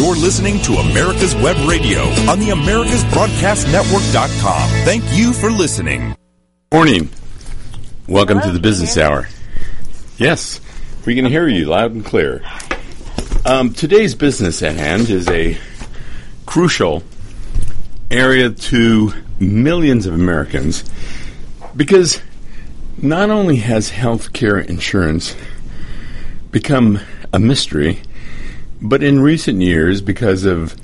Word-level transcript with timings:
You're 0.00 0.16
listening 0.16 0.62
to 0.62 0.76
America's 0.76 1.34
Web 1.34 1.58
Radio 1.68 2.00
on 2.26 2.38
the 2.38 2.46
AmericasBroadcastNetwork.com. 2.46 4.70
Thank 4.86 5.04
you 5.12 5.34
for 5.34 5.50
listening. 5.50 6.16
Morning. 6.72 7.10
Welcome 8.08 8.38
Hello, 8.38 8.50
to 8.50 8.56
the 8.56 8.62
Business 8.62 8.96
Hour. 8.96 9.28
Yes, 10.16 10.58
we 11.04 11.14
can 11.14 11.26
hear 11.26 11.46
you 11.48 11.66
loud 11.66 11.92
and 11.92 12.02
clear. 12.02 12.42
Um, 13.44 13.74
today's 13.74 14.14
business 14.14 14.62
at 14.62 14.76
hand 14.76 15.10
is 15.10 15.28
a 15.28 15.58
crucial 16.46 17.02
area 18.10 18.48
to 18.48 19.12
millions 19.38 20.06
of 20.06 20.14
Americans 20.14 20.82
because 21.76 22.22
not 22.96 23.28
only 23.28 23.56
has 23.56 23.90
health 23.90 24.32
care 24.32 24.56
insurance 24.56 25.36
become 26.50 27.00
a 27.34 27.38
mystery, 27.38 28.00
but 28.82 29.02
in 29.02 29.20
recent 29.20 29.60
years, 29.60 30.00
because 30.00 30.44
of 30.44 30.74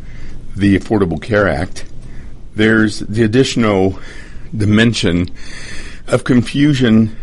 the 0.55 0.79
Affordable 0.79 1.21
Care 1.21 1.49
Act, 1.49 1.85
there's 2.55 3.01
the 3.01 3.23
additional 3.23 3.99
dimension 4.57 5.31
of 6.07 6.25
confusion. 6.25 7.17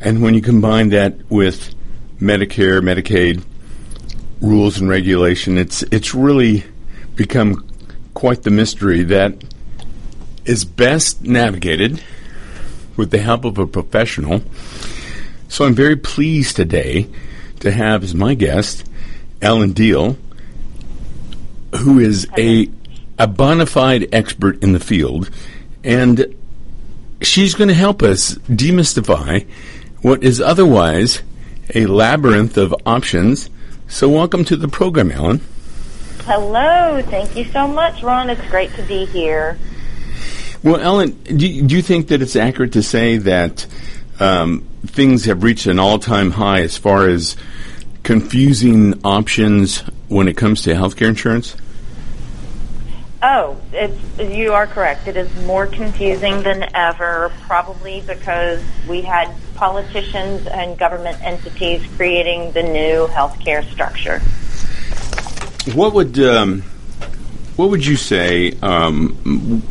And 0.00 0.22
when 0.22 0.34
you 0.34 0.42
combine 0.42 0.90
that 0.90 1.30
with 1.30 1.74
Medicare, 2.20 2.80
Medicaid 2.80 3.44
rules 4.40 4.78
and 4.78 4.88
regulation, 4.88 5.58
it's 5.58 5.82
it's 5.84 6.14
really 6.14 6.64
become 7.16 7.66
quite 8.14 8.42
the 8.42 8.50
mystery 8.50 9.02
that 9.04 9.42
is 10.44 10.64
best 10.64 11.22
navigated 11.22 12.02
with 12.96 13.10
the 13.10 13.18
help 13.18 13.44
of 13.44 13.58
a 13.58 13.66
professional. 13.66 14.42
So 15.48 15.64
I'm 15.64 15.74
very 15.74 15.96
pleased 15.96 16.56
today 16.56 17.08
to 17.60 17.70
have 17.70 18.04
as 18.04 18.14
my 18.14 18.34
guest 18.34 18.84
Ellen 19.44 19.72
Deal, 19.72 20.16
who 21.76 22.00
is 22.00 22.26
a 22.38 22.68
a 23.18 23.26
bona 23.28 23.66
fide 23.66 24.08
expert 24.12 24.62
in 24.62 24.72
the 24.72 24.80
field, 24.80 25.30
and 25.84 26.34
she's 27.20 27.54
going 27.54 27.68
to 27.68 27.74
help 27.74 28.02
us 28.02 28.34
demystify 28.48 29.46
what 30.02 30.24
is 30.24 30.40
otherwise 30.40 31.22
a 31.74 31.86
labyrinth 31.86 32.56
of 32.56 32.74
options. 32.86 33.50
So, 33.86 34.08
welcome 34.08 34.44
to 34.46 34.56
the 34.56 34.66
program, 34.68 35.10
Ellen. 35.10 35.40
Hello, 36.22 37.02
thank 37.02 37.36
you 37.36 37.44
so 37.44 37.68
much, 37.68 38.02
Ron. 38.02 38.30
It's 38.30 38.40
great 38.48 38.72
to 38.74 38.82
be 38.84 39.04
here. 39.04 39.58
Well, 40.62 40.80
Ellen, 40.80 41.10
do 41.24 41.46
you, 41.46 41.62
do 41.66 41.76
you 41.76 41.82
think 41.82 42.08
that 42.08 42.22
it's 42.22 42.34
accurate 42.34 42.72
to 42.72 42.82
say 42.82 43.18
that 43.18 43.66
um, 44.18 44.66
things 44.86 45.26
have 45.26 45.42
reached 45.42 45.66
an 45.66 45.78
all 45.78 45.98
time 45.98 46.30
high 46.30 46.62
as 46.62 46.78
far 46.78 47.08
as 47.08 47.36
confusing 48.04 49.00
options 49.02 49.80
when 50.08 50.28
it 50.28 50.36
comes 50.36 50.62
to 50.62 50.74
healthcare 50.74 51.08
insurance? 51.08 51.56
Oh, 53.22 53.56
you 54.18 54.52
are 54.52 54.66
correct. 54.66 55.08
It 55.08 55.16
is 55.16 55.34
more 55.46 55.66
confusing 55.66 56.42
than 56.42 56.68
ever, 56.74 57.32
probably 57.46 58.02
because 58.06 58.62
we 58.86 59.00
had 59.00 59.34
politicians 59.54 60.46
and 60.46 60.78
government 60.78 61.20
entities 61.22 61.82
creating 61.96 62.52
the 62.52 62.62
new 62.62 63.06
healthcare 63.06 63.64
structure. 63.72 64.20
What 65.74 65.94
would 65.94 66.18
um, 66.18 66.60
what 67.56 67.70
would 67.70 67.86
you 67.86 67.96
say? 67.96 68.52
Um, 68.60 69.62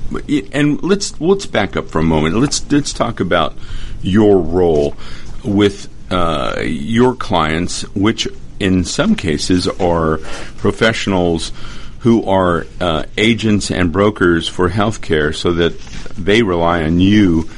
and 0.51 0.81
let's 0.81 1.21
let's 1.21 1.45
back 1.45 1.75
up 1.77 1.89
for 1.89 1.99
a 1.99 2.03
moment. 2.03 2.35
Let's 2.35 2.71
let's 2.71 2.91
talk 2.91 3.19
about 3.19 3.55
your 4.01 4.39
role 4.39 4.95
with 5.43 5.92
uh, 6.13 6.61
your 6.61 7.15
clients, 7.15 7.81
which 7.95 8.27
in 8.59 8.83
some 8.83 9.15
cases 9.15 9.67
are 9.67 10.19
professionals 10.57 11.51
who 11.99 12.23
are 12.25 12.67
uh, 12.79 13.05
agents 13.17 13.71
and 13.71 13.91
brokers 13.91 14.47
for 14.47 14.69
healthcare, 14.69 15.33
so 15.33 15.53
that 15.53 15.79
they 16.17 16.43
rely 16.43 16.83
on 16.83 16.99
you 16.99 17.49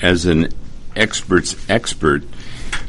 as 0.00 0.26
an 0.26 0.48
expert's 0.94 1.56
expert. 1.68 2.22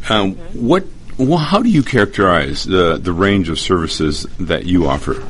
Um, 0.10 0.36
mm-hmm. 0.36 0.68
What? 0.68 0.86
Well, 1.18 1.38
how 1.38 1.64
do 1.64 1.70
you 1.70 1.82
characterize 1.82 2.66
the 2.66 2.98
the 2.98 3.14
range 3.14 3.50
of 3.50 3.60
services 3.60 4.28
that 4.40 4.66
you 4.66 4.88
offer? 4.88 5.24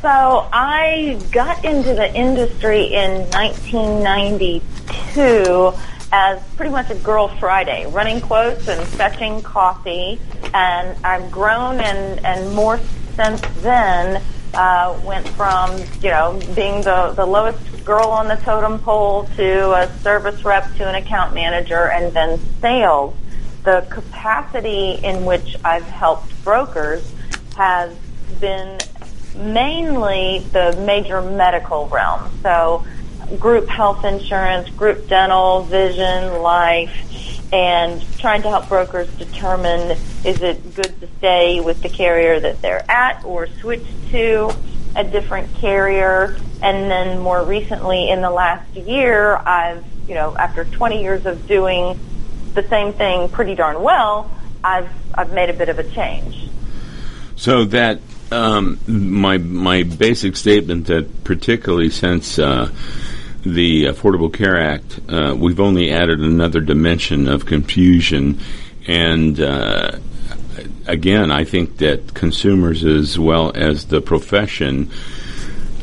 So 0.00 0.48
I 0.52 1.18
got 1.32 1.64
into 1.64 1.94
the 1.94 2.14
industry 2.14 2.94
in 2.94 3.22
1992 3.30 5.72
as 6.12 6.42
pretty 6.56 6.70
much 6.70 6.90
a 6.90 6.94
girl 6.96 7.28
Friday, 7.28 7.86
running 7.90 8.20
quotes 8.20 8.68
and 8.68 8.86
fetching 8.88 9.42
coffee. 9.42 10.20
And 10.52 10.96
I've 11.04 11.30
grown 11.30 11.80
and, 11.80 12.24
and 12.24 12.54
more 12.54 12.78
since 13.14 13.40
then. 13.62 14.22
Uh, 14.52 15.00
went 15.04 15.28
from, 15.28 15.78
you 16.02 16.10
know, 16.10 16.36
being 16.56 16.82
the, 16.82 17.12
the 17.14 17.24
lowest 17.24 17.84
girl 17.84 18.08
on 18.08 18.26
the 18.26 18.34
totem 18.34 18.80
pole 18.80 19.28
to 19.36 19.72
a 19.74 19.88
service 20.00 20.44
rep 20.44 20.74
to 20.74 20.88
an 20.88 20.96
account 20.96 21.32
manager 21.32 21.88
and 21.90 22.12
then 22.12 22.36
sales. 22.60 23.14
The 23.62 23.86
capacity 23.90 24.98
in 25.04 25.24
which 25.24 25.54
I've 25.64 25.84
helped 25.84 26.32
brokers 26.42 27.14
has 27.56 27.94
been 28.40 28.76
mainly 29.36 30.40
the 30.52 30.76
major 30.84 31.22
medical 31.22 31.86
realm. 31.86 32.30
So 32.42 32.84
group 33.38 33.68
health 33.68 34.04
insurance, 34.04 34.68
group 34.70 35.08
dental, 35.08 35.62
vision, 35.62 36.40
life, 36.42 37.52
and 37.52 38.04
trying 38.18 38.42
to 38.42 38.48
help 38.48 38.68
brokers 38.68 39.08
determine 39.16 39.96
is 40.24 40.40
it 40.42 40.74
good 40.74 41.00
to 41.00 41.08
stay 41.18 41.60
with 41.60 41.82
the 41.82 41.88
carrier 41.88 42.38
that 42.38 42.60
they're 42.62 42.88
at 42.90 43.24
or 43.24 43.46
switch 43.60 43.84
to 44.10 44.50
a 44.96 45.04
different 45.04 45.52
carrier. 45.56 46.36
And 46.62 46.90
then 46.90 47.18
more 47.20 47.42
recently 47.42 48.10
in 48.10 48.20
the 48.20 48.30
last 48.30 48.70
year, 48.74 49.36
I've, 49.36 49.84
you 50.08 50.14
know, 50.14 50.36
after 50.36 50.64
20 50.64 51.02
years 51.02 51.26
of 51.26 51.46
doing 51.46 51.98
the 52.54 52.62
same 52.68 52.92
thing 52.92 53.28
pretty 53.28 53.54
darn 53.54 53.82
well, 53.82 54.30
I've, 54.62 54.90
I've 55.14 55.32
made 55.32 55.50
a 55.50 55.54
bit 55.54 55.68
of 55.68 55.78
a 55.78 55.84
change. 55.84 56.48
So 57.36 57.64
that 57.66 58.00
um, 58.30 58.78
my 58.86 59.38
my 59.38 59.82
basic 59.82 60.36
statement 60.36 60.86
that 60.86 61.24
particularly 61.24 61.90
since 61.90 62.38
uh, 62.38 62.70
the 63.42 63.84
Affordable 63.84 64.32
Care 64.32 64.60
Act, 64.60 65.00
uh, 65.08 65.34
we've 65.36 65.60
only 65.60 65.90
added 65.90 66.20
another 66.20 66.60
dimension 66.60 67.28
of 67.28 67.46
confusion, 67.46 68.38
and 68.86 69.40
uh, 69.40 69.92
again, 70.86 71.30
I 71.30 71.44
think 71.44 71.78
that 71.78 72.14
consumers 72.14 72.84
as 72.84 73.18
well 73.18 73.52
as 73.54 73.86
the 73.86 74.00
profession. 74.00 74.90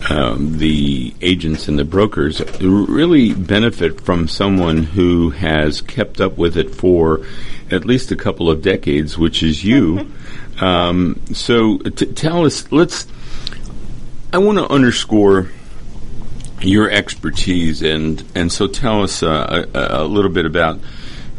Um, 0.09 0.59
the 0.59 1.15
agents 1.21 1.67
and 1.67 1.77
the 1.77 1.83
brokers 1.83 2.39
really 2.61 3.33
benefit 3.33 3.99
from 3.99 4.27
someone 4.27 4.83
who 4.83 5.31
has 5.31 5.81
kept 5.81 6.21
up 6.21 6.37
with 6.37 6.55
it 6.55 6.75
for 6.75 7.25
at 7.71 7.83
least 7.83 8.11
a 8.11 8.15
couple 8.15 8.49
of 8.49 8.61
decades, 8.61 9.17
which 9.17 9.41
is 9.43 9.63
you. 9.63 10.11
Um, 10.59 11.21
so 11.33 11.77
t- 11.77 12.07
tell 12.13 12.43
us, 12.43 12.71
let's, 12.71 13.05
I 14.33 14.39
want 14.39 14.57
to 14.57 14.67
underscore 14.67 15.51
your 16.61 16.89
expertise 16.89 17.81
and, 17.81 18.23
and 18.35 18.51
so 18.51 18.67
tell 18.67 19.03
us 19.03 19.21
uh, 19.21 19.65
a, 19.73 20.03
a, 20.03 20.05
little 20.05 20.31
bit 20.31 20.45
about 20.45 20.79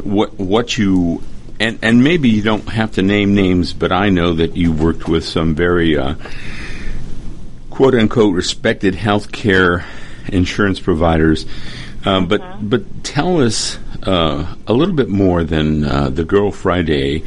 what, 0.03 0.39
what 0.39 0.77
you, 0.77 1.21
and, 1.59 1.77
and 1.81 2.03
maybe 2.03 2.29
you 2.29 2.41
don't 2.41 2.67
have 2.69 2.93
to 2.93 3.01
name 3.01 3.35
names, 3.35 3.73
but 3.73 3.91
I 3.91 4.09
know 4.09 4.33
that 4.35 4.55
you 4.55 4.71
worked 4.71 5.07
with 5.09 5.25
some 5.25 5.55
very, 5.55 5.97
uh, 5.97 6.15
quote 7.79 7.95
unquote 7.95 8.35
respected 8.35 8.93
healthcare 8.93 9.85
insurance 10.27 10.81
providers. 10.81 11.45
Um, 12.05 12.27
but 12.27 12.41
mm-hmm. 12.41 12.67
but 12.67 13.03
tell 13.05 13.41
us 13.41 13.77
uh, 14.03 14.53
a 14.67 14.73
little 14.73 14.95
bit 14.95 15.07
more 15.07 15.45
than 15.45 15.85
uh, 15.85 16.09
the 16.09 16.25
Girl 16.25 16.51
Friday 16.51 17.23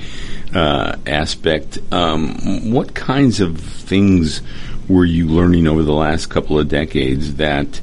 uh, 0.55 0.97
aspect. 1.07 1.79
Um, 1.91 2.71
what 2.71 2.95
kinds 2.95 3.41
of 3.41 3.59
things 3.59 4.43
were 4.89 5.05
you 5.05 5.27
learning 5.27 5.67
over 5.67 5.83
the 5.83 5.93
last 5.93 6.27
couple 6.27 6.59
of 6.59 6.69
decades 6.69 7.37
that 7.37 7.81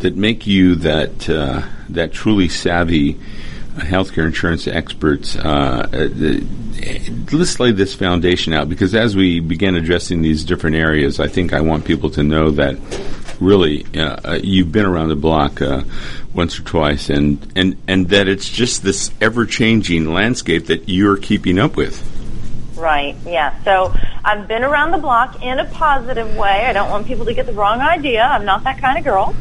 that 0.00 0.16
make 0.16 0.46
you 0.46 0.76
that 0.76 1.28
uh, 1.28 1.62
that 1.88 2.12
truly 2.12 2.48
savvy 2.48 3.14
healthcare 3.76 4.26
insurance 4.26 4.66
experts? 4.66 5.36
Uh, 5.36 5.88
uh, 5.92 7.36
let's 7.36 7.60
lay 7.60 7.72
this 7.72 7.94
foundation 7.94 8.52
out 8.52 8.68
because 8.68 8.94
as 8.94 9.16
we 9.16 9.40
begin 9.40 9.76
addressing 9.76 10.22
these 10.22 10.44
different 10.44 10.76
areas, 10.76 11.20
I 11.20 11.28
think 11.28 11.52
I 11.52 11.60
want 11.60 11.84
people 11.84 12.10
to 12.10 12.22
know 12.22 12.50
that 12.52 12.76
really 13.40 13.86
uh, 13.96 14.34
you've 14.42 14.72
been 14.72 14.86
around 14.86 15.08
the 15.08 15.16
block 15.16 15.62
uh, 15.62 15.82
once 16.34 16.58
or 16.58 16.62
twice, 16.62 17.08
and, 17.10 17.52
and, 17.56 17.76
and 17.86 18.08
that 18.08 18.28
it's 18.28 18.48
just 18.48 18.82
this 18.82 19.10
ever 19.20 19.46
changing 19.46 20.12
landscape 20.12 20.66
that 20.66 20.88
you're 20.88 21.16
keeping 21.16 21.58
up 21.58 21.76
with. 21.76 22.17
Right, 22.78 23.16
yeah. 23.26 23.60
So 23.64 23.94
I've 24.24 24.46
been 24.46 24.62
around 24.62 24.92
the 24.92 24.98
block 24.98 25.42
in 25.42 25.58
a 25.58 25.64
positive 25.64 26.36
way. 26.36 26.64
I 26.64 26.72
don't 26.72 26.90
want 26.90 27.06
people 27.06 27.26
to 27.26 27.34
get 27.34 27.46
the 27.46 27.52
wrong 27.52 27.80
idea. 27.80 28.22
I'm 28.22 28.44
not 28.44 28.64
that 28.64 28.80
kind 28.80 28.96
of 28.96 29.04
girl. 29.04 29.34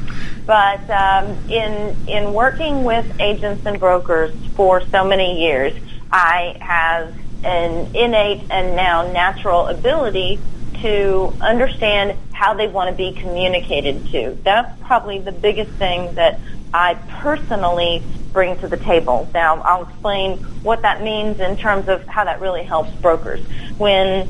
But 0.48 0.90
um, 0.90 1.38
in, 1.48 1.96
in 2.08 2.34
working 2.34 2.84
with 2.84 3.06
agents 3.20 3.64
and 3.66 3.80
brokers 3.80 4.34
for 4.56 4.82
so 4.92 5.06
many 5.06 5.42
years, 5.44 5.74
I 6.12 6.58
have 6.62 7.14
an 7.44 7.96
innate 7.96 8.44
and 8.50 8.76
now 8.76 9.12
natural 9.12 9.68
ability 9.68 10.40
to 10.82 11.34
understand 11.40 12.18
how 12.32 12.56
they 12.56 12.68
want 12.68 12.90
to 12.90 12.96
be 12.96 13.12
communicated 13.20 14.08
to. 14.08 14.38
That's 14.44 14.80
probably 14.82 15.20
the 15.20 15.32
biggest 15.32 15.72
thing 15.74 16.16
that 16.16 16.40
I 16.74 16.96
personally 17.22 18.04
bring 18.38 18.56
to 18.60 18.68
the 18.68 18.78
table. 18.78 19.28
Now, 19.34 19.60
I'll 19.64 19.88
explain 19.88 20.38
what 20.62 20.84
that 20.84 21.02
means 21.02 21.40
in 21.40 21.58
terms 21.58 21.88
of 21.88 22.06
how 22.06 22.24
that 22.26 22.40
really 22.40 22.62
helps 22.62 22.92
brokers. 23.02 23.44
When 23.80 24.28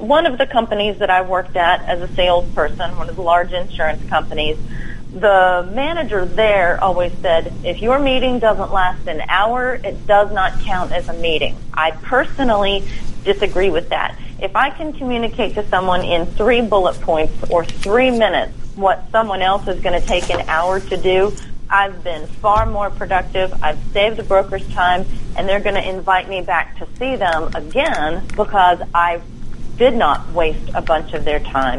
one 0.00 0.26
of 0.26 0.36
the 0.36 0.48
companies 0.48 0.98
that 0.98 1.08
I 1.08 1.22
worked 1.22 1.54
at 1.54 1.80
as 1.82 2.00
a 2.00 2.12
salesperson, 2.16 2.96
one 2.96 3.08
of 3.08 3.14
the 3.14 3.22
large 3.22 3.52
insurance 3.52 4.04
companies, 4.10 4.58
the 5.14 5.70
manager 5.72 6.24
there 6.24 6.82
always 6.82 7.12
said, 7.18 7.52
if 7.62 7.80
your 7.80 8.00
meeting 8.00 8.40
doesn't 8.40 8.72
last 8.72 9.06
an 9.06 9.20
hour, 9.28 9.74
it 9.84 10.04
does 10.08 10.32
not 10.32 10.58
count 10.62 10.90
as 10.90 11.08
a 11.08 11.12
meeting. 11.12 11.56
I 11.72 11.92
personally 11.92 12.84
disagree 13.22 13.70
with 13.70 13.90
that. 13.90 14.18
If 14.40 14.56
I 14.56 14.70
can 14.70 14.92
communicate 14.92 15.54
to 15.54 15.64
someone 15.68 16.02
in 16.02 16.26
three 16.26 16.62
bullet 16.62 17.00
points 17.00 17.48
or 17.48 17.64
three 17.64 18.10
minutes 18.10 18.54
what 18.74 19.04
someone 19.12 19.40
else 19.40 19.68
is 19.68 19.80
going 19.80 20.00
to 20.00 20.04
take 20.04 20.30
an 20.30 20.48
hour 20.48 20.80
to 20.80 20.96
do, 20.96 21.32
I've 21.72 22.04
been 22.04 22.26
far 22.26 22.66
more 22.66 22.90
productive. 22.90 23.50
I've 23.62 23.82
saved 23.92 24.18
the 24.18 24.22
broker's 24.22 24.68
time, 24.68 25.06
and 25.36 25.48
they're 25.48 25.58
going 25.58 25.74
to 25.74 25.88
invite 25.88 26.28
me 26.28 26.42
back 26.42 26.76
to 26.78 26.86
see 26.98 27.16
them 27.16 27.50
again 27.54 28.26
because 28.36 28.82
I 28.94 29.22
did 29.78 29.94
not 29.94 30.30
waste 30.32 30.70
a 30.74 30.82
bunch 30.82 31.14
of 31.14 31.24
their 31.24 31.40
time. 31.40 31.78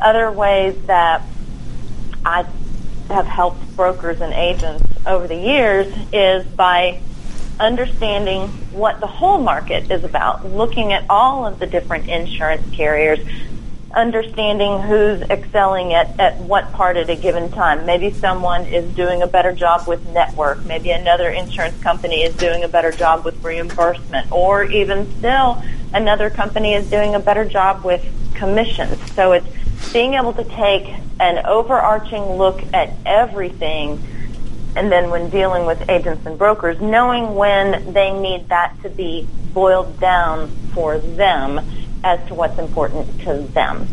Other 0.00 0.32
ways 0.32 0.74
that 0.86 1.22
I 2.24 2.46
have 3.10 3.26
helped 3.26 3.76
brokers 3.76 4.22
and 4.22 4.32
agents 4.32 4.84
over 5.06 5.28
the 5.28 5.36
years 5.36 5.94
is 6.10 6.46
by 6.46 7.00
understanding 7.60 8.48
what 8.72 9.00
the 9.00 9.06
whole 9.06 9.38
market 9.38 9.90
is 9.90 10.04
about, 10.04 10.46
looking 10.46 10.92
at 10.92 11.04
all 11.10 11.46
of 11.46 11.58
the 11.58 11.66
different 11.66 12.08
insurance 12.08 12.62
carriers, 12.74 13.18
understanding 13.94 14.80
who's 14.82 15.22
excelling 15.30 15.94
at, 15.94 16.18
at 16.20 16.36
what 16.38 16.70
part 16.72 16.96
at 16.96 17.08
a 17.08 17.16
given 17.16 17.50
time. 17.50 17.86
Maybe 17.86 18.10
someone 18.10 18.66
is 18.66 18.84
doing 18.94 19.22
a 19.22 19.26
better 19.26 19.52
job 19.52 19.86
with 19.86 20.06
network. 20.10 20.64
Maybe 20.64 20.90
another 20.90 21.30
insurance 21.30 21.80
company 21.82 22.22
is 22.22 22.34
doing 22.36 22.64
a 22.64 22.68
better 22.68 22.92
job 22.92 23.24
with 23.24 23.42
reimbursement. 23.42 24.30
Or 24.30 24.64
even 24.64 25.10
still, 25.18 25.62
another 25.94 26.28
company 26.30 26.74
is 26.74 26.88
doing 26.90 27.14
a 27.14 27.20
better 27.20 27.44
job 27.44 27.84
with 27.84 28.04
commissions. 28.34 28.98
So 29.12 29.32
it's 29.32 29.46
being 29.92 30.14
able 30.14 30.34
to 30.34 30.44
take 30.44 30.86
an 31.18 31.44
overarching 31.46 32.22
look 32.36 32.62
at 32.74 32.92
everything 33.06 34.02
and 34.76 34.92
then 34.92 35.10
when 35.10 35.28
dealing 35.30 35.66
with 35.66 35.88
agents 35.88 36.24
and 36.24 36.38
brokers, 36.38 36.80
knowing 36.80 37.34
when 37.34 37.92
they 37.92 38.12
need 38.12 38.48
that 38.48 38.74
to 38.82 38.88
be 38.88 39.26
boiled 39.52 39.98
down 39.98 40.48
for 40.72 40.98
them 40.98 41.60
as 42.04 42.26
to 42.28 42.34
what's 42.34 42.58
important 42.58 43.20
to 43.22 43.42
them. 43.54 43.88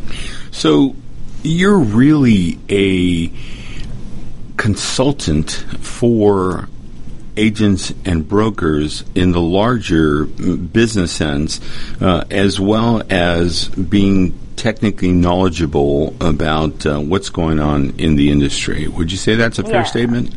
So 0.51 0.95
you're 1.43 1.77
really 1.77 2.59
a 2.69 3.31
consultant 4.57 5.51
for 5.51 6.69
agents 7.37 7.93
and 8.05 8.27
brokers 8.27 9.03
in 9.13 9.31
the 9.31 9.41
larger 9.41 10.25
business 10.25 11.11
sense, 11.11 11.59
uh, 12.01 12.23
as 12.31 12.59
well 12.59 13.03
as 13.09 13.67
being 13.67 14.37
technically 14.55 15.11
knowledgeable 15.11 16.15
about 16.21 16.85
uh, 16.85 16.99
what's 16.99 17.29
going 17.29 17.59
on 17.59 17.93
in 17.99 18.15
the 18.15 18.31
industry. 18.31 18.87
Would 18.87 19.11
you 19.11 19.17
say 19.17 19.35
that's 19.35 19.59
a 19.59 19.63
fair 19.63 19.73
yeah. 19.73 19.83
statement? 19.83 20.33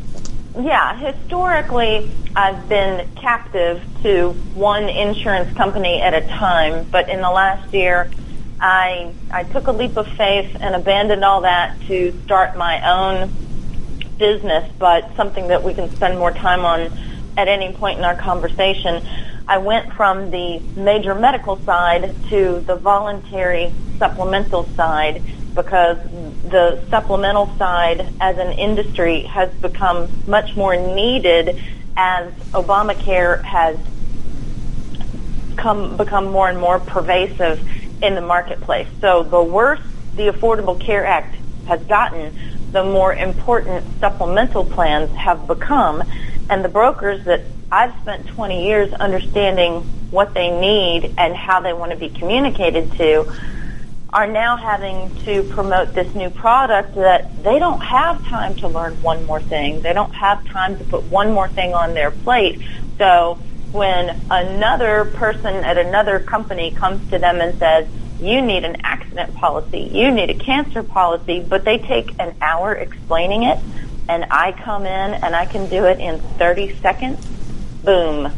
Yeah, 0.55 0.97
historically, 1.13 2.11
I've 2.35 2.67
been 2.69 3.05
captive 3.21 3.81
to 4.03 4.35
one 4.53 4.89
insurance 4.89 5.49
company 5.55 6.01
at 6.01 6.13
a 6.13 6.21
time, 6.21 6.87
but 6.91 7.09
in 7.09 7.21
the 7.21 7.29
last 7.29 7.73
year, 7.73 8.11
I 8.59 9.15
I 9.31 9.43
took 9.43 9.67
a 9.67 9.71
leap 9.71 9.95
of 9.97 10.07
faith 10.17 10.49
and 10.61 10.75
abandoned 10.75 11.23
all 11.23 11.41
that 11.41 11.79
to 11.87 12.19
start 12.23 12.57
my 12.57 12.79
own 12.85 13.31
business, 14.17 14.65
but 14.79 15.11
something 15.15 15.47
that 15.49 15.63
we 15.63 15.73
can 15.73 15.91
spend 15.95 16.17
more 16.17 16.31
time 16.31 16.65
on 16.65 16.91
at 17.37 17.47
any 17.47 17.73
point 17.73 17.99
in 17.99 18.05
our 18.05 18.15
conversation. 18.15 19.01
I 19.47 19.59
went 19.59 19.93
from 19.93 20.31
the 20.31 20.63
major 20.75 21.15
medical 21.15 21.61
side 21.65 22.15
to 22.29 22.63
the 22.67 22.75
voluntary 22.75 23.75
supplemental 23.99 24.69
side 24.75 25.21
because 25.55 25.97
the 26.43 26.79
supplemental 26.89 27.47
side 27.57 28.13
as 28.19 28.37
an 28.37 28.53
industry 28.53 29.23
has 29.23 29.49
become 29.61 30.09
much 30.27 30.55
more 30.55 30.75
needed 30.75 31.59
as 31.97 32.31
Obamacare 32.53 33.43
has 33.43 33.77
come 35.57 35.97
become 35.97 36.31
more 36.31 36.49
and 36.49 36.57
more 36.57 36.79
pervasive 36.79 37.59
in 38.01 38.15
the 38.15 38.21
marketplace. 38.21 38.87
So 39.01 39.23
the 39.23 39.43
worse 39.43 39.81
the 40.15 40.29
Affordable 40.29 40.79
Care 40.79 41.05
Act 41.05 41.35
has 41.65 41.81
gotten, 41.83 42.33
the 42.71 42.83
more 42.83 43.13
important 43.13 43.85
supplemental 43.99 44.65
plans 44.65 45.11
have 45.15 45.47
become. 45.47 46.03
And 46.49 46.63
the 46.63 46.69
brokers 46.69 47.23
that 47.25 47.43
I've 47.71 47.93
spent 48.01 48.27
20 48.27 48.65
years 48.65 48.93
understanding 48.93 49.81
what 50.11 50.33
they 50.33 50.49
need 50.49 51.13
and 51.17 51.35
how 51.35 51.59
they 51.61 51.73
want 51.73 51.91
to 51.91 51.97
be 51.97 52.09
communicated 52.09 52.91
to 52.93 53.31
are 54.11 54.27
now 54.27 54.57
having 54.57 55.13
to 55.23 55.43
promote 55.43 55.93
this 55.93 56.13
new 56.15 56.29
product 56.29 56.95
that 56.95 57.43
they 57.43 57.59
don't 57.59 57.81
have 57.81 58.25
time 58.25 58.55
to 58.55 58.67
learn 58.67 58.99
one 59.01 59.23
more 59.25 59.41
thing. 59.41 59.81
They 59.81 59.93
don't 59.93 60.13
have 60.13 60.43
time 60.47 60.77
to 60.79 60.83
put 60.83 61.03
one 61.05 61.31
more 61.31 61.47
thing 61.47 61.73
on 61.73 61.93
their 61.93 62.09
plate. 62.09 62.61
So 62.97 63.37
when 63.71 64.19
another 64.31 65.05
person 65.05 65.53
at 65.55 65.77
another 65.77 66.19
company 66.19 66.71
comes 66.71 67.07
to 67.11 67.19
them 67.19 67.39
and 67.39 67.57
says, 67.59 67.87
you 68.19 68.41
need 68.41 68.65
an 68.65 68.77
accident 68.83 69.33
policy, 69.35 69.89
you 69.93 70.11
need 70.11 70.29
a 70.29 70.33
cancer 70.33 70.83
policy, 70.83 71.45
but 71.47 71.63
they 71.63 71.77
take 71.77 72.19
an 72.19 72.35
hour 72.41 72.73
explaining 72.73 73.43
it, 73.43 73.59
and 74.09 74.25
I 74.31 74.51
come 74.51 74.85
in 74.85 75.13
and 75.13 75.35
I 75.35 75.45
can 75.45 75.69
do 75.69 75.85
it 75.85 75.99
in 75.99 76.19
30 76.19 76.75
seconds, 76.79 77.25
boom. 77.83 78.31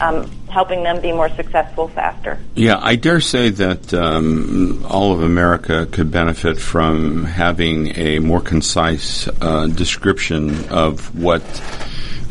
Um, 0.00 0.30
helping 0.54 0.84
them 0.84 1.00
be 1.00 1.10
more 1.10 1.28
successful 1.30 1.88
faster. 1.88 2.38
Yeah, 2.54 2.78
I 2.80 2.94
dare 2.94 3.20
say 3.20 3.50
that 3.50 3.92
um, 3.92 4.86
all 4.88 5.12
of 5.12 5.20
America 5.20 5.86
could 5.90 6.12
benefit 6.12 6.60
from 6.60 7.24
having 7.24 7.88
a 7.98 8.20
more 8.20 8.40
concise 8.40 9.28
uh, 9.40 9.66
description 9.66 10.68
of 10.70 11.20
what 11.20 11.42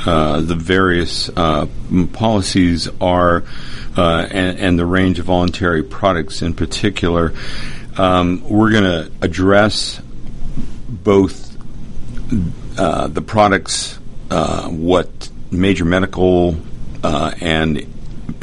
uh, 0.05 0.39
the 0.39 0.55
various 0.55 1.29
uh, 1.35 1.67
policies 2.13 2.87
are 3.01 3.43
uh, 3.97 4.27
and, 4.31 4.57
and, 4.57 4.79
the 4.79 4.85
range 4.85 5.19
of 5.19 5.25
voluntary 5.25 5.83
products 5.83 6.41
in 6.41 6.53
particular. 6.53 7.33
Um, 7.97 8.43
we're 8.49 8.71
going 8.71 8.83
to 8.83 9.11
address 9.21 10.01
both 10.89 11.55
uh, 12.77 13.07
the 13.07 13.21
products, 13.21 13.99
uh, 14.31 14.67
what 14.69 15.29
major 15.51 15.85
medical 15.85 16.57
uh, 17.03 17.31
and 17.39 17.92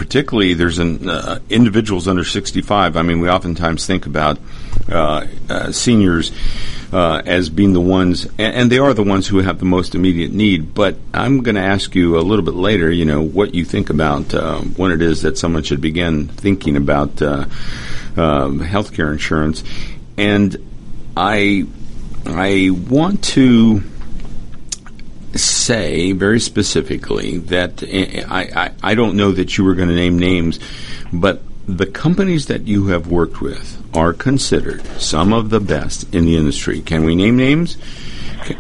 particularly 0.01 0.55
there's 0.55 0.79
an 0.79 1.11
uh, 1.11 1.39
individuals 1.51 2.09
under 2.09 2.25
65. 2.25 2.97
I 2.97 3.03
mean, 3.03 3.21
we 3.21 3.29
oftentimes 3.29 3.87
think 3.87 4.07
about 4.07 4.39
uh, 4.91 5.27
uh, 5.47 5.73
seniors 5.73 6.33
uh, 6.91 7.21
as 7.27 7.51
being 7.51 7.75
the 7.75 7.83
ones, 7.83 8.25
and, 8.39 8.55
and, 8.55 8.73
they 8.73 8.79
are 8.79 8.95
the 8.95 9.03
ones 9.03 9.29
who 9.29 9.41
have 9.41 9.59
the 9.59 9.67
most 9.67 9.95
immediate 9.95 10.33
need. 10.33 10.73
But 10.73 10.97
I'm 11.13 11.43
going 11.43 11.57
to 11.57 11.61
ask 11.61 11.95
you 11.95 12.17
a 12.17 12.23
little 12.23 12.43
bit 12.43 12.55
later, 12.55 12.91
you 12.91 13.05
know, 13.05 13.21
what 13.21 13.55
you 13.55 13.67
think 13.67 13.91
about 13.91 14.33
uh, 14.33 14.61
when 14.61 14.91
it 14.91 15.03
is 15.03 15.21
that 15.21 15.37
someone 15.37 15.65
should 15.65 15.83
begin 15.83 16.29
thinking 16.29 16.79
about 16.79 17.21
uh, 17.21 17.45
um, 18.17 18.61
healthcare 18.61 19.13
insurance, 19.13 19.63
and 20.17 20.57
I 21.15 21.67
I 22.25 22.71
want 22.71 23.23
to 23.37 23.83
say 25.71 26.11
very 26.11 26.41
specifically 26.41 27.39
that 27.39 27.81
eh, 27.85 28.25
I, 28.29 28.43
I, 28.43 28.73
I 28.83 28.95
don't 28.97 29.17
know 29.17 29.31
that 29.31 29.57
you 29.57 29.63
were 29.63 29.77
going 29.77 29.89
to 29.89 29.95
name 29.95 30.19
names, 30.19 30.59
but 31.13 31.43
the 31.69 31.87
companies 31.87 32.47
that 32.47 32.67
you 32.67 32.89
have 32.89 33.07
worked 33.07 33.41
with 33.41 33.81
are 33.97 34.13
considered 34.13 34.85
some 35.01 35.33
of 35.33 35.49
the 35.49 35.61
best 35.61 36.13
in 36.13 36.25
the 36.25 36.37
industry. 36.37 36.81
Can 36.81 37.05
we 37.05 37.15
name 37.15 37.37
names? 37.37 37.77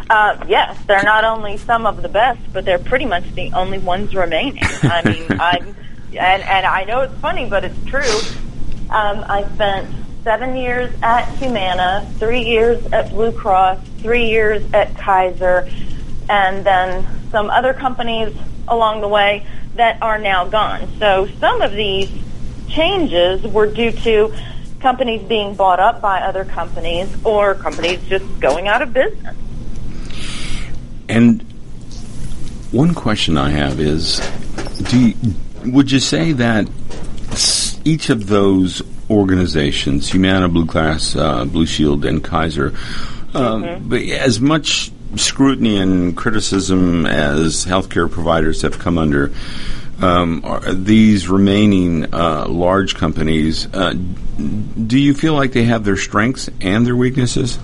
Uh, 0.08 0.44
yes, 0.46 0.78
they're 0.86 1.02
not 1.02 1.24
only 1.24 1.56
some 1.56 1.84
of 1.84 2.00
the 2.00 2.08
best, 2.08 2.40
but 2.52 2.64
they're 2.64 2.78
pretty 2.78 3.06
much 3.06 3.28
the 3.34 3.50
only 3.54 3.78
ones 3.78 4.14
remaining. 4.14 4.62
I 4.62 5.02
mean, 5.10 5.40
I'm, 5.40 5.66
and, 6.16 6.42
and 6.44 6.64
I 6.64 6.84
know 6.84 7.00
it's 7.00 7.14
funny, 7.14 7.48
but 7.50 7.64
it's 7.64 7.84
true. 7.86 8.20
Um, 8.88 9.24
I 9.26 9.48
spent 9.54 9.92
seven 10.22 10.54
years 10.54 10.94
at 11.02 11.24
Humana, 11.38 12.08
three 12.20 12.44
years 12.44 12.86
at 12.92 13.10
Blue 13.10 13.32
Cross, 13.32 13.80
three 13.98 14.28
years 14.28 14.62
at 14.72 14.96
Kaiser, 14.96 15.68
and 16.30 16.64
then 16.64 17.06
some 17.30 17.50
other 17.50 17.74
companies 17.74 18.34
along 18.68 19.00
the 19.00 19.08
way 19.08 19.44
that 19.74 20.00
are 20.00 20.18
now 20.18 20.46
gone. 20.46 20.88
So 20.98 21.28
some 21.40 21.60
of 21.60 21.72
these 21.72 22.08
changes 22.68 23.42
were 23.42 23.66
due 23.66 23.90
to 23.90 24.32
companies 24.80 25.22
being 25.22 25.54
bought 25.54 25.80
up 25.80 26.00
by 26.00 26.20
other 26.20 26.44
companies 26.44 27.08
or 27.24 27.54
companies 27.56 28.00
just 28.08 28.24
going 28.40 28.68
out 28.68 28.80
of 28.80 28.92
business. 28.92 29.36
And 31.08 31.42
one 32.70 32.94
question 32.94 33.36
I 33.36 33.50
have 33.50 33.80
is 33.80 34.20
do 34.84 35.08
you, 35.08 35.14
would 35.66 35.90
you 35.90 35.98
say 35.98 36.32
that 36.32 36.68
each 37.84 38.08
of 38.08 38.28
those 38.28 38.82
organizations, 39.10 40.08
Humana, 40.12 40.48
Blue 40.48 40.66
Cross, 40.66 41.16
uh, 41.16 41.44
Blue 41.44 41.66
Shield, 41.66 42.04
and 42.04 42.22
Kaiser. 42.22 42.68
Um, 43.34 43.62
mm-hmm. 43.64 43.88
But 43.88 44.02
as 44.02 44.40
much 44.40 44.92
scrutiny 45.16 45.78
and 45.78 46.16
criticism 46.16 47.06
as 47.06 47.64
healthcare 47.64 48.10
providers 48.10 48.62
have 48.62 48.78
come 48.78 48.98
under, 48.98 49.32
um, 50.00 50.42
these 50.72 51.28
remaining 51.28 52.12
uh, 52.14 52.46
large 52.48 52.94
companies, 52.94 53.66
uh, 53.74 53.92
do 53.92 54.98
you 54.98 55.12
feel 55.12 55.34
like 55.34 55.52
they 55.52 55.64
have 55.64 55.84
their 55.84 55.96
strengths 55.96 56.48
and 56.60 56.86
their 56.86 56.96
weaknesses? 56.96 57.58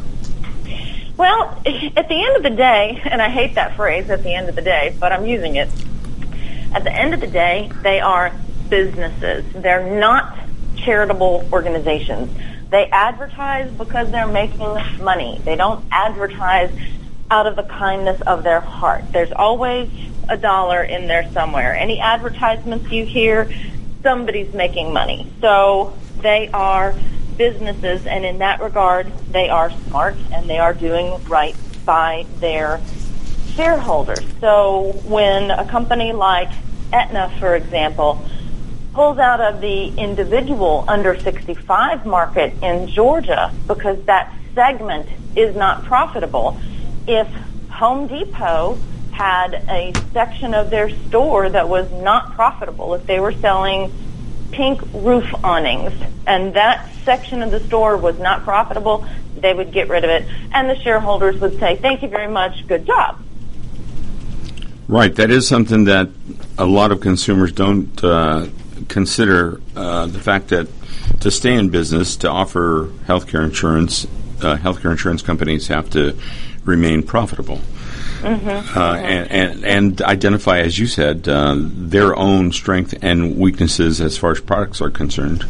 Well, 1.17 1.63
at 1.65 2.09
the 2.09 2.25
end 2.25 2.37
of 2.37 2.43
the 2.43 2.51
day, 2.51 3.01
and 3.05 3.23
I 3.23 3.31
hate 3.31 3.55
that 3.55 3.75
phrase 3.75 4.11
at 4.11 4.23
the 4.23 4.35
end 4.35 4.51
of 4.51 4.55
the 4.55 4.63
day, 4.63 4.95
but 5.01 5.13
I'm 5.13 5.27
using 5.27 5.57
it. 5.57 5.71
At 6.75 6.85
the 6.85 6.93
end 6.93 7.15
of 7.15 7.21
the 7.21 7.27
day, 7.27 7.71
they 7.83 8.01
are 8.01 8.33
businesses. 8.69 9.45
They're 9.55 9.99
not 9.99 10.37
charitable 10.77 11.49
organizations. 11.53 12.31
They 12.69 12.91
advertise 12.91 13.71
because 13.71 14.11
they're 14.11 14.27
making 14.27 14.75
money. 15.03 15.41
They 15.45 15.57
don't 15.57 15.85
advertise 15.91 16.71
out 17.31 17.47
of 17.47 17.57
the 17.57 17.63
kindness 17.65 18.21
of 18.23 18.45
their 18.45 18.61
heart. 18.61 19.05
There's 19.13 19.33
always 19.33 19.91
a 20.29 20.37
dollar 20.37 20.83
in 20.83 21.09
there 21.09 21.31
somewhere. 21.33 21.75
Any 21.75 22.01
advertisements 22.01 22.91
you 22.91 23.05
hear, 23.05 23.51
somebody's 24.03 24.53
making 24.55 24.93
money. 24.93 25.33
So 25.41 25.97
they 26.23 26.49
are 26.53 26.95
businesses, 27.37 28.07
and 28.07 28.25
in 28.25 28.39
that 28.39 28.61
regard, 28.61 29.13
they 29.33 29.49
are 29.49 29.71
smart 29.89 30.17
and 30.33 30.49
they 30.49 30.59
are 30.59 30.73
doing 30.73 31.23
right 31.29 31.57
by 31.85 32.27
their 32.41 32.81
shareholders. 33.55 34.25
So 34.41 35.01
when 35.05 35.51
a 35.51 35.65
company 35.65 36.13
like 36.13 36.51
Aetna, 36.93 37.33
for 37.39 37.55
example, 37.55 38.25
pulls 38.95 39.19
out 39.19 39.41
of 39.41 39.61
the 39.61 39.89
individual 39.99 40.85
under 40.89 41.21
65 41.21 42.07
market 42.07 42.55
in 42.63 42.89
Georgia 42.89 43.53
because 43.69 44.03
that 44.07 44.33
segment 44.55 45.07
is 45.35 45.55
not 45.55 45.85
profitable, 45.85 46.59
if 47.07 47.29
Home 47.71 48.07
Depot 48.07 48.79
had 49.13 49.55
a 49.69 49.93
section 50.13 50.55
of 50.55 50.71
their 50.71 50.91
store 50.91 51.49
that 51.49 51.69
was 51.69 51.91
not 51.93 52.35
profitable, 52.35 52.95
if 52.95 53.07
they 53.07 53.21
were 53.21 53.33
selling 53.33 53.93
pink 54.51 54.81
roof 54.93 55.25
awnings 55.43 55.93
and 56.27 56.55
that 56.55 56.89
section 57.05 57.43
of 57.43 57.51
the 57.51 57.61
store 57.61 57.97
was 57.97 58.19
not 58.19 58.43
profitable, 58.43 59.07
they 59.39 59.55
would 59.55 59.73
get 59.73 59.89
rid 59.89 60.05
of 60.05 60.11
it. 60.11 60.27
And 60.53 60.69
the 60.69 60.79
shareholders 60.81 61.41
would 61.41 61.59
say, 61.59 61.77
thank 61.77 62.03
you 62.03 62.09
very 62.09 62.29
much, 62.29 62.67
good 62.67 62.87
job. 62.87 63.23
Right, 64.89 65.15
that 65.17 65.31
is 65.31 65.49
something 65.49 65.85
that 65.85 66.11
a 66.59 66.65
lot 66.65 66.93
of 66.93 67.01
consumers 67.01 67.53
don't 67.53 68.05
uh, 68.05 68.47
consider 68.89 69.61
uh, 69.75 70.07
the 70.07 70.21
fact 70.21 70.49
that 70.49 70.69
to 71.21 71.31
stay 71.31 71.55
in 71.55 71.71
business, 71.71 72.17
to 72.19 72.31
offer 72.31 72.91
healthcare 73.07 73.45
insurance, 73.45 74.05
uh, 74.43 74.57
healthcare 74.57 74.91
insurance 74.91 75.23
companies 75.23 75.69
have 75.69 75.91
to 75.91 76.17
remain 76.67 77.03
profitable. 77.03 77.61
Mm-hmm. 78.21 78.49
Uh, 78.49 78.61
mm-hmm. 78.63 78.79
And, 78.79 79.31
and, 79.31 79.65
and, 79.65 80.03
identify, 80.03 80.59
as 80.59 80.79
you 80.79 80.87
said, 80.87 81.29
uh, 81.29 81.55
their 81.59 82.17
own 82.17 82.53
strength 82.53 82.95
and 83.03 83.37
weaknesses 83.37 84.01
as 84.01 84.17
far 84.17 84.33
as 84.33 84.41
products 84.41 84.81
are 84.81 84.91
concerned. 84.91 85.45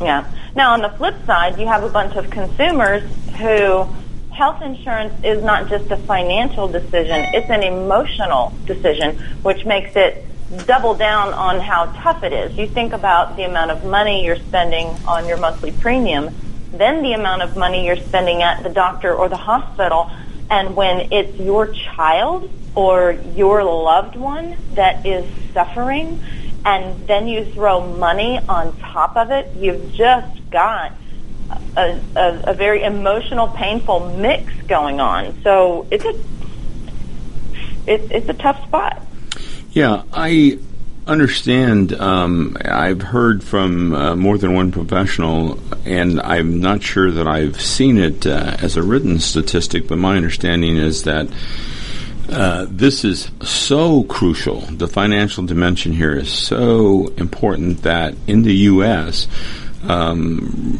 Yeah. 0.00 0.30
Now, 0.54 0.72
on 0.72 0.82
the 0.82 0.90
flip 0.90 1.14
side, 1.26 1.58
you 1.58 1.66
have 1.66 1.84
a 1.84 1.88
bunch 1.88 2.16
of 2.16 2.30
consumers 2.30 3.02
who 3.36 3.86
health 4.32 4.62
insurance 4.62 5.12
is 5.24 5.42
not 5.42 5.68
just 5.68 5.90
a 5.90 5.96
financial 5.96 6.68
decision, 6.68 7.26
it's 7.34 7.50
an 7.50 7.62
emotional 7.62 8.52
decision, 8.66 9.18
which 9.42 9.64
makes 9.64 9.96
it 9.96 10.24
double 10.64 10.94
down 10.94 11.34
on 11.34 11.60
how 11.60 11.86
tough 12.02 12.22
it 12.22 12.32
is. 12.32 12.56
You 12.56 12.68
think 12.68 12.92
about 12.92 13.36
the 13.36 13.42
amount 13.42 13.70
of 13.70 13.84
money 13.84 14.24
you're 14.24 14.36
spending 14.36 14.86
on 15.06 15.26
your 15.26 15.36
monthly 15.36 15.72
premium, 15.72 16.34
then 16.72 17.02
the 17.02 17.12
amount 17.12 17.42
of 17.42 17.56
money 17.56 17.84
you're 17.84 17.96
spending 17.96 18.42
at 18.42 18.62
the 18.62 18.68
doctor 18.68 19.14
or 19.14 19.28
the 19.28 19.36
hospital 19.36 20.10
and 20.50 20.74
when 20.76 21.12
it's 21.12 21.38
your 21.38 21.74
child 21.94 22.50
or 22.74 23.12
your 23.34 23.64
loved 23.64 24.16
one 24.16 24.56
that 24.74 25.04
is 25.06 25.24
suffering, 25.52 26.22
and 26.64 27.06
then 27.06 27.28
you 27.28 27.44
throw 27.52 27.86
money 27.96 28.38
on 28.48 28.76
top 28.78 29.16
of 29.16 29.30
it, 29.30 29.50
you've 29.56 29.94
just 29.94 30.50
got 30.50 30.92
a, 31.76 32.00
a, 32.16 32.42
a 32.48 32.54
very 32.54 32.82
emotional, 32.82 33.48
painful 33.48 34.16
mix 34.16 34.52
going 34.68 35.00
on. 35.00 35.40
So 35.42 35.86
it's 35.90 36.04
a 36.04 36.14
it's 37.86 38.10
it's 38.10 38.28
a 38.28 38.34
tough 38.34 38.62
spot. 38.66 39.02
Yeah, 39.72 40.02
I 40.12 40.58
understand. 41.08 41.92
Um, 41.94 42.56
I've 42.64 43.02
heard 43.02 43.42
from 43.42 43.94
uh, 43.94 44.14
more 44.14 44.38
than 44.38 44.54
one 44.54 44.70
professional, 44.70 45.58
and 45.84 46.20
I'm 46.20 46.60
not 46.60 46.82
sure 46.82 47.10
that 47.10 47.26
I've 47.26 47.60
seen 47.60 47.98
it 47.98 48.26
uh, 48.26 48.56
as 48.60 48.76
a 48.76 48.82
written 48.82 49.18
statistic, 49.18 49.88
but 49.88 49.98
my 49.98 50.16
understanding 50.16 50.76
is 50.76 51.04
that. 51.04 51.28
Uh, 52.30 52.66
this 52.68 53.06
is 53.06 53.30
so 53.40 54.02
crucial. 54.02 54.60
The 54.60 54.86
financial 54.86 55.46
dimension 55.46 55.94
here 55.94 56.14
is 56.14 56.28
so 56.30 57.08
important 57.16 57.84
that 57.84 58.14
in 58.26 58.42
the 58.42 58.54
U.S., 58.54 59.26
um, 59.84 60.78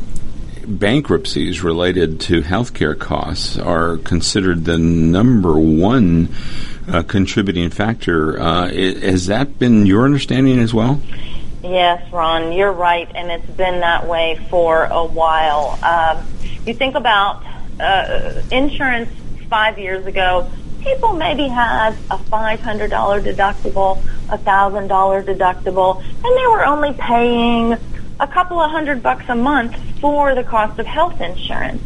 bankruptcies 0.69 1.63
related 1.63 2.21
to 2.21 2.43
healthcare 2.43 2.99
costs 2.99 3.59
are 3.59 3.97
considered 3.99 4.65
the 4.65 4.79
number 4.79 5.59
one 5.59 6.29
uh, 6.87 7.03
contributing 7.03 7.71
factor. 7.71 8.39
Uh, 8.39 8.69
has 8.69 9.27
that 9.27 9.59
been 9.59 9.87
your 9.87 10.05
understanding 10.05 10.59
as 10.59 10.75
well? 10.75 11.01
Yes, 11.63 12.13
Ron, 12.13 12.53
you're 12.53 12.73
right, 12.73 13.11
and 13.15 13.31
it's 13.31 13.51
been 13.57 13.81
that 13.81 14.07
way 14.07 14.39
for 14.49 14.85
a 14.85 15.05
while. 15.05 15.79
Um, 15.83 16.25
you 16.65 16.75
think 16.75 16.95
about 16.95 17.45
uh, 17.81 18.43
insurance 18.53 19.11
five 19.49 19.79
years 19.79 20.07
ago, 20.07 20.51
people 20.81 21.15
maybe 21.15 21.49
had 21.49 21.95
a 22.11 22.17
$500 22.17 22.59
deductible, 22.89 23.99
a 24.31 24.39
$1,000 24.39 24.89
deductible, 25.25 26.03
and 26.03 26.39
they 26.39 26.47
were 26.47 26.65
only 26.65 26.93
paying 26.93 27.77
a 28.21 28.27
couple 28.27 28.61
of 28.61 28.71
hundred 28.71 29.03
bucks 29.03 29.25
a 29.29 29.35
month 29.35 29.77
for 30.01 30.35
the 30.35 30.43
cost 30.43 30.79
of 30.79 30.87
health 30.87 31.21
insurance. 31.21 31.83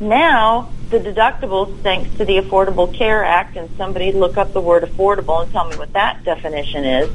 Now, 0.00 0.70
the 0.90 0.98
deductibles, 0.98 1.80
thanks 1.82 2.16
to 2.18 2.24
the 2.24 2.38
Affordable 2.38 2.92
Care 2.92 3.24
Act, 3.24 3.56
and 3.56 3.68
somebody 3.76 4.12
look 4.12 4.36
up 4.36 4.52
the 4.52 4.60
word 4.60 4.84
affordable 4.84 5.42
and 5.42 5.52
tell 5.52 5.68
me 5.68 5.76
what 5.76 5.92
that 5.94 6.24
definition 6.24 6.84
is. 6.84 7.10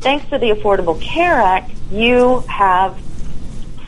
Thanks 0.00 0.28
to 0.30 0.38
the 0.38 0.50
Affordable 0.50 1.00
Care 1.00 1.34
Act, 1.34 1.70
you 1.90 2.40
have 2.48 2.98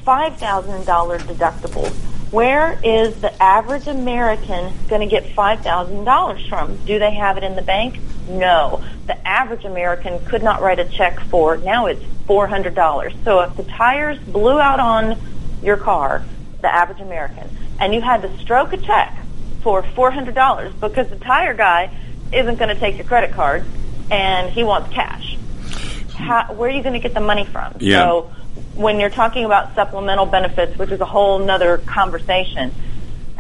$5,000 0.07 0.85
deductibles. 0.85 2.14
Where 2.35 2.81
is 2.83 3.15
the 3.21 3.33
average 3.41 3.87
American 3.87 4.75
going 4.89 5.03
to 5.03 5.07
get 5.07 5.23
$5,000 5.37 6.49
from? 6.49 6.77
Do 6.85 6.99
they 6.99 7.15
have 7.15 7.37
it 7.37 7.45
in 7.45 7.55
the 7.55 7.63
bank? 7.63 8.01
No. 8.29 8.85
The 9.07 9.17
average 9.25 9.65
American 9.65 10.19
could 10.25 10.43
not 10.43 10.61
write 10.61 10.81
a 10.81 10.85
check 10.85 11.21
for, 11.21 11.59
now 11.59 11.87
it's 11.87 12.03
$400. 12.27 13.23
So 13.23 13.39
if 13.43 13.57
the 13.57 13.63
tires 13.63 14.19
blew 14.19 14.59
out 14.59 14.81
on 14.81 15.17
your 15.63 15.77
car, 15.77 16.25
the 16.61 16.75
average 16.75 16.99
American, 16.99 17.49
and 17.79 17.95
you 17.95 18.01
had 18.01 18.23
to 18.23 18.39
stroke 18.39 18.73
a 18.73 18.79
check 18.79 19.17
for 19.63 19.85
$400 19.85 20.81
because 20.81 21.09
the 21.09 21.19
tire 21.21 21.55
guy 21.55 21.97
isn't 22.33 22.59
going 22.59 22.75
to 22.75 22.81
take 22.81 22.97
your 22.97 23.07
credit 23.07 23.31
card 23.31 23.65
and 24.11 24.51
he 24.51 24.65
wants 24.65 24.93
cash. 24.93 25.39
How, 26.17 26.53
where 26.53 26.69
are 26.69 26.73
you 26.73 26.83
going 26.83 26.95
to 26.95 26.99
get 26.99 27.15
the 27.15 27.21
money 27.21 27.45
from? 27.45 27.77
Yeah. 27.79 28.01
So 28.01 28.33
when 28.77 29.01
you're 29.01 29.11
talking 29.11 29.45
about 29.45 29.75
supplemental 29.75 30.27
benefits, 30.27 30.77
which 30.79 30.91
is 30.91 31.01
a 31.01 31.05
whole 31.05 31.39
nother 31.39 31.79
conversation, 31.79 32.73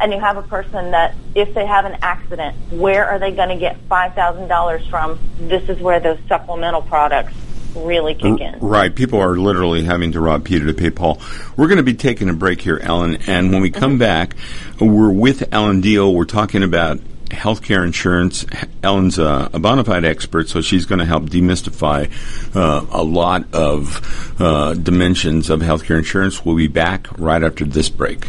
and 0.00 0.12
you 0.12 0.20
have 0.20 0.36
a 0.36 0.42
person 0.42 0.90
that 0.90 1.14
if 1.34 1.54
they 1.54 1.66
have 1.66 1.84
an 1.84 1.98
accident, 2.02 2.56
where 2.70 3.06
are 3.08 3.18
they 3.18 3.30
going 3.30 3.48
to 3.48 3.56
get 3.56 3.88
$5,000 3.88 4.90
from? 4.90 5.18
This 5.38 5.68
is 5.68 5.80
where 5.80 6.00
those 6.00 6.18
supplemental 6.28 6.82
products 6.82 7.34
really 7.76 8.14
kick 8.14 8.40
in. 8.40 8.58
Right. 8.60 8.94
People 8.94 9.20
are 9.20 9.36
literally 9.36 9.82
having 9.84 10.12
to 10.12 10.20
rob 10.20 10.44
Peter 10.44 10.66
to 10.66 10.74
pay 10.74 10.90
Paul. 10.90 11.20
We're 11.56 11.66
going 11.66 11.78
to 11.78 11.84
be 11.84 11.94
taking 11.94 12.28
a 12.28 12.32
break 12.32 12.60
here, 12.60 12.78
Ellen, 12.78 13.18
and 13.26 13.52
when 13.52 13.62
we 13.62 13.70
come 13.70 13.92
mm-hmm. 13.92 13.98
back, 13.98 14.36
we're 14.80 15.10
with 15.10 15.52
Ellen 15.52 15.80
Deal. 15.80 16.12
We're 16.14 16.24
talking 16.24 16.62
about 16.62 17.00
healthcare 17.26 17.84
insurance. 17.84 18.44
Ellen's 18.82 19.18
a, 19.18 19.50
a 19.52 19.58
bona 19.58 19.84
fide 19.84 20.04
expert, 20.04 20.48
so 20.48 20.60
she's 20.60 20.86
going 20.86 20.98
to 20.98 21.04
help 21.04 21.24
demystify 21.24 22.10
uh, 22.54 22.86
a 22.90 23.02
lot 23.02 23.52
of 23.54 24.40
uh, 24.40 24.74
dimensions 24.74 25.50
of 25.50 25.60
healthcare 25.60 25.98
insurance. 25.98 26.44
We'll 26.44 26.56
be 26.56 26.68
back 26.68 27.06
right 27.18 27.42
after 27.42 27.64
this 27.64 27.88
break. 27.88 28.26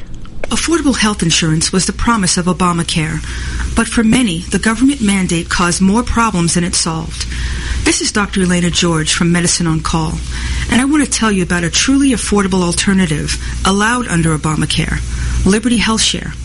Affordable 0.50 0.96
health 0.96 1.24
insurance 1.24 1.72
was 1.74 1.88
the 1.88 1.94
promise 1.94 2.38
of 2.38 2.46
Obamacare, 2.46 3.20
but 3.76 3.88
for 3.88 4.04
many, 4.04 4.40
the 4.40 4.60
government 4.60 5.02
mandate 5.02 5.50
caused 5.50 5.82
more 5.82 6.04
problems 6.04 6.54
than 6.54 6.64
it 6.64 6.76
solved. 6.76 7.26
This 7.84 8.00
is 8.00 8.12
Dr. 8.12 8.44
Elena 8.44 8.70
George 8.70 9.12
from 9.12 9.32
Medicine 9.32 9.66
on 9.66 9.82
Call, 9.82 10.14
and 10.72 10.80
I 10.80 10.86
want 10.86 11.04
to 11.04 11.10
tell 11.10 11.32
you 11.32 11.42
about 11.42 11.64
a 11.64 11.72
truly 11.72 12.12
affordable 12.12 12.62
alternative 12.62 13.42
allowed 13.66 14.08
under 14.08 14.38
Obamacare, 14.38 15.00
Liberty 15.46 15.80
HealthShare. 15.80 16.45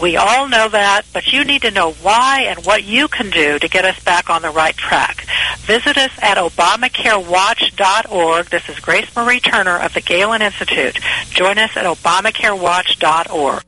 We 0.00 0.16
all 0.16 0.48
know 0.48 0.68
that, 0.68 1.02
but 1.12 1.32
you 1.32 1.44
need 1.44 1.62
to 1.62 1.72
know 1.72 1.90
why 1.92 2.44
and 2.48 2.64
what 2.64 2.84
you 2.84 3.08
can 3.08 3.30
do 3.30 3.58
to 3.58 3.68
get 3.68 3.84
us 3.84 3.98
back 4.04 4.30
on 4.30 4.42
the 4.42 4.50
right 4.50 4.76
track. 4.76 5.26
Visit 5.58 5.98
us 5.98 6.12
at 6.22 6.38
ObamacareWatch.org. 6.38 8.46
This 8.46 8.68
is 8.68 8.78
Grace 8.78 9.14
Marie 9.16 9.40
Turner 9.40 9.76
of 9.78 9.94
the 9.94 10.00
Galen 10.00 10.40
Institute. 10.40 11.00
Join 11.30 11.58
us 11.58 11.76
at 11.76 11.84
ObamacareWatch.org. 11.84 13.64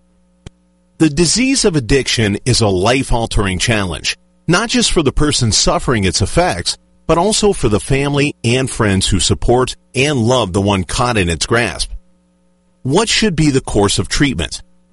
The 0.99 1.11
disease 1.11 1.65
of 1.65 1.75
addiction 1.75 2.39
is 2.45 2.61
a 2.61 2.69
life-altering 2.69 3.59
challenge, 3.59 4.17
not 4.47 4.69
just 4.69 4.93
for 4.93 5.03
the 5.03 5.13
person 5.13 5.51
suffering 5.51 6.05
its 6.05 6.23
effects, 6.23 6.79
but 7.09 7.19
also 7.19 7.53
for 7.53 7.69
the 7.69 7.81
family 7.81 8.37
and 8.45 8.71
friends 8.71 9.09
who 9.09 9.19
support 9.19 9.75
and 9.97 10.21
love 10.21 10.53
the 10.53 10.61
one 10.61 10.85
caught 10.85 11.17
in 11.17 11.29
its 11.29 11.47
grasp. 11.47 11.91
What 12.83 13.09
should 13.09 13.35
be 13.35 13.51
the 13.51 13.61
course 13.61 13.99
of 13.99 14.07
treatment? 14.09 14.63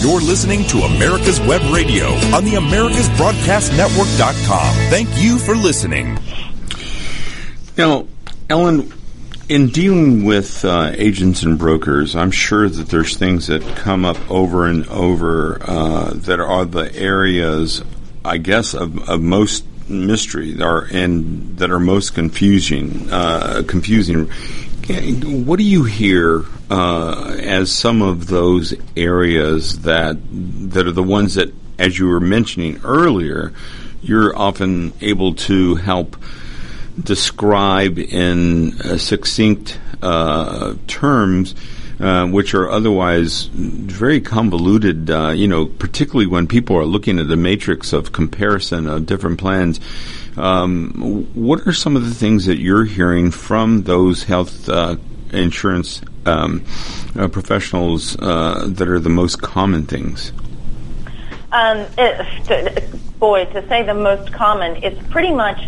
You're 0.00 0.20
listening 0.20 0.64
to 0.68 0.78
America's 0.78 1.40
Web 1.40 1.60
Radio 1.72 2.06
on 2.34 2.44
the 2.44 2.52
AmericasBroadcastNetwork.com. 2.52 4.74
Thank 4.90 5.08
you 5.20 5.38
for 5.38 5.56
listening. 5.56 6.16
Now, 7.76 8.06
Ellen, 8.48 8.92
in 9.48 9.68
dealing 9.68 10.24
with 10.24 10.64
uh, 10.64 10.92
agents 10.94 11.42
and 11.42 11.58
brokers, 11.58 12.14
I'm 12.14 12.30
sure 12.30 12.68
that 12.68 12.88
there's 12.88 13.16
things 13.16 13.46
that 13.46 13.62
come 13.76 14.04
up 14.04 14.18
over 14.30 14.66
and 14.66 14.86
over 14.88 15.58
uh, 15.62 16.10
that 16.14 16.38
are 16.38 16.64
the 16.64 16.94
areas, 16.94 17.82
I 18.24 18.38
guess, 18.38 18.74
of, 18.74 19.08
of 19.08 19.22
most 19.22 19.64
mystery 19.88 20.60
are 20.60 20.86
and 20.90 21.56
that 21.58 21.70
are 21.70 21.80
most 21.80 22.14
confusing. 22.14 23.08
Uh, 23.10 23.62
confusing. 23.66 24.26
What 25.46 25.58
do 25.58 25.64
you 25.64 25.84
hear 25.84 26.44
uh, 26.70 27.36
as 27.40 27.72
some 27.72 28.02
of 28.02 28.26
those 28.26 28.74
areas 28.96 29.80
that 29.80 30.18
that 30.72 30.86
are 30.86 30.92
the 30.92 31.02
ones 31.02 31.34
that, 31.34 31.52
as 31.78 31.98
you 31.98 32.08
were 32.08 32.20
mentioning 32.20 32.80
earlier, 32.84 33.52
you're 34.02 34.36
often 34.36 34.92
able 35.00 35.34
to 35.34 35.76
help 35.76 36.16
describe 37.02 37.98
in 37.98 38.80
uh, 38.80 38.98
succinct 38.98 39.78
uh, 40.02 40.74
terms, 40.86 41.54
uh, 42.00 42.26
which 42.26 42.54
are 42.54 42.70
otherwise 42.70 43.44
very 43.52 44.20
convoluted. 44.20 45.10
Uh, 45.10 45.30
you 45.30 45.48
know, 45.48 45.66
particularly 45.66 46.26
when 46.26 46.46
people 46.46 46.76
are 46.76 46.84
looking 46.84 47.18
at 47.18 47.30
a 47.30 47.36
matrix 47.36 47.92
of 47.92 48.12
comparison 48.12 48.88
of 48.88 49.06
different 49.06 49.38
plans. 49.38 49.80
Um, 50.36 51.28
what 51.34 51.66
are 51.66 51.72
some 51.72 51.96
of 51.96 52.04
the 52.04 52.14
things 52.14 52.46
that 52.46 52.58
you're 52.58 52.84
hearing 52.84 53.32
from 53.32 53.82
those 53.82 54.22
health 54.22 54.68
uh, 54.68 54.96
insurance 55.32 56.00
um, 56.26 56.64
professionals 57.32 58.12
that 58.12 58.88
are 58.88 59.00
the 59.00 59.08
most 59.08 59.42
common 59.42 59.86
things? 59.86 60.32
Um, 61.50 61.86
it, 61.96 63.18
boy, 63.18 63.46
to 63.46 63.66
say 63.68 63.82
the 63.82 63.94
most 63.94 64.32
common, 64.32 64.76
it's 64.84 65.00
pretty 65.08 65.32
much 65.32 65.58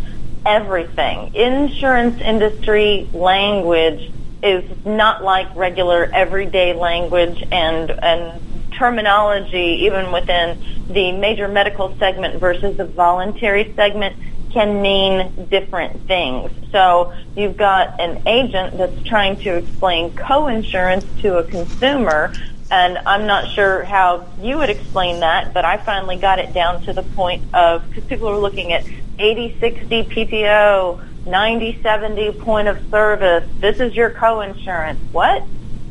everything. 0.45 1.31
Insurance 1.35 2.21
industry 2.21 3.09
language 3.13 4.13
is 4.43 4.65
not 4.85 5.23
like 5.23 5.55
regular 5.55 6.09
everyday 6.15 6.73
language 6.75 7.45
and 7.53 7.93
and 8.03 8.41
terminology 8.71 9.83
even 9.85 10.13
within 10.13 10.57
the 10.89 11.13
major 11.13 11.47
medical 11.47 11.95
segment 11.99 12.41
versus 12.41 12.77
the 12.77 12.87
voluntary 12.87 13.73
segment 13.77 14.17
can 14.51 14.81
mean 14.81 15.31
different 15.51 16.07
things. 16.07 16.51
So 16.73 17.13
you've 17.37 17.57
got 17.57 18.01
an 18.01 18.19
agent 18.27 18.79
that's 18.79 19.01
trying 19.03 19.37
to 19.39 19.57
explain 19.57 20.11
co-insurance 20.13 21.07
to 21.21 21.37
a 21.39 21.45
consumer 21.45 22.33
and 22.71 22.99
I'm 23.05 23.27
not 23.27 23.53
sure 23.53 23.85
how 23.85 24.29
you 24.41 24.59
would 24.59 24.71
explain 24.71 25.21
that, 25.21 25.53
but 25.53 25.65
I 25.65 25.79
finally 25.79 26.17
got 26.17 26.39
it 26.39 26.55
down 26.55 26.81
to 26.83 26.93
the 26.93 27.03
point 27.03 27.43
of, 27.53 27.83
because 27.89 28.05
people 28.05 28.29
are 28.29 28.39
looking 28.39 28.73
at 28.73 28.85
80-60 29.21 30.09
PPO, 30.09 31.01
90-70 31.27 32.39
point 32.41 32.69
of 32.69 32.79
service. 32.91 33.49
This 33.61 33.81
is 33.81 33.95
your 33.95 34.11
coinsurance. 34.11 34.99
What? 35.13 35.45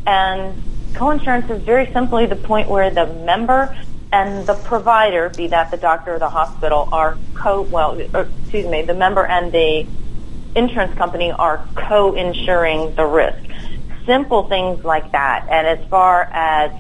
And 0.06 0.62
coinsurance 0.94 1.50
is 1.50 1.62
very 1.64 1.92
simply 1.94 2.26
the 2.26 2.36
point 2.36 2.70
where 2.70 2.90
the 2.90 3.06
member 3.06 3.76
and 4.12 4.48
the 4.48 4.56
provider, 4.56 5.30
be 5.30 5.48
that 5.48 5.70
the 5.70 5.78
doctor 5.78 6.16
or 6.16 6.20
the 6.20 6.30
hospital, 6.30 6.90
are 6.92 7.18
co, 7.36 7.62
well, 7.62 8.02
er, 8.16 8.28
excuse 8.42 8.66
me, 8.66 8.82
the 8.82 8.96
member 8.96 9.26
and 9.26 9.52
the 9.52 9.86
insurance 10.56 10.98
company 10.98 11.32
are 11.32 11.64
co-insuring 11.76 12.96
the 12.96 13.06
risk 13.06 13.50
simple 14.10 14.50
things 14.50 14.84
like 14.84 15.12
that. 15.12 15.46
And 15.52 15.68
as 15.68 15.88
far 15.88 16.24
as 16.34 16.72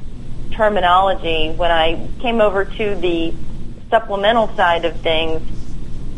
terminology, 0.50 1.52
when 1.56 1.70
I 1.70 2.10
came 2.20 2.42
over 2.42 2.66
to 2.66 2.96
the 2.96 3.36
supplemental 3.92 4.48
side 4.56 4.84
of 4.86 5.00
things, 5.02 5.44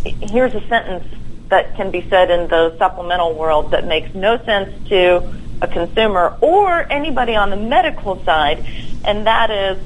here's 0.03 0.53
a 0.53 0.65
sentence 0.67 1.05
that 1.49 1.75
can 1.75 1.91
be 1.91 2.05
said 2.09 2.31
in 2.31 2.47
the 2.47 2.75
supplemental 2.77 3.35
world 3.35 3.71
that 3.71 3.85
makes 3.85 4.13
no 4.15 4.41
sense 4.45 4.69
to 4.87 5.21
a 5.61 5.67
consumer 5.67 6.35
or 6.41 6.91
anybody 6.91 7.35
on 7.35 7.49
the 7.49 7.57
medical 7.57 8.23
side, 8.23 8.63
and 9.03 9.27
that 9.27 9.51
is 9.51 9.77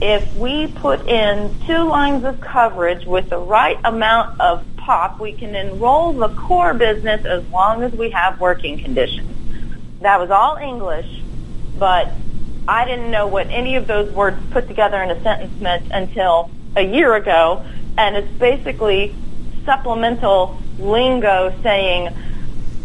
if 0.00 0.36
we 0.36 0.66
put 0.66 1.08
in 1.08 1.54
two 1.66 1.88
lines 1.88 2.24
of 2.24 2.40
coverage 2.40 3.06
with 3.06 3.30
the 3.30 3.38
right 3.38 3.78
amount 3.84 4.38
of 4.40 4.62
pop, 4.76 5.18
we 5.20 5.32
can 5.32 5.54
enroll 5.54 6.12
the 6.12 6.28
core 6.28 6.74
business 6.74 7.24
as 7.24 7.42
long 7.52 7.82
as 7.82 7.92
we 7.92 8.10
have 8.10 8.38
working 8.38 8.78
conditions. 8.78 9.30
That 10.00 10.20
was 10.20 10.30
all 10.30 10.56
English, 10.56 11.06
but 11.78 12.20
I 12.68 12.84
didn't 12.84 13.10
know 13.10 13.28
what 13.28 13.48
any 13.50 13.76
of 13.76 13.86
those 13.86 14.12
words 14.12 14.36
put 14.50 14.68
together 14.68 15.02
in 15.02 15.10
a 15.10 15.22
sentence 15.22 15.58
meant 15.60 15.84
until 15.90 16.50
a 16.76 16.82
year 16.82 17.14
ago, 17.14 17.64
and 17.96 18.16
it's 18.16 18.38
basically 18.38 19.14
supplemental 19.64 20.60
lingo 20.78 21.54
saying, 21.62 22.14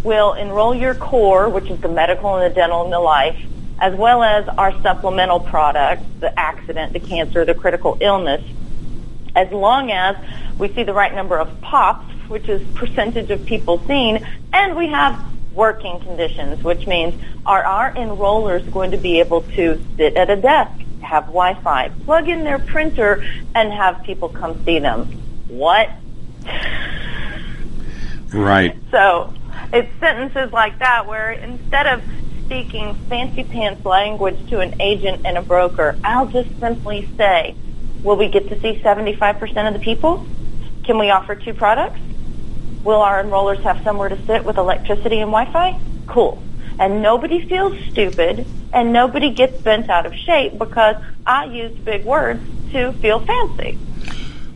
we'll 0.03 0.33
enroll 0.33 0.73
your 0.73 0.95
core, 0.95 1.49
which 1.49 1.69
is 1.69 1.79
the 1.81 1.89
medical 1.89 2.35
and 2.35 2.51
the 2.51 2.55
dental 2.55 2.83
and 2.83 2.93
the 2.93 2.99
life, 2.99 3.37
as 3.79 3.95
well 3.95 4.23
as 4.23 4.47
our 4.47 4.79
supplemental 4.81 5.39
products, 5.39 6.03
the 6.19 6.37
accident, 6.39 6.93
the 6.93 6.99
cancer, 6.99 7.45
the 7.45 7.53
critical 7.53 7.97
illness, 8.01 8.43
as 9.35 9.51
long 9.51 9.91
as 9.91 10.15
we 10.57 10.73
see 10.73 10.83
the 10.83 10.93
right 10.93 11.13
number 11.13 11.37
of 11.37 11.61
POPs, 11.61 12.29
which 12.29 12.49
is 12.49 12.61
percentage 12.75 13.29
of 13.31 13.45
people 13.45 13.81
seen, 13.87 14.25
and 14.53 14.75
we 14.75 14.87
have 14.87 15.19
working 15.53 15.99
conditions, 15.99 16.63
which 16.63 16.85
means 16.87 17.19
are 17.45 17.63
our 17.63 17.93
enrollers 17.93 18.69
going 18.71 18.91
to 18.91 18.97
be 18.97 19.19
able 19.19 19.41
to 19.41 19.81
sit 19.97 20.15
at 20.15 20.29
a 20.29 20.35
desk, 20.35 20.71
have 21.01 21.25
Wi-Fi, 21.25 21.89
plug 22.05 22.29
in 22.29 22.43
their 22.43 22.59
printer, 22.59 23.25
and 23.55 23.71
have 23.73 24.03
people 24.03 24.29
come 24.29 24.63
see 24.63 24.79
them? 24.79 25.05
What? 25.47 25.89
Right. 28.33 28.77
So 28.91 29.33
it's 29.73 29.89
sentences 29.99 30.51
like 30.53 30.79
that 30.79 31.07
where 31.07 31.31
instead 31.31 31.87
of 31.87 32.01
speaking 32.45 32.95
fancy 33.07 33.43
pants 33.43 33.85
language 33.85 34.37
to 34.49 34.59
an 34.59 34.73
agent 34.79 35.21
and 35.25 35.37
a 35.37 35.41
broker, 35.41 35.97
I'll 36.03 36.27
just 36.27 36.49
simply 36.59 37.07
say, 37.17 37.55
will 38.03 38.17
we 38.17 38.27
get 38.29 38.49
to 38.49 38.59
see 38.61 38.81
75% 38.83 39.67
of 39.67 39.73
the 39.73 39.79
people? 39.79 40.25
Can 40.83 40.97
we 40.97 41.09
offer 41.09 41.35
two 41.35 41.53
products? 41.53 41.99
Will 42.83 43.01
our 43.01 43.23
enrollers 43.23 43.61
have 43.63 43.77
somewhere 43.83 44.09
to 44.09 44.19
sit 44.25 44.45
with 44.45 44.57
electricity 44.57 45.19
and 45.19 45.31
Wi-Fi? 45.31 45.77
Cool. 46.07 46.41
And 46.79 47.01
nobody 47.01 47.47
feels 47.47 47.73
stupid 47.91 48.47
and 48.73 48.93
nobody 48.93 49.31
gets 49.31 49.61
bent 49.63 49.89
out 49.89 50.05
of 50.05 50.13
shape 50.15 50.57
because 50.57 50.95
I 51.25 51.45
used 51.45 51.83
big 51.83 52.05
words 52.05 52.41
to 52.71 52.93
feel 52.93 53.19
fancy. 53.19 53.77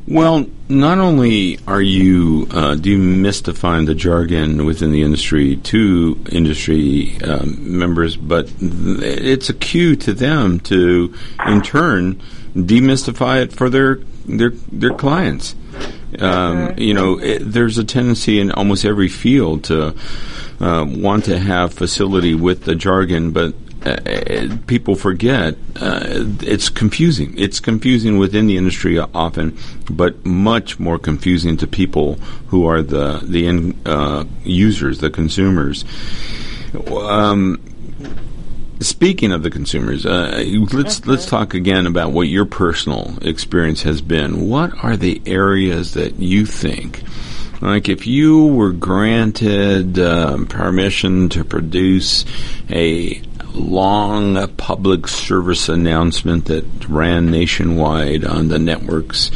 Well, 0.08 0.48
not 0.68 0.98
only 0.98 1.60
are 1.66 1.82
you 1.82 2.48
uh, 2.52 2.76
demystifying 2.76 3.86
the 3.86 3.96
jargon 3.96 4.66
within 4.66 4.92
the 4.92 5.02
industry 5.02 5.56
to 5.58 6.20
industry 6.30 7.18
um, 7.24 7.78
members, 7.78 8.18
but 8.18 8.52
it's 8.60 9.50
a 9.50 9.54
cue 9.54 9.96
to 9.98 10.14
them 10.14 10.60
to, 10.62 11.14
in 11.48 11.62
turn, 11.62 12.22
demystify 12.54 13.44
it 13.44 13.54
for 13.54 13.70
their 13.70 13.96
their 14.26 14.52
their 14.72 14.94
clients. 14.94 15.56
Um, 16.20 16.78
you 16.78 16.94
know, 16.94 17.20
it, 17.20 17.40
there's 17.40 17.78
a 17.78 17.84
tendency 17.84 18.40
in 18.40 18.52
almost 18.52 18.86
every 18.86 19.08
field 19.08 19.64
to 19.66 19.96
uh, 20.60 20.86
want 20.88 21.26
to 21.26 21.40
have 21.40 21.74
facility 21.74 22.36
with 22.36 22.66
the 22.66 22.76
jargon, 22.76 23.32
but 23.32 23.56
uh, 23.86 24.58
people 24.68 24.96
forget 24.96 25.56
uh, 25.76 26.26
it's 26.42 26.70
confusing. 26.70 27.34
It's 27.38 27.60
confusing 27.60 28.18
within 28.18 28.48
the 28.48 28.58
industry 28.58 28.98
often, 28.98 29.58
but 29.90 30.26
much 30.26 30.80
more 30.80 30.98
confusing 30.98 31.58
to 31.58 31.68
people 31.68 32.16
who 32.48 32.66
are 32.66 32.82
the 32.82 33.20
the 33.24 33.48
end 33.48 33.76
uh, 33.86 34.26
users, 34.44 35.00
the 35.00 35.10
consumers. 35.10 35.84
Um, 36.90 37.62
speaking 38.80 39.32
of 39.32 39.44
the 39.44 39.50
consumers, 39.50 40.06
uh, 40.06 40.32
let's 40.38 41.00
mm-hmm. 41.00 41.10
let's 41.10 41.26
talk 41.26 41.54
again 41.54 41.86
about 41.86 42.12
what 42.12 42.28
your 42.28 42.46
personal 42.46 43.18
experience 43.22 43.84
has 43.84 44.02
been. 44.02 44.48
What 44.50 44.84
are 44.84 44.96
the 44.96 45.22
areas 45.26 45.94
that 45.96 46.20
you 46.20 46.46
think? 46.46 47.04
Like 47.62 47.88
if 47.88 48.08
you 48.08 48.48
were 48.48 48.72
granted 48.72 49.98
um, 49.98 50.48
permission 50.48 51.30
to 51.30 51.46
produce 51.46 52.26
a 52.70 53.22
long 53.54 54.48
public 54.58 55.08
service 55.08 55.70
announcement 55.70 56.46
that 56.46 56.66
ran 56.88 57.32
nationwide 57.32 58.26
on 58.26 58.48
the 58.48 58.60
networks 58.60 59.32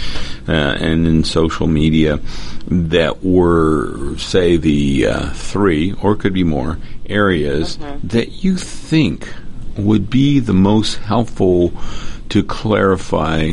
uh, 0.48 0.52
and 0.52 1.08
in 1.08 1.24
social 1.24 1.68
media 1.68 2.20
that 2.68 3.24
were, 3.24 4.18
say, 4.18 4.58
the 4.58 5.08
uh, 5.08 5.30
three, 5.32 5.94
or 6.02 6.16
could 6.16 6.34
be 6.34 6.44
more, 6.44 6.78
areas 7.06 7.78
mm-hmm. 7.78 8.08
that 8.08 8.44
you 8.44 8.58
think 8.58 9.28
would 9.78 10.10
be 10.10 10.40
the 10.40 10.54
most 10.54 10.96
helpful 10.96 11.72
to 12.30 12.44
clarify 12.44 13.52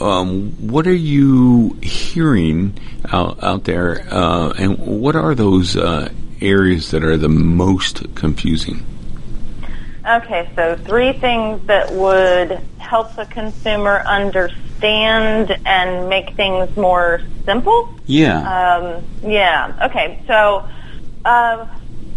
um, 0.00 0.50
what 0.68 0.86
are 0.86 0.94
you 0.94 1.78
hearing 1.82 2.78
out, 3.10 3.42
out 3.42 3.64
there, 3.64 4.06
uh, 4.10 4.52
and 4.58 4.78
what 4.78 5.16
are 5.16 5.34
those 5.34 5.76
uh, 5.76 6.10
areas 6.40 6.90
that 6.90 7.02
are 7.02 7.16
the 7.16 7.28
most 7.28 8.14
confusing? 8.14 8.84
Okay, 10.06 10.50
so 10.54 10.76
three 10.86 11.14
things 11.14 11.62
that 11.66 11.94
would 11.94 12.60
help 12.76 13.16
the 13.16 13.24
consumer 13.26 14.02
understand 14.06 15.56
and 15.64 16.08
make 16.10 16.36
things 16.36 16.68
more 16.76 17.22
simple. 17.46 17.88
Yeah. 18.06 18.40
Um, 18.76 19.04
yeah. 19.22 19.72
Okay, 19.86 20.20
so 20.26 20.64
uh, 21.24 21.66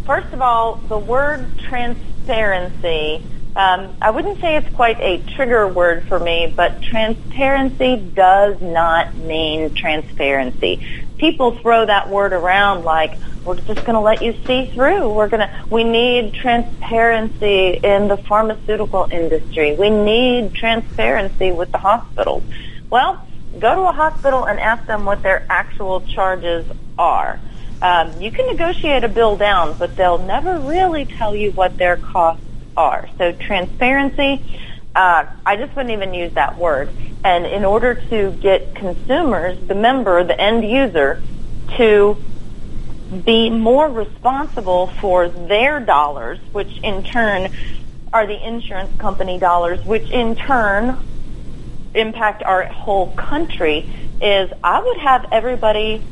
first 0.05 0.33
of 0.33 0.41
all, 0.41 0.85
the 0.89 0.97
word 0.97 1.49
transparency. 1.69 3.25
Um, 3.55 3.95
I 4.01 4.11
wouldn't 4.11 4.39
say 4.39 4.57
it's 4.57 4.69
quite 4.73 4.99
a 4.99 5.23
trigger 5.35 5.67
word 5.67 6.03
for 6.07 6.19
me, 6.19 6.53
but 6.55 6.81
transparency 6.81 8.11
does 8.15 8.57
not 8.61 9.17
mean 9.17 9.71
transparency. 9.73 10.81
People 11.17 11.57
throw 11.57 11.85
that 11.85 12.09
word 12.09 12.33
around 12.33 12.83
like, 12.83 13.17
we're 13.43 13.55
just 13.55 13.85
going 13.85 13.95
to 13.95 14.01
let 14.01 14.21
you 14.21 14.35
see 14.45 14.65
through. 14.67 15.09
We're 15.13 15.29
going 15.29 15.47
to, 15.47 15.49
we 15.69 15.83
need 15.83 16.33
transparency 16.33 17.79
in 17.81 18.09
the 18.09 18.17
pharmaceutical 18.17 19.07
industry. 19.09 19.75
We 19.75 19.89
need 19.89 20.53
transparency 20.53 21.51
with 21.51 21.71
the 21.71 21.77
hospitals. 21.77 22.43
Well, 22.89 23.25
go 23.57 23.75
to 23.75 23.81
a 23.87 23.93
hospital 23.93 24.45
and 24.45 24.59
ask 24.59 24.85
them 24.85 25.05
what 25.05 25.23
their 25.23 25.45
actual 25.49 26.01
charges 26.01 26.65
are. 26.97 27.39
Um, 27.81 28.21
you 28.21 28.31
can 28.31 28.47
negotiate 28.47 29.03
a 29.03 29.07
bill 29.07 29.37
down, 29.37 29.77
but 29.77 29.95
they'll 29.95 30.17
never 30.17 30.59
really 30.59 31.05
tell 31.05 31.35
you 31.35 31.51
what 31.51 31.77
their 31.77 31.95
costs 31.95 32.43
are. 32.75 33.07
So 33.17 33.31
transparency, 33.31 34.43
uh, 34.97 35.25
I 35.45 35.57
just 35.57 35.75
wouldn't 35.75 35.93
even 35.93 36.15
use 36.15 36.33
that 36.33 36.57
word. 36.57 36.89
And 37.23 37.45
in 37.45 37.63
order 37.63 37.93
to 38.09 38.31
get 38.41 38.73
consumers, 38.73 39.59
the 39.67 39.75
member, 39.75 40.23
the 40.23 40.39
end 40.39 40.67
user, 40.67 41.21
to 41.77 42.17
be 43.23 43.51
more 43.51 43.89
responsible 43.89 44.87
for 44.99 45.29
their 45.29 45.79
dollars, 45.79 46.39
which 46.51 46.79
in 46.81 47.03
turn 47.03 47.49
are 48.11 48.25
the 48.25 48.47
insurance 48.47 48.89
company 48.97 49.37
dollars, 49.37 49.85
which 49.85 50.09
in 50.09 50.35
turn 50.35 50.97
impact 51.93 52.41
our 52.41 52.63
whole 52.63 53.11
country, 53.11 53.87
is 54.19 54.49
I 54.63 54.81
would 54.81 54.97
have 54.97 55.27
everybody 55.31 56.03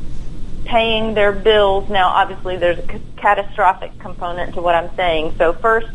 paying 0.63 1.15
their 1.15 1.32
bills. 1.32 1.89
Now, 1.89 2.10
obviously, 2.10 2.58
there's 2.58 2.80
a 2.80 3.00
catastrophic 3.17 3.98
component 3.98 4.54
to 4.54 4.62
what 4.62 4.76
I'm 4.76 4.91
saying. 4.95 5.34
So 5.39 5.54
first, 5.54 5.88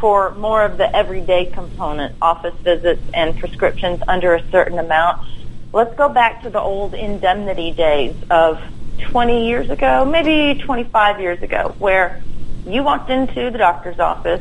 for 0.00 0.34
more 0.34 0.64
of 0.64 0.78
the 0.78 0.94
everyday 0.94 1.46
component, 1.46 2.14
office 2.20 2.54
visits 2.64 3.02
and 3.14 3.36
prescriptions 3.36 4.00
under 4.08 4.34
a 4.34 4.42
certain 4.50 4.78
amount, 4.78 5.18
let's 5.72 5.94
go 5.96 6.08
back 6.08 6.42
to 6.42 6.50
the 6.50 6.60
old 6.60 6.94
indemnity 6.94 7.72
days 7.72 8.14
of 8.30 8.58
20 9.10 9.46
years 9.46 9.70
ago, 9.70 10.04
maybe 10.04 10.60
25 10.62 11.20
years 11.20 11.42
ago, 11.42 11.74
where 11.78 12.22
you 12.64 12.82
walked 12.82 13.10
into 13.10 13.50
the 13.50 13.58
doctor's 13.58 13.98
office, 13.98 14.40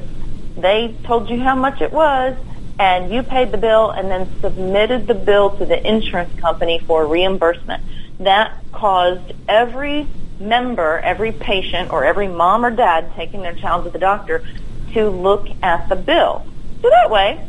they 0.56 0.98
told 1.06 1.30
you 1.30 1.42
how 1.42 1.56
much 1.56 1.82
it 1.82 1.92
was, 1.92 2.38
and 2.80 3.12
you 3.14 3.24
paid 3.24 3.52
the 3.52 3.58
bill 3.58 3.92
and 3.92 4.10
then 4.10 4.30
submitted 4.42 5.08
the 5.08 5.14
bill 5.14 5.52
to 5.52 5.66
the 5.66 5.88
insurance 5.88 6.32
company 6.40 6.82
for 6.86 7.08
reimbursement. 7.08 7.82
That 8.20 8.52
caused 8.72 9.32
every 9.48 10.10
member, 10.40 11.00
every 11.00 11.32
patient, 11.32 11.90
or 11.92 12.04
every 12.04 12.28
mom 12.28 12.66
or 12.66 12.72
dad 12.72 13.12
taking 13.16 13.42
their 13.42 13.56
child 13.56 13.86
to 13.86 13.92
the 13.92 14.00
doctor 14.00 14.44
to 14.94 15.10
look 15.10 15.48
at 15.62 15.90
the 15.90 15.96
bill. 15.96 16.46
So 16.82 16.90
that 16.90 17.12
way, 17.12 17.40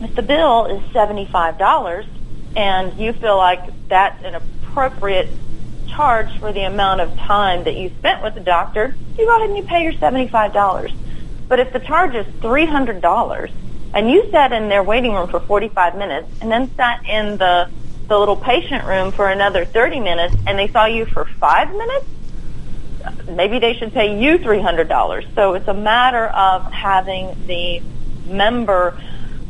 if 0.00 0.14
the 0.14 0.22
bill 0.22 0.66
is 0.66 0.80
$75 0.92 2.06
and 2.56 2.98
you 2.98 3.12
feel 3.12 3.36
like 3.36 3.60
that's 3.88 4.24
an 4.24 4.34
appropriate 4.34 5.36
charge 5.94 6.28
for 6.38 6.52
the 6.52 6.62
amount 6.62 7.00
of 7.00 7.14
time 7.16 7.64
that 7.64 7.76
you 7.76 7.90
spent 7.98 8.22
with 8.22 8.34
the 8.34 8.40
doctor, 8.40 8.96
you 9.18 9.26
go 9.26 9.36
ahead 9.36 9.48
and 9.50 9.56
you 9.58 9.64
pay 9.64 9.82
your 9.82 9.92
$75. 9.92 10.92
But 11.48 11.60
if 11.60 11.72
the 11.72 11.80
charge 11.80 12.14
is 12.14 12.26
$300 12.40 13.50
and 13.92 14.10
you 14.10 14.30
sat 14.30 14.52
in 14.52 14.68
their 14.68 14.82
waiting 14.82 15.12
room 15.12 15.28
for 15.28 15.40
45 15.40 15.96
minutes 15.96 16.28
and 16.40 16.50
then 16.50 16.70
sat 16.76 17.00
in 17.08 17.36
the, 17.38 17.68
the 18.08 18.18
little 18.18 18.36
patient 18.36 18.86
room 18.86 19.12
for 19.12 19.28
another 19.28 19.64
30 19.64 20.00
minutes 20.00 20.34
and 20.46 20.58
they 20.58 20.68
saw 20.68 20.86
you 20.86 21.06
for 21.06 21.26
five 21.40 21.68
minutes, 21.68 22.06
maybe 23.28 23.58
they 23.58 23.74
should 23.74 23.92
pay 23.92 24.20
you 24.20 24.38
$300. 24.38 25.34
So 25.34 25.54
it's 25.54 25.68
a 25.68 25.74
matter 25.74 26.26
of 26.26 26.72
having 26.72 27.46
the 27.46 27.82
member 28.26 28.98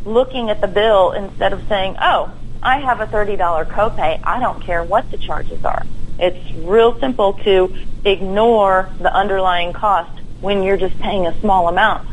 looking 0.05 0.51
at 0.51 0.61
the 0.61 0.69
bill 0.69 1.13
instead 1.13 1.53
of 1.53 1.67
saying, 1.69 1.97
oh, 2.01 2.33
I 2.63 2.79
have 2.79 3.01
a 3.01 3.07
$30 3.07 3.39
copay. 3.67 4.21
I 4.23 4.41
don't 4.41 4.63
care 4.63 4.83
what 4.83 5.11
the 5.11 5.19
charges 5.19 5.65
are. 5.65 5.85
It's 6.19 6.53
real 6.57 6.99
simple 6.99 7.35
to 7.45 7.75
ignore 8.05 8.91
the 8.99 9.15
underlying 9.15 9.73
cost 9.73 10.21
when 10.41 10.63
you're 10.63 10.77
just 10.77 10.99
paying 10.99 11.27
a 11.27 11.39
small 11.41 11.69
amount 11.69 12.07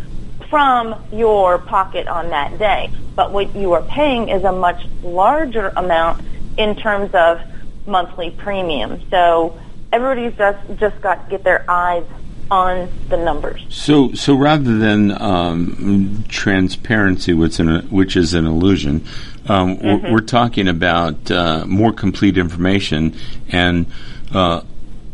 from 0.50 0.96
your 1.12 1.58
pocket 1.58 2.08
on 2.08 2.30
that 2.30 2.58
day. 2.58 2.90
But 3.16 3.32
what 3.32 3.56
you 3.56 3.74
are 3.74 3.82
paying 3.82 4.30
is 4.30 4.44
a 4.44 4.52
much 4.52 4.86
larger 5.04 5.70
amount 5.76 6.24
in 6.58 6.76
terms 6.76 7.14
of 7.14 7.42
monthly 7.86 8.32
premium. 8.32 9.02
So 9.10 9.60
everybody's 9.92 10.38
just 10.38 10.80
just 10.80 11.02
got 11.02 11.26
to 11.26 11.30
get 11.30 11.44
their 11.44 11.70
eyes 11.70 12.06
on 12.50 12.90
the 13.10 13.18
numbers. 13.18 13.66
So, 13.70 14.14
so 14.14 14.36
rather 14.36 14.78
than 14.78 15.12
um, 15.22 16.24
transparency, 16.28 17.34
which, 17.34 17.60
an, 17.60 17.90
which 17.90 18.16
is 18.16 18.34
an 18.34 18.46
illusion, 18.46 19.06
um, 19.48 19.78
mm-hmm. 19.78 20.06
we're, 20.06 20.14
we're, 20.14 20.22
talking 20.22 20.68
about 20.68 21.30
uh, 21.30 21.66
more 21.66 21.92
complete 21.92 22.38
information 22.38 23.16
and 23.50 23.86
uh, 24.34 24.62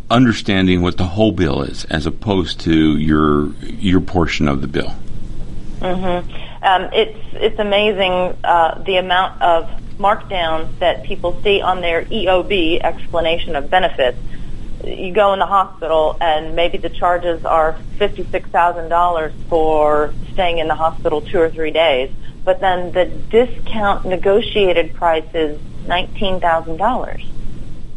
understanding 0.09 0.81
what 0.81 0.97
the 0.97 1.05
whole 1.05 1.31
bill 1.31 1.63
is, 1.63 1.85
as 1.85 2.05
opposed 2.05 2.59
to 2.61 2.97
your 2.97 3.53
your 3.61 4.01
portion 4.01 4.47
of 4.47 4.61
the 4.61 4.67
bill. 4.67 4.93
Mm-hmm. 5.79 6.63
Um, 6.63 6.89
it's 6.93 7.19
it's 7.33 7.59
amazing 7.59 8.37
uh, 8.43 8.81
the 8.83 8.97
amount 8.97 9.41
of 9.41 9.69
markdowns 9.97 10.79
that 10.79 11.03
people 11.03 11.39
see 11.43 11.61
on 11.61 11.81
their 11.81 12.03
EOB 12.05 12.81
explanation 12.81 13.55
of 13.55 13.69
benefits 13.69 14.17
you 14.83 15.13
go 15.13 15.33
in 15.33 15.39
the 15.39 15.45
hospital 15.45 16.17
and 16.19 16.55
maybe 16.55 16.77
the 16.77 16.89
charges 16.89 17.45
are 17.45 17.77
$56,000 17.99 19.31
for 19.49 20.13
staying 20.33 20.57
in 20.57 20.67
the 20.67 20.75
hospital 20.75 21.21
two 21.21 21.39
or 21.39 21.49
three 21.49 21.71
days, 21.71 22.11
but 22.43 22.59
then 22.59 22.91
the 22.91 23.05
discount 23.05 24.05
negotiated 24.05 24.93
price 24.93 25.25
is 25.33 25.59
$19,000. 25.85 27.25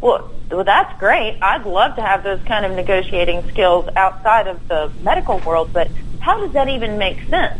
Well, 0.01 0.31
well, 0.49 0.63
that's 0.63 0.97
great. 0.99 1.37
I'd 1.41 1.65
love 1.65 1.95
to 1.97 2.01
have 2.01 2.23
those 2.23 2.41
kind 2.43 2.65
of 2.65 2.71
negotiating 2.71 3.49
skills 3.49 3.89
outside 3.95 4.47
of 4.47 4.65
the 4.67 4.91
medical 5.01 5.39
world, 5.39 5.71
but 5.73 5.91
how 6.19 6.39
does 6.45 6.53
that 6.53 6.69
even 6.69 6.97
make 6.97 7.21
sense? 7.29 7.59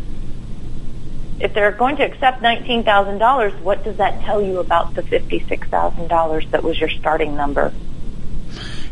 If 1.40 1.54
they're 1.54 1.72
going 1.72 1.98
to 1.98 2.04
accept 2.04 2.42
$19,000, 2.42 3.62
what 3.62 3.84
does 3.84 3.98
that 3.98 4.22
tell 4.22 4.42
you 4.42 4.60
about 4.60 4.96
the 4.96 5.04
$56,000 5.04 6.52
that 6.52 6.64
was 6.64 6.80
your 6.80 6.90
starting 6.90 7.36
number? 7.36 7.74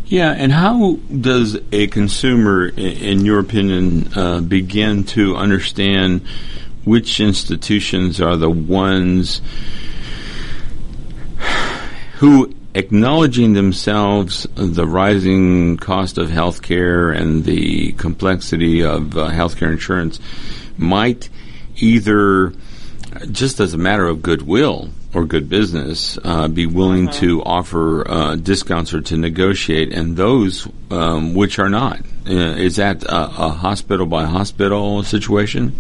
Yeah, 0.08 0.32
and 0.32 0.52
how 0.52 1.00
does 1.20 1.58
a 1.72 1.88
consumer, 1.88 2.68
in 2.68 3.26
your 3.26 3.40
opinion, 3.40 4.14
uh, 4.16 4.42
begin 4.42 5.04
to 5.06 5.36
understand 5.36 6.22
which 6.84 7.20
institutions 7.20 8.22
are 8.22 8.38
the 8.38 8.50
ones 8.50 9.42
who, 12.18 12.54
acknowledging 12.76 13.54
themselves 13.54 14.46
the 14.54 14.86
rising 14.86 15.78
cost 15.78 16.20
of 16.20 16.30
healthcare 16.30 17.16
and 17.16 17.44
the 17.46 17.94
complexity 17.94 18.84
of 18.84 19.18
uh, 19.18 19.30
healthcare 19.32 19.72
insurance, 19.72 20.20
might 20.78 21.30
either, 21.78 22.54
just 23.32 23.60
as 23.60 23.74
a 23.74 23.78
matter 23.78 24.06
of 24.06 24.22
goodwill, 24.22 24.90
or 25.16 25.26
good 25.26 25.48
business 25.48 26.20
uh, 26.24 26.48
be 26.48 26.66
willing 26.66 27.08
uh-huh. 27.08 27.20
to 27.20 27.44
offer 27.44 28.10
uh, 28.10 28.36
discounts 28.36 28.94
or 28.94 29.02
to 29.02 29.18
negotiate, 29.18 29.94
and 29.94 30.18
those 30.18 30.68
um, 30.92 31.34
which 31.34 31.58
are 31.58 31.70
not? 31.70 32.00
Uh, 32.28 32.34
is 32.34 32.76
that 32.76 33.04
a, 33.04 33.24
a, 33.24 33.50
hospital 33.50 34.06
by 34.06 34.26
hospital 34.26 35.04
situation? 35.04 35.80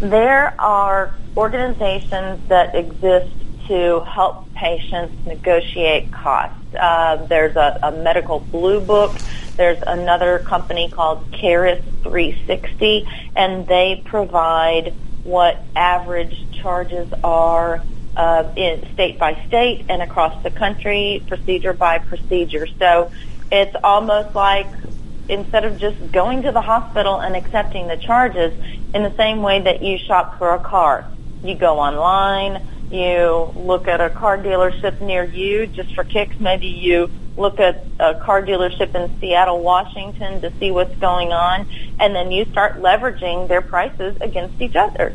There 0.00 0.60
are 0.60 1.14
organizations 1.36 2.46
that 2.48 2.74
exist 2.74 3.32
to 3.68 4.00
help 4.00 4.52
patients 4.54 5.14
negotiate 5.26 6.12
costs. 6.12 6.74
Uh, 6.74 7.24
there's 7.28 7.56
a, 7.56 7.78
a, 7.82 7.92
medical 7.92 8.40
blue 8.40 8.80
book. 8.80 9.16
There's 9.56 9.82
another 9.86 10.40
company 10.40 10.90
called 10.90 11.24
Caris 11.32 11.82
360, 12.02 13.08
and 13.36 13.66
they 13.66 14.02
provide 14.04 14.92
what 15.22 15.58
average 15.76 16.36
charges 16.52 17.12
are 17.22 17.82
uh, 18.16 18.44
in 18.56 18.86
state 18.92 19.18
by 19.18 19.38
state 19.46 19.86
and 19.88 20.02
across 20.02 20.42
the 20.42 20.50
country, 20.50 21.22
procedure 21.26 21.72
by 21.72 21.98
procedure. 21.98 22.66
So 22.78 23.10
it's 23.50 23.74
almost 23.82 24.34
like 24.34 24.68
instead 25.28 25.64
of 25.64 25.78
just 25.78 26.12
going 26.12 26.42
to 26.42 26.52
the 26.52 26.60
hospital 26.60 27.20
and 27.20 27.36
accepting 27.36 27.88
the 27.88 27.96
charges 27.96 28.52
in 28.92 29.02
the 29.02 29.14
same 29.16 29.42
way 29.42 29.60
that 29.60 29.82
you 29.82 29.98
shop 29.98 30.38
for 30.38 30.54
a 30.54 30.58
car. 30.58 31.06
You 31.42 31.54
go 31.54 31.78
online, 31.78 32.62
you 32.90 33.50
look 33.56 33.88
at 33.88 34.00
a 34.00 34.10
car 34.10 34.38
dealership 34.38 35.00
near 35.00 35.24
you 35.24 35.66
just 35.66 35.94
for 35.94 36.04
kicks. 36.04 36.38
Maybe 36.38 36.66
you 36.66 37.10
look 37.36 37.58
at 37.58 37.86
a 37.98 38.14
car 38.14 38.42
dealership 38.42 38.94
in 38.94 39.18
Seattle, 39.18 39.60
Washington 39.60 40.42
to 40.42 40.52
see 40.60 40.70
what's 40.70 40.96
going 40.98 41.32
on, 41.32 41.66
and 41.98 42.14
then 42.14 42.30
you 42.30 42.44
start 42.46 42.82
leveraging 42.82 43.48
their 43.48 43.62
prices 43.62 44.16
against 44.20 44.60
each 44.60 44.76
other. 44.76 45.14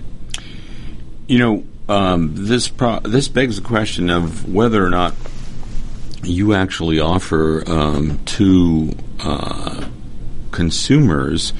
You 1.28 1.40
know, 1.40 1.64
um, 1.90 2.32
this 2.36 2.68
pro- 2.68 3.00
this 3.00 3.28
begs 3.28 3.58
the 3.58 3.62
question 3.62 4.10
of 4.10 4.52
whether 4.52 4.84
or 4.84 4.90
not 4.90 5.14
you 6.24 6.54
actually 6.54 7.00
offer 7.00 7.64
um, 7.68 8.20
to 8.26 8.94
uh, 9.20 9.88
consumers 10.52 11.54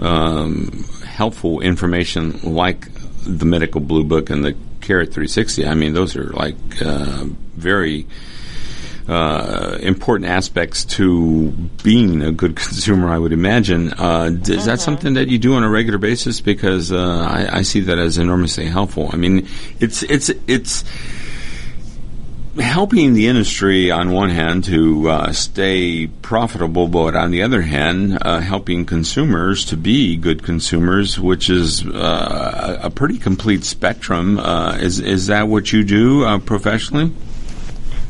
um, 0.00 0.84
helpful 1.06 1.60
information 1.60 2.40
like 2.42 2.88
the 3.24 3.44
medical 3.44 3.80
blue 3.80 4.04
book 4.04 4.30
and 4.30 4.44
the 4.44 4.56
Carrot 4.80 5.12
360. 5.12 5.66
I 5.66 5.74
mean, 5.74 5.94
those 5.94 6.16
are 6.16 6.30
like 6.30 6.56
uh, 6.82 7.24
very 7.56 8.06
uh, 9.08 9.78
important 9.80 10.30
aspects 10.30 10.84
to 10.84 11.50
being 11.82 12.22
a 12.22 12.32
good 12.32 12.56
consumer, 12.56 13.08
I 13.08 13.18
would 13.18 13.32
imagine. 13.32 13.92
Uh, 13.92 14.30
is 14.32 14.46
that 14.46 14.50
mm-hmm. 14.50 14.76
something 14.76 15.14
that 15.14 15.28
you 15.28 15.38
do 15.38 15.54
on 15.54 15.62
a 15.62 15.68
regular 15.68 15.98
basis? 15.98 16.40
Because 16.40 16.90
uh, 16.90 16.98
I, 16.98 17.58
I, 17.58 17.62
see 17.62 17.80
that 17.80 17.98
as 17.98 18.16
enormously 18.16 18.66
helpful. 18.66 19.10
I 19.12 19.16
mean, 19.16 19.46
it's 19.78 20.02
it's 20.04 20.30
it's 20.46 20.84
helping 22.58 23.14
the 23.14 23.26
industry 23.26 23.90
on 23.90 24.10
one 24.12 24.30
hand 24.30 24.64
to 24.64 25.10
uh, 25.10 25.32
stay 25.32 26.06
profitable, 26.06 26.88
but 26.88 27.14
on 27.14 27.30
the 27.30 27.42
other 27.42 27.60
hand, 27.60 28.16
uh, 28.22 28.40
helping 28.40 28.86
consumers 28.86 29.66
to 29.66 29.76
be 29.76 30.16
good 30.16 30.42
consumers, 30.42 31.18
which 31.20 31.50
is 31.50 31.84
uh, 31.84 32.78
a 32.82 32.88
pretty 32.88 33.18
complete 33.18 33.64
spectrum. 33.64 34.38
is 34.80 34.98
is 34.98 35.26
that 35.26 35.46
what 35.46 35.74
you 35.74 35.84
do 35.84 36.38
professionally? 36.40 37.12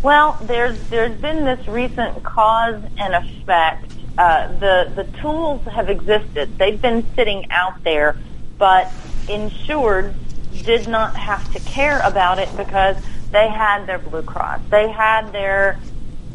Well, 0.05 0.37
there's 0.43 0.79
there's 0.90 1.19
been 1.19 1.47
this 1.47 1.67
recent 1.67 2.23
cause 2.23 2.83
and 2.99 3.14
effect. 3.14 3.90
Uh, 4.19 4.49
the 4.59 4.93
the 4.95 5.05
tools 5.23 5.64
have 5.64 5.88
existed; 5.88 6.59
they've 6.59 6.81
been 6.81 7.07
sitting 7.14 7.51
out 7.51 7.83
there, 7.85 8.14
but 8.59 8.93
insured 9.31 10.14
did 10.62 10.88
not 10.88 11.17
have 11.17 11.51
to 11.55 11.59
care 11.61 12.01
about 12.01 12.38
it 12.38 12.55
because 12.55 12.99
they 13.31 13.49
had 13.49 13.87
their 13.87 13.99
Blue 13.99 14.21
Cross, 14.21 14.61
they 14.69 14.90
had 14.90 15.33
their 15.33 15.79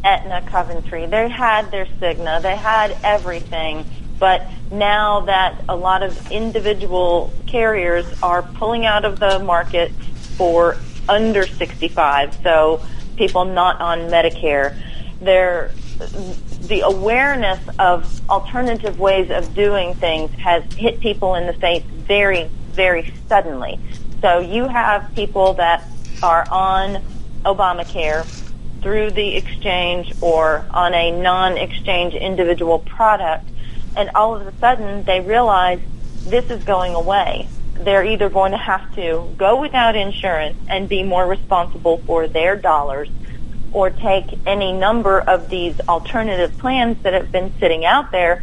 Aetna 0.02 0.42
Coventry, 0.50 1.06
they 1.06 1.28
had 1.28 1.70
their 1.70 1.86
Cigna, 1.86 2.42
they 2.42 2.56
had 2.56 2.96
everything. 3.04 3.84
But 4.18 4.48
now 4.72 5.20
that 5.20 5.54
a 5.68 5.76
lot 5.76 6.02
of 6.02 6.32
individual 6.32 7.32
carriers 7.46 8.04
are 8.20 8.42
pulling 8.42 8.84
out 8.84 9.04
of 9.04 9.20
the 9.20 9.38
market 9.38 9.92
for 10.36 10.76
under 11.08 11.46
65, 11.46 12.36
so 12.42 12.82
people 13.20 13.44
not 13.44 13.78
on 13.82 13.98
Medicare. 14.08 14.74
There, 15.20 15.72
the 16.62 16.80
awareness 16.80 17.60
of 17.78 18.30
alternative 18.30 18.98
ways 18.98 19.30
of 19.30 19.54
doing 19.54 19.92
things 19.94 20.30
has 20.38 20.64
hit 20.72 21.00
people 21.00 21.34
in 21.34 21.46
the 21.46 21.52
face 21.52 21.82
very, 21.84 22.48
very 22.70 23.12
suddenly. 23.28 23.78
So 24.22 24.38
you 24.38 24.66
have 24.68 25.14
people 25.14 25.52
that 25.54 25.86
are 26.22 26.46
on 26.50 27.02
Obamacare 27.44 28.24
through 28.80 29.10
the 29.10 29.36
exchange 29.36 30.14
or 30.22 30.64
on 30.70 30.94
a 30.94 31.10
non-exchange 31.10 32.14
individual 32.14 32.78
product, 32.78 33.46
and 33.96 34.08
all 34.14 34.34
of 34.34 34.46
a 34.46 34.56
sudden 34.56 35.04
they 35.04 35.20
realize 35.20 35.78
this 36.24 36.50
is 36.50 36.64
going 36.64 36.94
away 36.94 37.46
they're 37.84 38.04
either 38.04 38.30
going 38.30 38.52
to 38.52 38.58
have 38.58 38.82
to 38.94 39.34
go 39.36 39.60
without 39.60 39.96
insurance 39.96 40.56
and 40.68 40.88
be 40.88 41.02
more 41.02 41.26
responsible 41.26 41.98
for 42.06 42.28
their 42.28 42.56
dollars 42.56 43.08
or 43.72 43.90
take 43.90 44.38
any 44.46 44.72
number 44.72 45.20
of 45.20 45.48
these 45.48 45.78
alternative 45.88 46.56
plans 46.58 46.96
that 47.02 47.12
have 47.12 47.30
been 47.30 47.52
sitting 47.60 47.84
out 47.84 48.10
there 48.12 48.42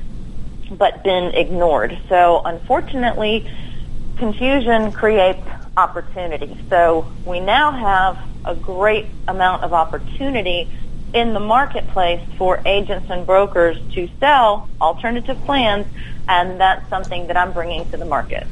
but 0.71 1.03
been 1.03 1.33
ignored. 1.33 1.97
So 2.09 2.41
unfortunately, 2.43 3.45
confusion 4.17 4.91
creates 4.91 5.45
opportunity. 5.75 6.57
So 6.69 7.11
we 7.25 7.39
now 7.39 7.71
have 7.71 8.17
a 8.45 8.55
great 8.55 9.07
amount 9.27 9.63
of 9.63 9.73
opportunity 9.73 10.69
in 11.13 11.33
the 11.33 11.39
marketplace 11.39 12.21
for 12.37 12.61
agents 12.65 13.07
and 13.09 13.25
brokers 13.25 13.77
to 13.93 14.09
sell 14.19 14.69
alternative 14.81 15.37
plans, 15.45 15.85
and 16.27 16.59
that's 16.59 16.87
something 16.89 17.27
that 17.27 17.37
I'm 17.37 17.53
bringing 17.53 17.85
to 17.87 17.97
the 17.97 18.05
market. 18.05 18.47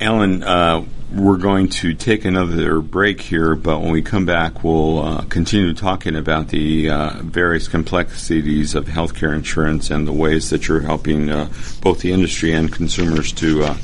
Ellen, 0.00 0.42
uh, 0.42 0.84
we're 1.12 1.36
going 1.36 1.68
to 1.68 1.94
take 1.94 2.24
another 2.24 2.80
break 2.80 3.20
here, 3.20 3.54
but 3.54 3.80
when 3.80 3.92
we 3.92 4.02
come 4.02 4.26
back, 4.26 4.64
we'll 4.64 4.98
uh, 4.98 5.24
continue 5.26 5.72
talking 5.72 6.16
about 6.16 6.48
the 6.48 6.90
uh, 6.90 7.10
various 7.22 7.68
complexities 7.68 8.74
of 8.74 8.86
healthcare 8.86 9.32
insurance 9.32 9.90
and 9.90 10.08
the 10.08 10.12
ways 10.12 10.50
that 10.50 10.66
you're 10.66 10.80
helping 10.80 11.30
uh, 11.30 11.48
both 11.80 12.00
the 12.00 12.10
industry 12.10 12.52
and 12.52 12.72
consumers 12.72 13.32
to 13.32 13.62
uh, 13.62 13.76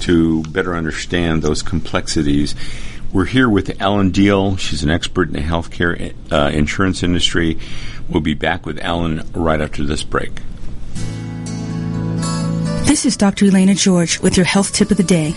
to 0.00 0.42
better 0.44 0.76
understand 0.76 1.42
those 1.42 1.62
complexities. 1.62 2.54
We're 3.10 3.24
here 3.24 3.48
with 3.48 3.80
Ellen 3.80 4.10
Deal. 4.10 4.56
She's 4.58 4.82
an 4.82 4.90
expert 4.90 5.28
in 5.28 5.32
the 5.32 5.40
healthcare 5.40 6.14
uh, 6.30 6.50
insurance 6.52 7.02
industry. 7.02 7.58
We'll 8.08 8.20
be 8.20 8.34
back 8.34 8.66
with 8.66 8.78
Ellen 8.82 9.26
right 9.32 9.60
after 9.60 9.82
this 9.84 10.02
break. 10.04 10.42
This 12.88 13.04
is 13.04 13.18
Dr. 13.18 13.44
Elena 13.44 13.74
George 13.74 14.18
with 14.20 14.38
your 14.38 14.46
health 14.46 14.72
tip 14.72 14.90
of 14.90 14.96
the 14.96 15.02
day. 15.02 15.34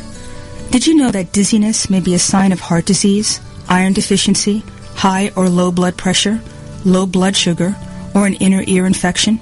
Did 0.70 0.88
you 0.88 0.96
know 0.96 1.12
that 1.12 1.34
dizziness 1.34 1.90
may 1.90 2.00
be 2.00 2.14
a 2.14 2.18
sign 2.18 2.54
of 2.54 2.62
heart 2.62 2.86
disease, 2.86 3.42
iron 3.68 3.92
deficiency, 3.92 4.64
high 4.96 5.34
or 5.36 5.50
low 5.50 5.70
blood 5.70 5.98
pressure, 5.98 6.40
low 6.86 7.06
blood 7.06 7.36
sugar, 7.36 7.76
or 8.16 8.26
an 8.26 8.36
inner 8.36 8.64
ear 8.68 8.86
infection? 8.86 9.38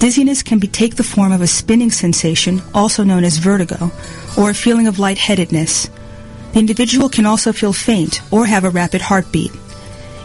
Dizziness 0.00 0.42
can 0.42 0.58
be, 0.58 0.66
take 0.66 0.96
the 0.96 1.04
form 1.04 1.30
of 1.30 1.40
a 1.40 1.46
spinning 1.46 1.92
sensation, 1.92 2.60
also 2.74 3.04
known 3.04 3.22
as 3.22 3.38
vertigo, 3.38 3.92
or 4.36 4.50
a 4.50 4.54
feeling 4.54 4.88
of 4.88 4.98
lightheadedness. 4.98 5.90
The 6.54 6.58
individual 6.58 7.08
can 7.08 7.24
also 7.24 7.52
feel 7.52 7.72
faint 7.72 8.20
or 8.32 8.46
have 8.46 8.64
a 8.64 8.70
rapid 8.70 9.00
heartbeat. 9.00 9.52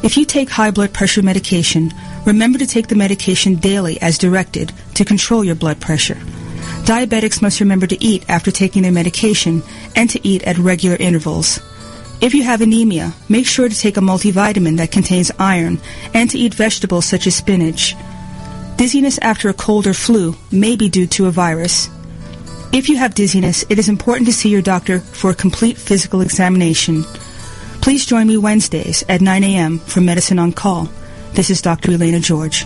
If 0.02 0.18
you 0.18 0.26
take 0.26 0.50
high 0.50 0.72
blood 0.72 0.96
pressure 0.96 1.22
medication, 1.22 1.94
remember 2.26 2.58
to 2.58 2.66
take 2.66 2.88
the 2.88 2.96
medication 2.96 3.54
daily 3.54 4.02
as 4.02 4.18
directed 4.18 4.74
to 4.96 5.06
control 5.06 5.44
your 5.44 5.54
blood 5.54 5.80
pressure. 5.80 6.18
Diabetics 6.88 7.42
must 7.42 7.60
remember 7.60 7.86
to 7.86 8.02
eat 8.02 8.24
after 8.30 8.50
taking 8.50 8.84
their 8.84 8.94
medication 8.94 9.62
and 9.94 10.10
to 10.10 10.26
eat 10.26 10.44
at 10.44 10.58
regular 10.58 10.96
intervals. 10.96 11.60
If 12.22 12.34
you 12.34 12.44
have 12.44 12.62
anemia, 12.62 13.12
make 13.28 13.46
sure 13.46 13.68
to 13.68 13.76
take 13.78 13.98
a 13.98 14.00
multivitamin 14.00 14.78
that 14.78 14.90
contains 14.90 15.30
iron 15.38 15.82
and 16.14 16.30
to 16.30 16.38
eat 16.38 16.54
vegetables 16.54 17.06
such 17.06 17.28
as 17.28 17.36
spinach. 17.36 17.94
Dizziness 18.78 19.18
after 19.18 19.50
a 19.50 19.54
cold 19.54 19.86
or 19.86 19.94
flu 19.94 20.34
may 20.50 20.78
be 20.78 20.88
due 20.88 21.08
to 21.08 21.26
a 21.26 21.32
virus. 21.32 21.90
If 22.72 22.88
you 22.88 22.96
have 22.96 23.16
dizziness, 23.16 23.66
it 23.70 23.80
is 23.80 23.90
important 23.90 24.28
to 24.28 24.34
see 24.34 24.48
your 24.48 24.62
doctor 24.62 25.02
for 25.02 25.30
a 25.30 25.36
complete 25.36 25.78
physical 25.78 26.22
examination. 26.22 27.04
Please 27.82 28.06
join 28.06 28.28
me 28.28 28.38
Wednesdays 28.38 29.04
at 29.10 29.20
9 29.20 29.44
a.m. 29.44 29.80
for 29.80 30.00
Medicine 30.00 30.40
on 30.40 30.54
Call. 30.54 30.88
This 31.34 31.50
is 31.50 31.62
Dr. 31.62 31.92
Elena 31.92 32.22
George. 32.22 32.66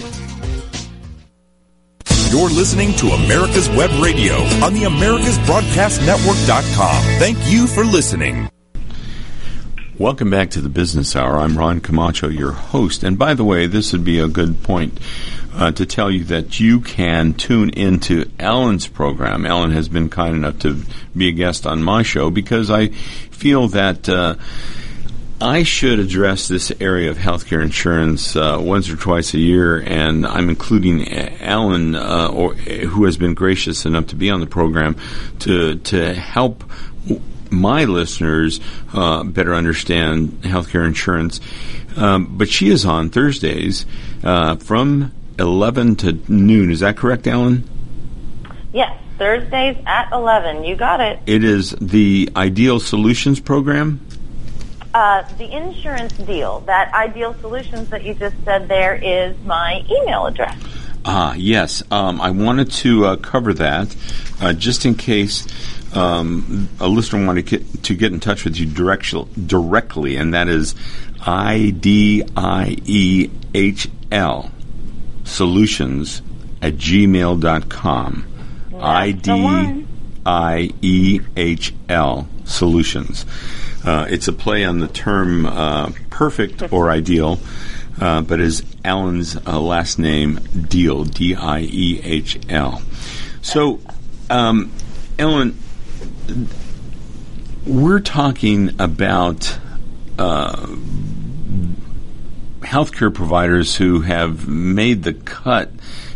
You're 2.31 2.49
listening 2.49 2.93
to 2.95 3.07
America's 3.07 3.67
Web 3.69 3.91
Radio 4.01 4.35
on 4.63 4.73
the 4.73 4.83
AmericasBroadcastNetwork.com. 4.83 7.03
Thank 7.19 7.37
you 7.51 7.67
for 7.67 7.83
listening. 7.83 8.49
Welcome 10.01 10.31
back 10.31 10.49
to 10.51 10.61
the 10.61 10.67
Business 10.67 11.15
Hour. 11.15 11.37
I'm 11.37 11.55
Ron 11.55 11.79
Camacho, 11.79 12.27
your 12.27 12.53
host. 12.53 13.03
And 13.03 13.19
by 13.19 13.35
the 13.35 13.43
way, 13.43 13.67
this 13.67 13.91
would 13.91 14.03
be 14.03 14.17
a 14.17 14.27
good 14.27 14.63
point 14.63 14.99
uh, 15.53 15.73
to 15.73 15.85
tell 15.85 16.09
you 16.09 16.23
that 16.23 16.59
you 16.59 16.79
can 16.79 17.35
tune 17.35 17.69
into 17.69 18.25
Ellen's 18.39 18.87
program. 18.87 19.45
Ellen 19.45 19.69
has 19.69 19.89
been 19.89 20.09
kind 20.09 20.35
enough 20.35 20.57
to 20.61 20.81
be 21.15 21.27
a 21.27 21.31
guest 21.31 21.67
on 21.67 21.83
my 21.83 22.01
show 22.01 22.31
because 22.31 22.71
I 22.71 22.87
feel 22.87 23.67
that. 23.69 24.09
Uh, 24.09 24.37
I 25.39 25.63
should 25.63 25.97
address 25.97 26.47
this 26.47 26.71
area 26.79 27.09
of 27.09 27.17
healthcare 27.17 27.63
insurance 27.63 28.35
uh, 28.35 28.59
once 28.61 28.89
or 28.91 28.95
twice 28.95 29.33
a 29.33 29.39
year, 29.39 29.81
and 29.81 30.23
I'm 30.23 30.49
including 30.49 31.11
Alan, 31.11 31.95
uh, 31.95 32.27
or, 32.27 32.53
who 32.53 33.05
has 33.05 33.17
been 33.17 33.33
gracious 33.33 33.87
enough 33.87 34.05
to 34.07 34.15
be 34.15 34.29
on 34.29 34.39
the 34.39 34.45
program, 34.45 34.97
to 35.39 35.79
to 35.79 36.13
help 36.13 36.63
my 37.51 37.85
listeners 37.85 38.59
uh, 38.93 39.23
better 39.23 39.53
understand 39.53 40.41
healthcare 40.41 40.85
insurance. 40.85 41.39
Um, 41.95 42.37
but 42.37 42.49
she 42.49 42.69
is 42.69 42.85
on 42.85 43.09
Thursdays 43.09 43.85
uh, 44.23 44.55
from 44.55 45.11
11 45.37 45.97
to 45.97 46.13
noon. 46.31 46.71
Is 46.71 46.79
that 46.79 46.97
correct, 46.97 47.27
Alan? 47.27 47.69
Yes, 48.73 48.97
Thursdays 49.17 49.77
at 49.85 50.11
11. 50.11 50.63
You 50.63 50.75
got 50.75 51.01
it. 51.01 51.19
It 51.25 51.43
is 51.43 51.71
the 51.81 52.29
Ideal 52.35 52.79
Solutions 52.79 53.39
program. 53.39 54.05
Uh, 54.93 55.23
the 55.37 55.49
insurance 55.49 56.13
deal, 56.13 56.61
that 56.61 56.93
Ideal 56.93 57.33
Solutions 57.35 57.89
that 57.89 58.03
you 58.03 58.13
just 58.13 58.35
said 58.43 58.67
there, 58.67 58.95
is 58.95 59.37
my 59.45 59.85
email 59.89 60.25
address. 60.25 60.57
Ah, 61.03 61.33
yes. 61.33 61.81
Um, 61.89 62.21
I 62.21 62.31
wanted 62.31 62.71
to 62.71 63.05
uh, 63.05 63.15
cover 63.15 63.53
that 63.53 63.95
uh, 64.39 64.53
just 64.53 64.85
in 64.85 64.95
case 64.95 65.47
um, 65.93 66.69
a 66.79 66.87
listener 66.87 67.25
wanted 67.25 67.47
to 67.47 67.57
get, 67.57 67.83
to 67.83 67.95
get 67.95 68.13
in 68.13 68.19
touch 68.19 68.45
with 68.45 68.57
you 68.57 68.65
direct, 68.65 69.13
directly, 69.47 70.15
and 70.15 70.33
that 70.33 70.47
is 70.47 70.75
I 71.25 71.73
D 71.77 72.23
I 72.35 72.77
E 72.85 73.29
H 73.53 73.89
L 74.11 74.51
solutions 75.23 76.21
at 76.61 76.75
gmail.com. 76.75 78.27
I 78.79 79.11
D 79.11 79.85
I 80.25 80.69
E 80.81 81.19
H 81.35 81.73
L 81.89 82.27
solutions. 82.45 83.25
Uh, 83.83 84.05
it's 84.09 84.27
a 84.27 84.33
play 84.33 84.63
on 84.63 84.79
the 84.79 84.87
term 84.87 85.45
uh, 85.45 85.91
perfect 86.09 86.71
or 86.71 86.89
ideal, 86.89 87.39
uh, 87.99 88.21
but 88.21 88.39
is 88.39 88.63
Alan's 88.85 89.35
uh, 89.35 89.59
last 89.59 89.99
name 89.99 90.37
Diehl, 90.37 91.11
D 91.11 91.35
I 91.35 91.61
E 91.61 91.99
H 92.03 92.39
L. 92.49 92.81
So, 93.41 93.79
um, 94.29 94.71
Ellen, 95.17 95.57
we're 97.65 97.99
talking 97.99 98.79
about 98.79 99.57
uh, 100.17 100.67
healthcare 102.61 103.13
providers 103.13 103.75
who 103.75 104.01
have 104.01 104.47
made 104.47 105.03
the 105.03 105.13
cut. 105.13 105.71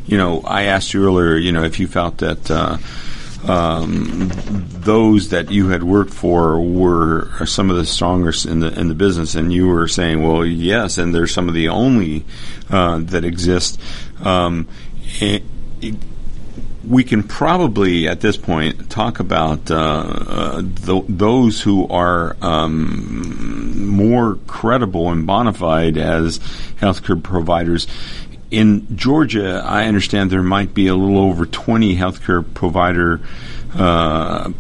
You 0.05 0.17
know, 0.17 0.41
I 0.41 0.63
asked 0.63 0.93
you 0.93 1.05
earlier, 1.05 1.35
you 1.35 1.51
know, 1.51 1.63
if 1.63 1.79
you 1.79 1.87
felt 1.87 2.19
that 2.19 2.49
uh, 2.49 2.77
um, 3.47 4.29
those 4.69 5.29
that 5.29 5.51
you 5.51 5.69
had 5.69 5.83
worked 5.83 6.13
for 6.13 6.59
were 6.59 7.45
some 7.45 7.69
of 7.69 7.75
the 7.75 7.85
strongest 7.85 8.45
in 8.45 8.59
the 8.59 8.79
in 8.79 8.87
the 8.87 8.95
business, 8.95 9.35
and 9.35 9.51
you 9.51 9.67
were 9.67 9.87
saying, 9.87 10.23
well, 10.23 10.45
yes, 10.45 10.97
and 10.97 11.13
they're 11.13 11.27
some 11.27 11.47
of 11.47 11.53
the 11.53 11.69
only 11.69 12.25
uh, 12.69 12.99
that 12.99 13.25
exist. 13.25 13.79
Um, 14.23 14.67
it, 15.19 15.43
it, 15.81 15.95
we 16.87 17.03
can 17.03 17.23
probably 17.23 18.07
at 18.07 18.21
this 18.21 18.37
point 18.37 18.89
talk 18.89 19.19
about 19.19 19.69
uh, 19.71 19.75
uh, 19.75 20.61
th- 20.61 21.05
those 21.07 21.61
who 21.61 21.87
are 21.87 22.35
um, 22.41 23.87
more 23.87 24.37
credible 24.47 25.11
and 25.11 25.25
bona 25.25 25.53
fide 25.53 25.97
as 25.97 26.39
healthcare 26.79 27.21
providers. 27.21 27.87
In 28.51 28.95
Georgia, 28.95 29.63
I 29.65 29.85
understand 29.85 30.29
there 30.29 30.43
might 30.43 30.73
be 30.73 30.87
a 30.87 30.95
little 30.95 31.17
over 31.17 31.45
20 31.45 31.95
healthcare 31.95 32.45
provider 32.53 33.19
uh, 33.73 34.51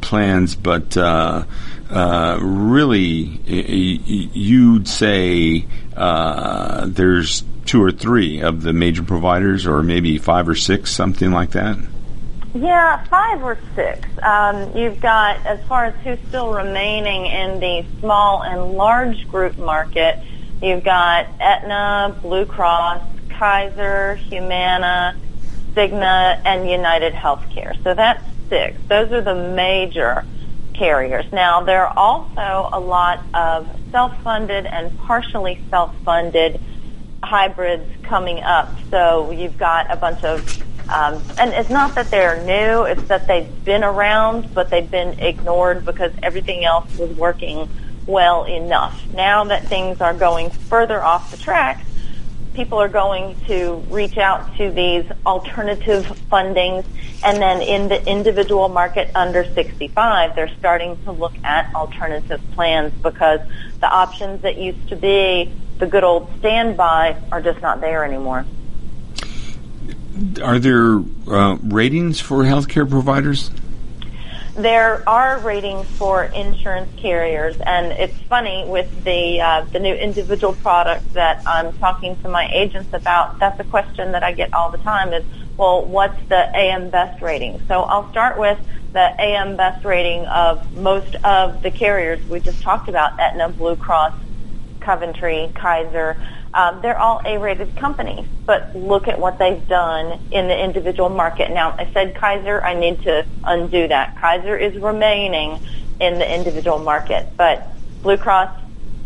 plans, 0.00 0.56
but 0.56 0.96
uh, 0.96 1.44
uh, 1.90 2.38
really, 2.40 3.40
you'd 3.46 4.88
say 4.88 5.66
uh, 5.96 6.86
there's 6.86 7.44
two 7.64 7.82
or 7.82 7.92
three 7.92 8.40
of 8.40 8.62
the 8.62 8.72
major 8.72 9.02
providers, 9.02 9.66
or 9.66 9.82
maybe 9.82 10.18
five 10.18 10.48
or 10.48 10.54
six, 10.54 10.90
something 10.90 11.30
like 11.30 11.50
that? 11.50 11.78
Yeah, 12.54 13.02
five 13.04 13.42
or 13.42 13.58
six. 13.74 14.06
Um, 14.22 14.76
you've 14.76 15.00
got, 15.00 15.44
as 15.46 15.64
far 15.64 15.86
as 15.86 15.94
who's 16.04 16.18
still 16.28 16.52
remaining 16.52 17.26
in 17.26 17.60
the 17.60 17.84
small 18.00 18.42
and 18.42 18.72
large 18.74 19.26
group 19.28 19.56
market, 19.56 20.18
you've 20.60 20.84
got 20.84 21.28
Aetna, 21.40 22.14
Blue 22.20 22.44
Cross, 22.44 23.02
Kaiser, 23.30 24.16
Humana, 24.16 25.16
Cigna, 25.74 26.42
and 26.44 26.68
United 26.70 27.14
Healthcare. 27.14 27.82
So 27.82 27.94
that's 27.94 28.22
six. 28.50 28.78
Those 28.86 29.10
are 29.12 29.22
the 29.22 29.34
major 29.54 30.24
carriers. 30.74 31.24
Now, 31.32 31.62
there 31.62 31.86
are 31.86 31.96
also 31.96 32.68
a 32.70 32.80
lot 32.80 33.20
of 33.32 33.66
self-funded 33.90 34.66
and 34.66 34.98
partially 34.98 35.58
self-funded 35.70 36.60
hybrids 37.22 37.88
coming 38.02 38.42
up. 38.42 38.76
So 38.90 39.30
you've 39.30 39.58
got 39.58 39.90
a 39.92 39.96
bunch 39.96 40.24
of, 40.24 40.40
um, 40.88 41.22
and 41.38 41.52
it's 41.52 41.70
not 41.70 41.94
that 41.94 42.10
they're 42.10 42.44
new, 42.44 42.84
it's 42.84 43.08
that 43.08 43.26
they've 43.26 43.64
been 43.64 43.84
around, 43.84 44.52
but 44.54 44.70
they've 44.70 44.90
been 44.90 45.18
ignored 45.18 45.84
because 45.84 46.12
everything 46.22 46.64
else 46.64 46.96
was 46.98 47.10
working 47.16 47.68
well 48.06 48.44
enough. 48.44 49.12
Now 49.14 49.44
that 49.44 49.68
things 49.68 50.00
are 50.00 50.14
going 50.14 50.50
further 50.50 51.02
off 51.02 51.30
the 51.30 51.36
track, 51.36 51.84
people 52.54 52.78
are 52.78 52.88
going 52.88 53.36
to 53.46 53.82
reach 53.88 54.18
out 54.18 54.56
to 54.56 54.70
these 54.70 55.04
alternative 55.24 56.04
fundings 56.30 56.84
and 57.22 57.40
then 57.40 57.62
in 57.62 57.88
the 57.88 58.06
individual 58.06 58.68
market 58.68 59.10
under 59.14 59.44
65 59.54 60.34
they're 60.34 60.50
starting 60.58 60.98
to 61.04 61.12
look 61.12 61.32
at 61.44 61.72
alternative 61.74 62.40
plans 62.52 62.92
because 63.02 63.40
the 63.80 63.88
options 63.88 64.42
that 64.42 64.58
used 64.58 64.88
to 64.88 64.96
be 64.96 65.50
the 65.78 65.86
good 65.86 66.04
old 66.04 66.28
standby 66.38 67.16
are 67.30 67.40
just 67.40 67.60
not 67.62 67.80
there 67.80 68.04
anymore. 68.04 68.44
Are 70.42 70.58
there 70.58 71.00
uh, 71.26 71.56
ratings 71.62 72.20
for 72.20 72.44
healthcare 72.44 72.88
providers? 72.88 73.50
there 74.54 75.08
are 75.08 75.38
ratings 75.38 75.86
for 75.86 76.24
insurance 76.24 76.90
carriers, 76.98 77.56
and 77.60 77.92
it's 77.92 78.16
funny 78.28 78.64
with 78.66 79.04
the 79.04 79.40
uh, 79.40 79.64
the 79.72 79.78
new 79.78 79.94
individual 79.94 80.52
product 80.54 81.14
that 81.14 81.42
I'm 81.46 81.72
talking 81.78 82.16
to 82.22 82.28
my 82.28 82.48
agents 82.52 82.92
about. 82.92 83.38
That's 83.38 83.58
a 83.60 83.64
question 83.64 84.12
that 84.12 84.22
I 84.22 84.32
get 84.32 84.52
all 84.52 84.70
the 84.70 84.78
time: 84.78 85.12
is 85.12 85.24
well, 85.56 85.84
what's 85.84 86.20
the 86.28 86.54
AM 86.54 86.90
Best 86.90 87.22
rating? 87.22 87.62
So 87.66 87.82
I'll 87.82 88.10
start 88.10 88.38
with 88.38 88.58
the 88.92 89.14
AM 89.18 89.56
Best 89.56 89.84
rating 89.84 90.26
of 90.26 90.76
most 90.76 91.14
of 91.24 91.62
the 91.62 91.70
carriers 91.70 92.22
we 92.28 92.40
just 92.40 92.60
talked 92.62 92.88
about: 92.88 93.18
Aetna, 93.18 93.48
Blue 93.50 93.76
Cross, 93.76 94.12
Coventry, 94.82 95.50
Kaiser. 95.54 96.16
Um, 96.54 96.80
they're 96.82 96.98
all 96.98 97.20
A-rated 97.24 97.76
companies, 97.76 98.26
but 98.44 98.76
look 98.76 99.08
at 99.08 99.18
what 99.18 99.38
they've 99.38 99.66
done 99.68 100.20
in 100.30 100.48
the 100.48 100.64
individual 100.64 101.08
market. 101.08 101.50
Now, 101.50 101.74
I 101.78 101.88
said 101.92 102.14
Kaiser. 102.14 102.62
I 102.62 102.74
need 102.74 103.02
to 103.02 103.24
undo 103.44 103.88
that. 103.88 104.16
Kaiser 104.16 104.56
is 104.56 104.76
remaining 104.80 105.58
in 106.00 106.18
the 106.18 106.34
individual 106.34 106.78
market, 106.78 107.26
but 107.36 107.72
Blue 108.02 108.16
Cross, 108.16 108.50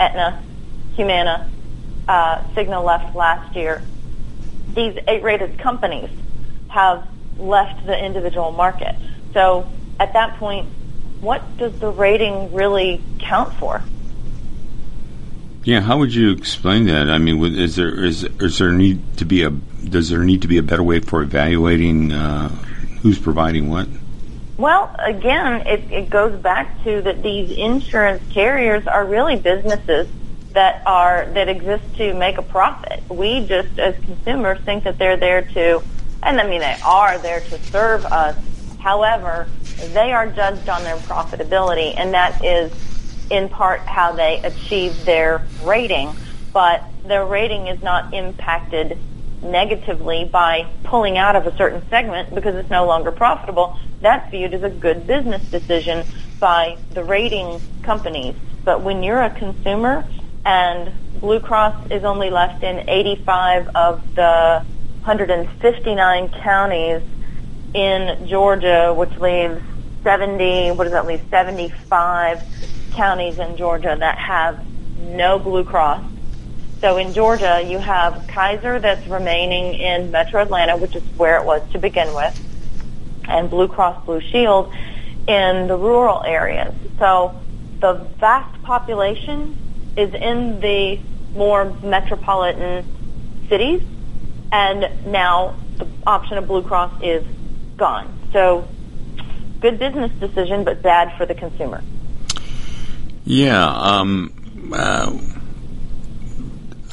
Aetna, 0.00 0.42
Humana, 0.94 1.48
uh, 2.08 2.38
Cigna 2.54 2.82
left 2.84 3.14
last 3.14 3.54
year. 3.54 3.82
These 4.74 4.98
A-rated 5.06 5.58
companies 5.58 6.10
have 6.68 7.06
left 7.38 7.86
the 7.86 7.96
individual 8.04 8.50
market. 8.50 8.94
So 9.32 9.68
at 10.00 10.14
that 10.14 10.38
point, 10.38 10.68
what 11.20 11.42
does 11.58 11.78
the 11.78 11.90
rating 11.90 12.52
really 12.52 13.02
count 13.18 13.54
for? 13.54 13.82
Yeah, 15.66 15.80
how 15.80 15.98
would 15.98 16.14
you 16.14 16.30
explain 16.30 16.86
that? 16.86 17.10
I 17.10 17.18
mean, 17.18 17.44
is 17.56 17.74
there 17.74 18.04
is 18.04 18.22
is 18.22 18.58
there 18.58 18.70
need 18.70 19.16
to 19.16 19.24
be 19.24 19.42
a 19.42 19.50
does 19.50 20.10
there 20.10 20.22
need 20.22 20.42
to 20.42 20.48
be 20.48 20.58
a 20.58 20.62
better 20.62 20.82
way 20.82 21.00
for 21.00 21.22
evaluating 21.22 22.12
uh, 22.12 22.50
who's 23.02 23.18
providing 23.18 23.68
what? 23.68 23.88
Well, 24.56 24.94
again, 25.04 25.66
it, 25.66 25.90
it 25.90 26.08
goes 26.08 26.40
back 26.40 26.84
to 26.84 27.02
that 27.02 27.20
these 27.20 27.50
insurance 27.50 28.22
carriers 28.32 28.86
are 28.86 29.04
really 29.04 29.34
businesses 29.34 30.08
that 30.52 30.84
are 30.86 31.26
that 31.34 31.48
exist 31.48 31.96
to 31.96 32.14
make 32.14 32.38
a 32.38 32.42
profit. 32.42 33.02
We 33.10 33.44
just, 33.44 33.76
as 33.80 33.96
consumers, 34.04 34.60
think 34.60 34.84
that 34.84 34.98
they're 34.98 35.16
there 35.16 35.42
to, 35.42 35.82
and 36.22 36.40
I 36.40 36.48
mean 36.48 36.60
they 36.60 36.76
are 36.84 37.18
there 37.18 37.40
to 37.40 37.58
serve 37.64 38.06
us. 38.06 38.36
However, 38.78 39.48
they 39.94 40.12
are 40.12 40.28
judged 40.28 40.68
on 40.68 40.84
their 40.84 40.96
profitability, 40.98 41.92
and 41.96 42.14
that 42.14 42.44
is 42.44 42.72
in 43.30 43.48
part 43.48 43.80
how 43.80 44.12
they 44.12 44.40
achieve 44.42 45.04
their 45.04 45.42
rating, 45.64 46.14
but 46.52 46.84
their 47.04 47.24
rating 47.24 47.66
is 47.66 47.82
not 47.82 48.12
impacted 48.14 48.98
negatively 49.42 50.24
by 50.24 50.66
pulling 50.84 51.18
out 51.18 51.36
of 51.36 51.46
a 51.46 51.56
certain 51.56 51.82
segment 51.88 52.34
because 52.34 52.54
it's 52.54 52.70
no 52.70 52.86
longer 52.86 53.12
profitable. 53.12 53.76
That's 54.00 54.30
viewed 54.30 54.54
as 54.54 54.62
a 54.62 54.70
good 54.70 55.06
business 55.06 55.42
decision 55.50 56.04
by 56.40 56.78
the 56.92 57.04
rating 57.04 57.60
companies. 57.82 58.34
But 58.64 58.82
when 58.82 59.02
you're 59.02 59.22
a 59.22 59.30
consumer 59.30 60.04
and 60.44 60.92
Blue 61.20 61.40
Cross 61.40 61.90
is 61.90 62.04
only 62.04 62.30
left 62.30 62.62
in 62.62 62.88
85 62.88 63.68
of 63.74 64.14
the 64.14 64.62
159 65.04 66.28
counties 66.42 67.02
in 67.74 68.26
Georgia, 68.28 68.92
which 68.94 69.16
leaves 69.18 69.60
70, 70.02 70.72
what 70.72 70.84
does 70.84 70.92
that 70.92 71.06
leave, 71.06 71.22
75 71.30 72.42
counties 72.96 73.38
in 73.38 73.56
Georgia 73.56 73.96
that 73.98 74.18
have 74.18 74.58
no 74.98 75.38
Blue 75.38 75.64
Cross. 75.64 76.02
So 76.80 76.96
in 76.96 77.14
Georgia, 77.14 77.64
you 77.66 77.78
have 77.78 78.24
Kaiser 78.28 78.80
that's 78.80 79.06
remaining 79.06 79.74
in 79.74 80.10
Metro 80.10 80.42
Atlanta, 80.42 80.76
which 80.76 80.96
is 80.96 81.02
where 81.16 81.40
it 81.40 81.46
was 81.46 81.62
to 81.72 81.78
begin 81.78 82.14
with, 82.14 82.34
and 83.28 83.50
Blue 83.50 83.68
Cross 83.68 84.04
Blue 84.06 84.20
Shield 84.20 84.70
in 85.26 85.68
the 85.68 85.76
rural 85.76 86.22
areas. 86.24 86.74
So 86.98 87.34
the 87.80 88.08
vast 88.20 88.62
population 88.62 89.56
is 89.96 90.12
in 90.14 90.60
the 90.60 91.00
more 91.34 91.76
metropolitan 91.82 92.84
cities, 93.48 93.80
and 94.52 94.88
now 95.06 95.54
the 95.78 95.86
option 96.06 96.38
of 96.38 96.46
Blue 96.46 96.62
Cross 96.62 96.92
is 97.02 97.24
gone. 97.78 98.14
So 98.32 98.68
good 99.60 99.78
business 99.78 100.12
decision, 100.20 100.64
but 100.64 100.82
bad 100.82 101.12
for 101.16 101.26
the 101.26 101.34
consumer. 101.34 101.82
Yeah. 103.26 103.66
Um, 103.66 104.72
uh, 104.72 105.18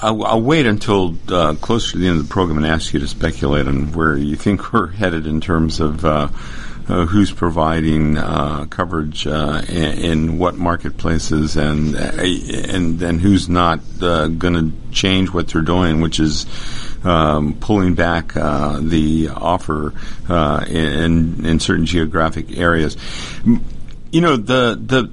I'll, 0.02 0.24
I'll, 0.26 0.42
wait 0.42 0.66
until 0.66 1.16
uh, 1.30 1.54
closer 1.62 1.94
to 1.94 1.98
the 2.00 2.08
end 2.08 2.20
of 2.20 2.28
the 2.28 2.34
program 2.34 2.58
and 2.58 2.66
ask 2.66 2.92
you 2.94 3.00
to 3.00 3.08
speculate 3.08 3.68
on 3.68 3.94
where 3.94 4.18
you 4.18 4.36
think 4.36 4.74
we're 4.74 4.88
headed 4.88 5.28
in 5.28 5.40
terms 5.40 5.80
of 5.80 6.04
uh, 6.04 6.28
uh 6.90 7.06
who's 7.06 7.32
providing 7.32 8.18
uh, 8.18 8.66
coverage 8.66 9.26
uh, 9.26 9.62
in, 9.70 10.38
what 10.38 10.56
marketplaces 10.56 11.56
and 11.56 11.96
and 11.96 13.00
then 13.00 13.20
who's 13.20 13.48
not 13.48 13.80
going 14.00 14.38
to 14.40 14.72
change 14.92 15.32
what 15.32 15.48
they're 15.48 15.62
doing, 15.62 16.02
which 16.02 16.20
is 16.20 16.46
um, 17.06 17.54
pulling 17.60 17.94
back 17.94 18.34
the 18.34 19.30
offer 19.34 19.94
in 20.68 21.46
in 21.46 21.60
certain 21.60 21.86
geographic 21.86 22.58
areas. 22.58 22.98
You 24.12 24.22
know 24.22 24.36
the 24.36 24.78
the 24.84 25.10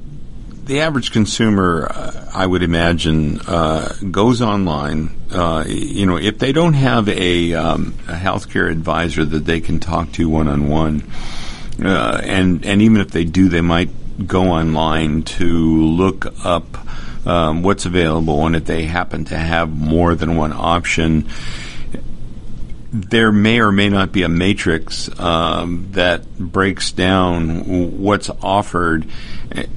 the 0.65 0.81
average 0.81 1.13
consumer, 1.13 1.89
uh, 1.91 2.31
I 2.35 2.47
would 2.47 2.63
imagine, 2.63 3.41
uh, 3.41 3.95
goes 4.11 4.43
online. 4.43 5.11
Uh, 5.31 5.65
you 5.67 6.07
know, 6.07 6.17
if 6.17 6.39
they 6.39 6.53
don't 6.53 6.75
have 6.75 7.09
a, 7.09 7.55
um, 7.55 7.95
a 8.09 8.15
healthcare 8.15 8.71
advisor 8.71 9.25
that 9.25 9.45
they 9.45 9.61
can 9.61 9.81
talk 9.81 10.13
to 10.13 10.29
one 10.29 10.49
on 10.49 10.69
one, 10.69 11.03
and 11.79 12.65
and 12.65 12.83
even 12.83 13.01
if 13.01 13.11
they 13.11 13.25
do, 13.25 13.49
they 13.49 13.63
might 13.63 13.91
go 14.27 14.51
online 14.51 15.23
to 15.23 15.47
look 15.47 16.27
up 16.45 16.65
um, 17.27 17.63
what's 17.63 17.87
available, 17.87 18.47
and 18.47 18.57
if 18.57 18.65
they 18.65 18.85
happen 18.85 19.25
to 19.27 19.37
have 19.37 19.71
more 19.71 20.15
than 20.15 20.37
one 20.37 20.53
option 20.53 21.29
there 22.93 23.31
may 23.31 23.61
or 23.61 23.71
may 23.71 23.89
not 23.89 24.11
be 24.11 24.23
a 24.23 24.29
matrix 24.29 25.09
um, 25.21 25.89
that 25.93 26.39
breaks 26.39 26.91
down 26.91 28.01
what's 28.01 28.31
offered. 28.43 29.07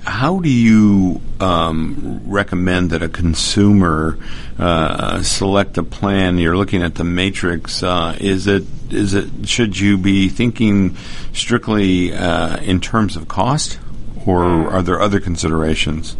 How 0.04 0.40
do 0.40 0.50
you 0.50 1.22
um, 1.40 2.22
recommend 2.26 2.90
that 2.90 3.04
a 3.04 3.10
consumer 3.10 4.18
uh, 4.58 5.22
select 5.22 5.78
a 5.78 5.84
plan? 5.84 6.38
You're 6.38 6.58
looking 6.58 6.82
at 6.82 6.96
the 6.96 7.04
matrix. 7.04 7.84
Uh, 7.84 8.18
is 8.20 8.48
it 8.48 8.64
is 8.90 9.14
it 9.14 9.48
should 9.48 9.80
you 9.80 9.98
be 9.98 10.30
thinking 10.30 10.96
strictly 11.34 12.14
uh, 12.14 12.58
in 12.58 12.82
terms 12.82 13.16
of 13.16 13.28
cost, 13.28 13.80
or 14.26 14.44
are 14.44 14.82
there 14.82 15.00
other 15.00 15.20
considerations? 15.20 16.16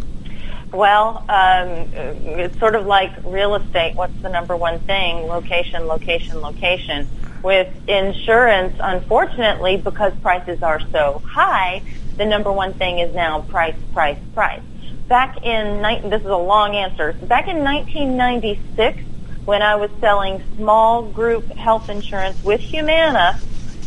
Well, 0.74 1.24
um, 1.30 1.70
it's 1.94 2.58
sort 2.58 2.74
of 2.74 2.88
like 2.88 3.12
real 3.26 3.54
estate. 3.54 3.96
What's 3.96 4.20
the 4.24 4.30
number 4.30 4.58
one 4.58 4.80
thing? 4.80 5.28
Location, 5.28 5.86
location, 5.86 6.42
location. 6.42 7.08
With 7.44 7.72
insurance, 7.88 8.76
unfortunately, 8.80 9.78
because 9.78 10.14
prices 10.24 10.64
are 10.64 10.80
so 10.92 11.22
high, 11.28 11.84
the 12.18 12.26
number 12.26 12.52
one 12.52 12.74
thing 12.74 12.98
is 12.98 13.14
now 13.14 13.42
price, 13.42 13.76
price, 13.94 14.18
price. 14.34 14.62
Back 15.08 15.44
in, 15.44 15.84
this 16.10 16.22
is 16.22 16.28
a 16.28 16.36
long 16.36 16.76
answer, 16.76 17.14
back 17.14 17.48
in 17.48 17.64
1996, 17.64 19.00
when 19.46 19.62
I 19.62 19.76
was 19.76 19.92
selling 20.00 20.42
small 20.56 21.04
group 21.04 21.46
health 21.52 21.90
insurance 21.90 22.42
with 22.44 22.62
Humana, 22.62 23.40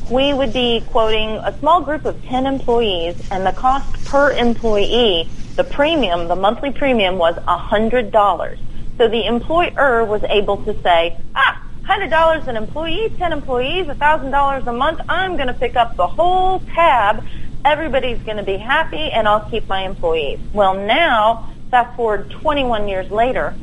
we 0.09 0.33
would 0.33 0.53
be 0.53 0.85
quoting 0.91 1.31
a 1.39 1.59
small 1.59 1.81
group 1.81 2.05
of 2.05 2.23
10 2.27 2.47
employees 2.47 3.21
and 3.33 3.45
the 3.45 3.53
cost 3.53 4.05
per 4.05 4.31
employee 4.33 5.29
the 5.57 5.65
premium, 5.65 6.29
the 6.29 6.37
monthly 6.37 6.71
premium 6.71 7.19
was 7.19 7.35
$100. 7.49 8.59
So 8.99 9.09
the 9.09 9.27
employer 9.27 10.05
was 10.05 10.23
able 10.29 10.59
to 10.59 10.77
say, 10.83 11.19
ah, 11.35 11.63
$100 11.89 12.47
an 12.47 12.57
employee, 12.57 13.11
10 13.17 13.33
employees, 13.33 13.87
$1,000 13.87 14.67
a 14.67 14.73
month. 14.73 15.01
I'm 15.09 15.37
going 15.37 15.49
to 15.49 15.55
pick 15.55 15.77
up 15.77 15.97
the 15.97 16.07
whole 16.07 16.61
tab. 16.75 17.23
Everybody's 17.65 18.23
going 18.23 18.37
to 18.39 18.43
be 18.43 18.59
happy 18.59 19.11
and 19.11 19.27
I'll 19.27 19.49
keep 19.49 19.69
my 19.69 19.83
employees. 19.83 20.41
Well, 20.53 20.75
now, 20.75 21.47
fast 21.71 21.97
forward 21.97 22.31
21 22.43 22.89
years 22.89 23.11
later, 23.11 23.55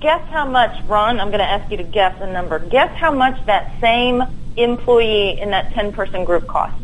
guess 0.00 0.22
how 0.28 0.48
much, 0.48 0.72
Ron, 0.86 1.18
I'm 1.20 1.28
going 1.28 1.40
to 1.40 1.50
ask 1.50 1.70
you 1.70 1.78
to 1.78 1.84
guess 1.84 2.14
a 2.20 2.30
number. 2.30 2.58
Guess 2.58 2.90
how 2.96 3.12
much 3.12 3.38
that 3.46 3.72
same 3.80 4.22
employee 4.56 5.38
in 5.40 5.50
that 5.50 5.72
10 5.72 5.92
person 5.92 6.24
group 6.24 6.46
costs? 6.46 6.78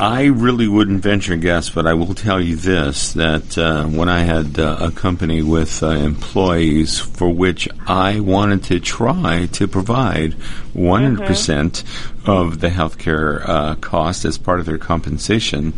I 0.00 0.24
really 0.24 0.66
wouldn't 0.66 1.02
venture 1.02 1.34
a 1.34 1.36
guess, 1.36 1.68
but 1.68 1.86
I 1.86 1.92
will 1.92 2.14
tell 2.14 2.40
you 2.40 2.56
this: 2.56 3.12
that 3.12 3.58
uh, 3.58 3.84
when 3.84 4.08
I 4.08 4.20
had 4.20 4.58
uh, 4.58 4.78
a 4.80 4.90
company 4.90 5.42
with 5.42 5.82
uh, 5.82 5.88
employees 5.88 6.98
for 6.98 7.28
which 7.28 7.68
I 7.86 8.20
wanted 8.20 8.64
to 8.64 8.80
try 8.80 9.46
to 9.52 9.68
provide 9.68 10.32
100 10.72 11.18
mm-hmm. 11.18 11.26
percent 11.26 11.84
of 12.24 12.60
the 12.60 12.70
healthcare 12.70 13.46
uh, 13.46 13.74
cost 13.74 14.24
as 14.24 14.38
part 14.38 14.58
of 14.60 14.64
their 14.64 14.78
compensation, 14.78 15.74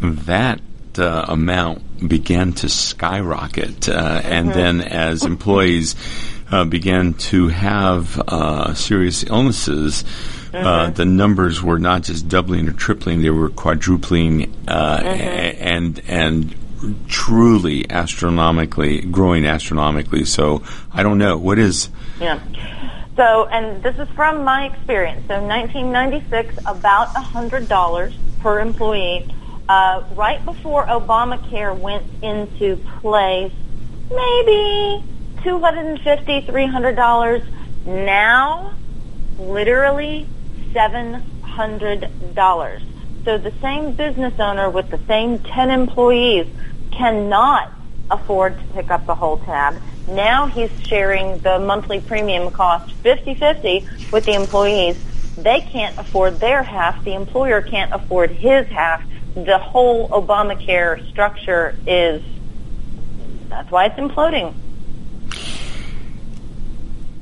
that 0.00 0.60
uh, 0.98 1.26
amount 1.28 2.08
began 2.08 2.54
to 2.54 2.68
skyrocket, 2.68 3.88
uh, 3.88 3.92
mm-hmm. 3.92 4.26
and 4.26 4.48
then 4.52 4.80
as 4.80 5.24
employees 5.24 5.94
began 6.68 7.14
to 7.14 7.48
have 7.48 8.22
serious 8.76 9.24
illnesses 9.24 10.04
uh, 10.54 10.90
the 10.90 11.04
numbers 11.04 11.62
were 11.62 11.78
not 11.78 12.02
just 12.02 12.28
doubling 12.28 12.68
or 12.68 12.72
tripling; 12.72 13.22
they 13.22 13.30
were 13.30 13.48
quadrupling, 13.48 14.54
uh, 14.68 15.00
and 15.02 16.00
and 16.06 16.54
truly 17.08 17.90
astronomically 17.90 19.00
growing 19.00 19.46
astronomically. 19.46 20.24
So 20.24 20.62
I 20.92 21.02
don't 21.02 21.18
know 21.18 21.38
what 21.38 21.58
is. 21.58 21.88
Yeah. 22.20 22.40
So, 23.16 23.46
and 23.46 23.82
this 23.82 23.98
is 23.98 24.08
from 24.14 24.42
my 24.42 24.66
experience. 24.66 25.26
So, 25.28 25.34
1996, 25.42 26.56
about 26.66 27.08
$100 27.08 28.14
per 28.40 28.60
employee. 28.60 29.34
Uh, 29.68 30.02
right 30.14 30.42
before 30.44 30.86
Obamacare 30.86 31.78
went 31.78 32.04
into 32.22 32.76
place, 33.00 33.52
maybe 34.10 35.04
$250, 35.42 36.46
$300. 36.46 37.44
Now, 37.86 38.74
literally 39.38 40.26
$700. 40.72 42.82
So 43.24 43.38
the 43.38 43.52
same 43.60 43.92
business 43.92 44.40
owner 44.40 44.68
with 44.70 44.90
the 44.90 44.98
same 45.06 45.38
10 45.38 45.70
employees 45.70 46.48
cannot 46.90 47.70
afford 48.10 48.58
to 48.58 48.64
pick 48.74 48.90
up 48.90 49.06
the 49.06 49.14
whole 49.14 49.38
tab. 49.38 49.80
Now 50.08 50.46
he's 50.46 50.70
sharing 50.86 51.38
the 51.38 51.60
monthly 51.60 52.00
premium 52.00 52.50
cost 52.50 52.92
50-50 53.02 54.10
with 54.10 54.24
the 54.24 54.34
employees. 54.34 54.96
They 55.36 55.60
can't 55.60 55.96
afford 55.98 56.40
their 56.40 56.62
half. 56.62 57.04
The 57.04 57.14
employer 57.14 57.62
can't 57.62 57.92
afford 57.92 58.30
his 58.30 58.66
half. 58.68 59.04
The 59.34 59.58
whole 59.58 60.08
Obamacare 60.10 61.08
structure 61.08 61.74
is, 61.86 62.22
that's 63.48 63.70
why 63.70 63.86
it's 63.86 63.96
imploding. 63.96 64.54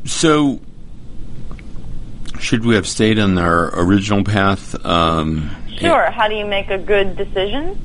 So, 0.05 0.61
should 2.39 2.65
we 2.65 2.75
have 2.75 2.87
stayed 2.87 3.19
on 3.19 3.37
our 3.39 3.71
original 3.81 4.25
path? 4.25 4.85
Um, 4.85 5.51
Sure. 5.81 6.11
How 6.11 6.29
do 6.29 6.35
you 6.35 6.45
make 6.45 6.71
a 6.71 6.77
good 6.79 7.17
decision? 7.17 7.81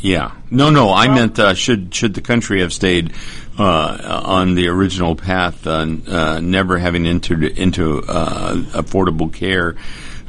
Yeah. 0.00 0.32
No, 0.50 0.70
no. 0.70 0.92
I 0.92 1.06
meant 1.06 1.38
uh, 1.38 1.54
should 1.54 1.94
should 1.94 2.14
the 2.14 2.20
country 2.20 2.60
have 2.60 2.72
stayed 2.72 3.12
uh, 3.56 4.22
on 4.24 4.56
the 4.56 4.66
original 4.66 5.14
path, 5.14 5.64
uh, 5.66 5.86
uh, 6.08 6.40
never 6.40 6.78
having 6.78 7.06
entered 7.06 7.44
into 7.44 8.02
uh, 8.02 8.56
affordable 8.72 9.32
care, 9.32 9.76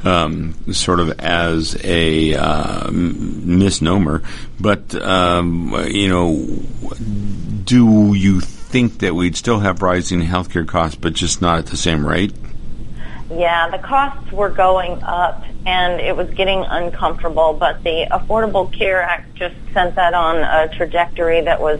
um, 0.04 0.54
sort 0.72 1.00
of 1.00 1.18
as 1.18 1.76
a 1.82 2.34
uh, 2.34 2.90
misnomer. 2.92 4.22
But 4.60 4.94
um, 4.94 5.74
you 5.88 6.08
know, 6.08 6.46
do 7.64 8.14
you 8.14 8.42
think 8.74 8.98
that 8.98 9.14
we'd 9.14 9.36
still 9.36 9.60
have 9.60 9.82
rising 9.82 10.20
healthcare 10.20 10.66
costs, 10.66 10.96
but 10.96 11.12
just 11.12 11.40
not 11.40 11.60
at 11.60 11.66
the 11.66 11.76
same 11.76 12.04
rate? 12.04 12.34
Yeah, 13.30 13.70
the 13.70 13.78
costs 13.78 14.32
were 14.32 14.48
going 14.48 15.00
up 15.04 15.44
and 15.64 16.00
it 16.00 16.16
was 16.16 16.28
getting 16.30 16.64
uncomfortable, 16.64 17.52
but 17.52 17.84
the 17.84 18.08
Affordable 18.10 18.72
Care 18.72 19.00
Act 19.00 19.32
just 19.36 19.54
sent 19.72 19.94
that 19.94 20.12
on 20.12 20.38
a 20.38 20.74
trajectory 20.74 21.42
that 21.42 21.60
was 21.60 21.78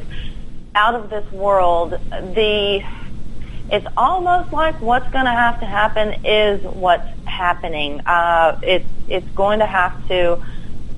out 0.76 0.94
of 0.94 1.10
this 1.10 1.28
world. 1.32 1.98
The 2.12 2.84
it's 3.72 3.86
almost 3.96 4.52
like 4.52 4.80
what's 4.80 5.10
going 5.10 5.24
to 5.24 5.32
have 5.32 5.58
to 5.60 5.66
happen 5.66 6.24
is 6.24 6.62
what's 6.62 7.08
happening. 7.24 8.02
Uh, 8.06 8.56
it's 8.62 8.88
it's 9.08 9.28
going 9.30 9.58
to 9.58 9.66
have 9.66 10.06
to 10.06 10.40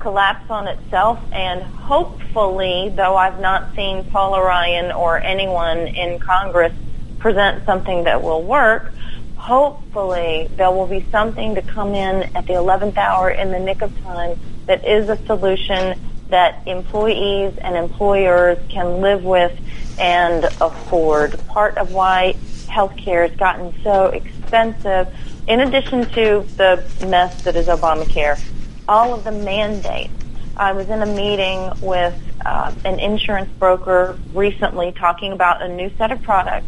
collapse 0.07 0.49
on 0.51 0.69
itself, 0.69 1.19
and 1.33 1.65
hopefully, 1.65 2.93
though 2.95 3.17
I've 3.17 3.41
not 3.41 3.75
seen 3.75 4.05
Paul 4.05 4.41
Ryan 4.41 4.93
or 4.93 5.21
anyone 5.21 5.89
in 5.89 6.21
Congress 6.21 6.73
present 7.19 7.65
something 7.67 8.05
that 8.05 8.23
will 8.23 8.45
work, 8.45 8.95
hopefully 9.35 10.49
there 10.57 10.71
will 10.71 10.87
be 10.87 11.05
something 11.11 11.57
to 11.57 11.63
come 11.63 11.97
in 11.97 12.23
at 12.37 12.47
the 12.47 12.53
11th 12.53 12.97
hour 12.97 13.31
in 13.31 13.51
the 13.51 13.59
nick 13.59 13.83
of 13.83 14.01
time 14.03 14.39
that 14.67 14.87
is 14.87 15.09
a 15.09 15.17
solution 15.27 15.99
that 16.29 16.63
employees 16.67 17.59
and 17.59 17.75
employers 17.75 18.59
can 18.69 19.01
live 19.01 19.25
with 19.25 19.59
and 19.99 20.45
afford. 20.61 21.37
Part 21.49 21.79
of 21.79 21.91
why 21.91 22.37
healthcare 22.69 23.29
has 23.29 23.37
gotten 23.37 23.75
so 23.83 24.07
expensive, 24.07 25.09
in 25.49 25.59
addition 25.59 26.09
to 26.11 26.47
the 26.57 26.85
mess 27.09 27.43
that 27.43 27.57
is 27.57 27.67
Obamacare, 27.67 28.41
all 28.89 29.15
of 29.15 29.25
the 29.25 29.33
mandates. 29.33 30.13
I 30.57 30.73
was 30.73 30.89
in 30.89 31.03
a 31.03 31.07
meeting 31.07 31.71
with 31.81 32.15
uh, 32.45 32.73
an 32.85 32.99
insurance 32.99 33.51
broker 33.59 34.19
recently 34.33 34.93
talking 34.93 35.33
about 35.33 35.63
a 35.63 35.69
new 35.69 35.91
set 35.99 36.13
of 36.13 36.23
products 36.23 36.67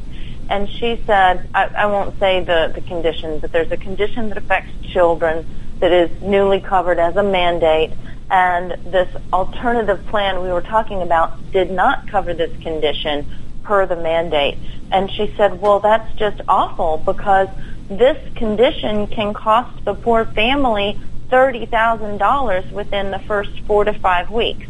and 0.48 0.68
she 0.68 1.02
said, 1.06 1.48
I, 1.54 1.66
I 1.76 1.86
won't 1.86 2.18
say 2.18 2.42
the, 2.42 2.72
the 2.74 2.80
condition, 2.80 3.38
but 3.38 3.52
there's 3.52 3.70
a 3.70 3.76
condition 3.76 4.30
that 4.30 4.38
affects 4.38 4.70
children 4.92 5.46
that 5.80 5.92
is 5.92 6.22
newly 6.22 6.60
covered 6.60 6.98
as 6.98 7.16
a 7.16 7.22
mandate, 7.22 7.92
and 8.30 8.72
this 8.84 9.08
alternative 9.32 10.04
plan 10.06 10.42
we 10.42 10.50
were 10.50 10.62
talking 10.62 11.02
about 11.02 11.52
did 11.52 11.70
not 11.70 12.08
cover 12.08 12.34
this 12.34 12.54
condition 12.62 13.26
per 13.62 13.86
the 13.86 13.96
mandate. 13.96 14.58
And 14.90 15.10
she 15.10 15.32
said, 15.36 15.60
well, 15.60 15.80
that's 15.80 16.12
just 16.14 16.40
awful 16.48 17.02
because 17.04 17.48
this 17.88 18.16
condition 18.34 19.06
can 19.06 19.34
cost 19.34 19.84
the 19.84 19.94
poor 19.94 20.24
family 20.24 20.98
$30,000 21.30 22.72
within 22.72 23.10
the 23.10 23.18
first 23.20 23.60
four 23.66 23.84
to 23.84 23.92
five 23.92 24.30
weeks, 24.30 24.66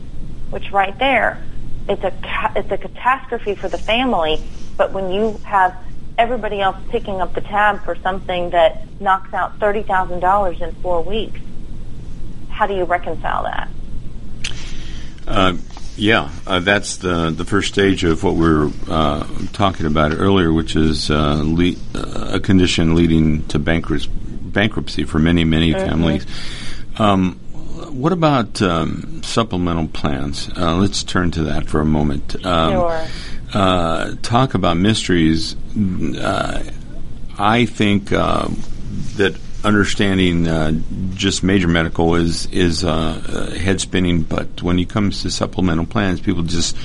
which 0.51 0.71
right 0.73 0.99
there, 0.99 1.43
it's 1.89 2.03
a, 2.03 2.13
it's 2.57 2.71
a 2.71 2.79
catastrophe 2.79 3.55
for 3.55 3.69
the 3.69 3.79
family 3.79 4.43
but 4.79 4.93
when 4.93 5.11
you 5.11 5.39
have 5.45 5.77
everybody 6.17 6.61
else 6.61 6.77
picking 6.89 7.21
up 7.21 7.35
the 7.35 7.43
tab 7.43 7.85
for 7.85 7.97
something 7.97 8.51
that 8.51 8.87
knocks 9.01 9.35
out 9.35 9.59
$30,000 9.59 10.61
in 10.63 10.75
four 10.77 11.03
weeks, 11.03 11.41
how 12.49 12.67
do 12.67 12.75
you 12.75 12.85
reconcile 12.85 13.43
that? 13.43 13.69
Uh, 15.27 15.57
yeah, 15.97 16.31
uh, 16.47 16.61
that's 16.61 16.99
the 16.99 17.31
the 17.31 17.45
first 17.45 17.69
stage 17.69 18.05
of 18.05 18.23
what 18.23 18.35
we 18.35 18.49
were 18.49 18.71
uh, 18.89 19.27
talking 19.53 19.85
about 19.85 20.13
earlier, 20.13 20.53
which 20.53 20.75
is 20.77 21.11
uh, 21.11 21.43
le- 21.45 21.75
uh, 21.95 22.37
a 22.37 22.41
condition 22.41 22.95
leading 22.95 23.47
to 23.49 23.59
bankruptcy, 23.59 24.09
bankruptcy 24.49 25.05
for 25.05 25.19
many 25.19 25.45
many 25.45 25.73
Mm-hmm. 25.73 25.89
families. 25.89 26.27
Um, 26.99 27.39
what 27.93 28.13
about 28.13 28.61
um, 28.63 29.23
supplemental 29.23 29.89
plans? 29.89 30.51
Uh, 30.57 30.77
let's 30.77 31.03
turn 31.05 31.31
to 31.33 31.45
that 31.45 31.69
for 31.69 31.81
a 31.81 31.85
moment. 31.85 32.35
Um, 32.45 32.73
Sure. 32.73 33.07
uh, 33.55 34.15
talk 34.23 34.55
about 34.55 34.77
mysteries. 34.77 35.55
Uh, 36.19 36.63
I 37.39 37.67
think 37.67 38.13
uh, 38.13 38.49
that 39.17 39.39
understanding 39.65 40.47
uh, 40.49 40.73
just 41.15 41.43
major 41.43 41.69
medical 41.69 42.15
is 42.17 42.47
is 42.47 42.85
uh, 42.85 42.91
uh, 42.91 43.51
head 43.59 43.81
spinning, 43.81 44.23
but 44.23 44.63
when 44.63 44.79
it 44.79 44.89
comes 44.89 45.23
to 45.23 45.31
supplemental 45.31 45.87
plans, 45.87 46.21
people 46.21 46.43
just 46.43 46.77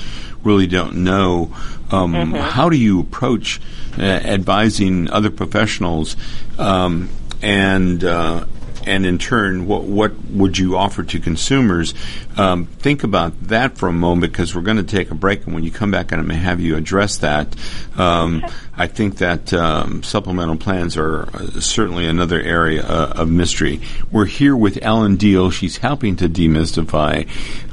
really 0.44 0.66
don't 0.66 0.96
know. 1.04 1.54
Um, 1.90 2.32
How 2.32 2.68
do 2.68 2.76
you 2.76 3.00
approach 3.00 3.60
uh, 3.98 4.02
advising 4.02 5.10
other 5.10 5.30
professionals, 5.30 6.16
um, 6.58 7.08
and 7.44 8.02
uh, 8.02 8.46
and 8.86 9.06
in 9.06 9.18
turn, 9.18 9.66
what 9.66 9.84
what 9.84 10.12
would 10.30 10.58
you 10.58 10.76
offer 10.76 11.02
to 11.02 11.20
consumers? 11.20 11.94
Um, 12.36 12.66
think 12.66 13.04
about 13.04 13.48
that 13.48 13.78
for 13.78 13.88
a 13.88 13.92
moment 13.92 14.32
because 14.32 14.54
we're 14.54 14.62
going 14.62 14.78
to 14.78 14.82
take 14.82 15.10
a 15.10 15.14
break, 15.14 15.44
and 15.44 15.54
when 15.54 15.62
you 15.62 15.70
come 15.70 15.90
back, 15.90 16.12
I'm 16.12 16.20
going 16.20 16.28
to 16.30 16.34
have 16.34 16.60
you 16.60 16.76
address 16.76 17.18
that. 17.18 17.54
Um, 17.96 18.44
I 18.76 18.86
think 18.86 19.18
that 19.18 19.52
um, 19.52 20.02
supplemental 20.02 20.56
plans 20.56 20.96
are 20.96 21.28
uh, 21.34 21.60
certainly 21.60 22.06
another 22.06 22.40
area 22.40 22.82
uh, 22.82 23.12
of 23.16 23.30
mystery. 23.30 23.80
We're 24.10 24.26
here 24.26 24.56
with 24.56 24.78
Ellen 24.82 25.16
Diehl. 25.16 25.52
She's 25.52 25.76
helping 25.76 26.16
to 26.16 26.28
demystify 26.28 27.28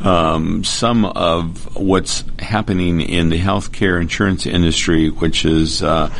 um, 0.05 0.63
some 0.63 1.05
of 1.05 1.75
what's 1.75 2.23
happening 2.39 3.01
in 3.01 3.29
the 3.29 3.39
healthcare 3.39 4.01
insurance 4.01 4.45
industry, 4.45 5.09
which 5.09 5.45
is. 5.45 5.81
Uh, 5.81 6.13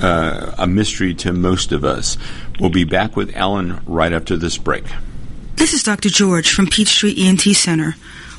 uh, 0.00 0.54
a 0.58 0.66
mystery 0.66 1.14
to 1.14 1.32
most 1.32 1.72
of 1.72 1.84
us. 1.84 2.16
We'll 2.60 2.70
be 2.70 2.84
back 2.84 3.16
with 3.16 3.34
Ellen 3.34 3.80
right 3.86 4.12
after 4.12 4.36
this 4.36 4.58
break. 4.58 4.84
This 5.56 5.72
is 5.72 5.82
Dr. 5.82 6.08
George 6.08 6.52
from 6.52 6.66
Peachtree 6.66 7.14
ENT 7.18 7.42
Center. 7.42 7.96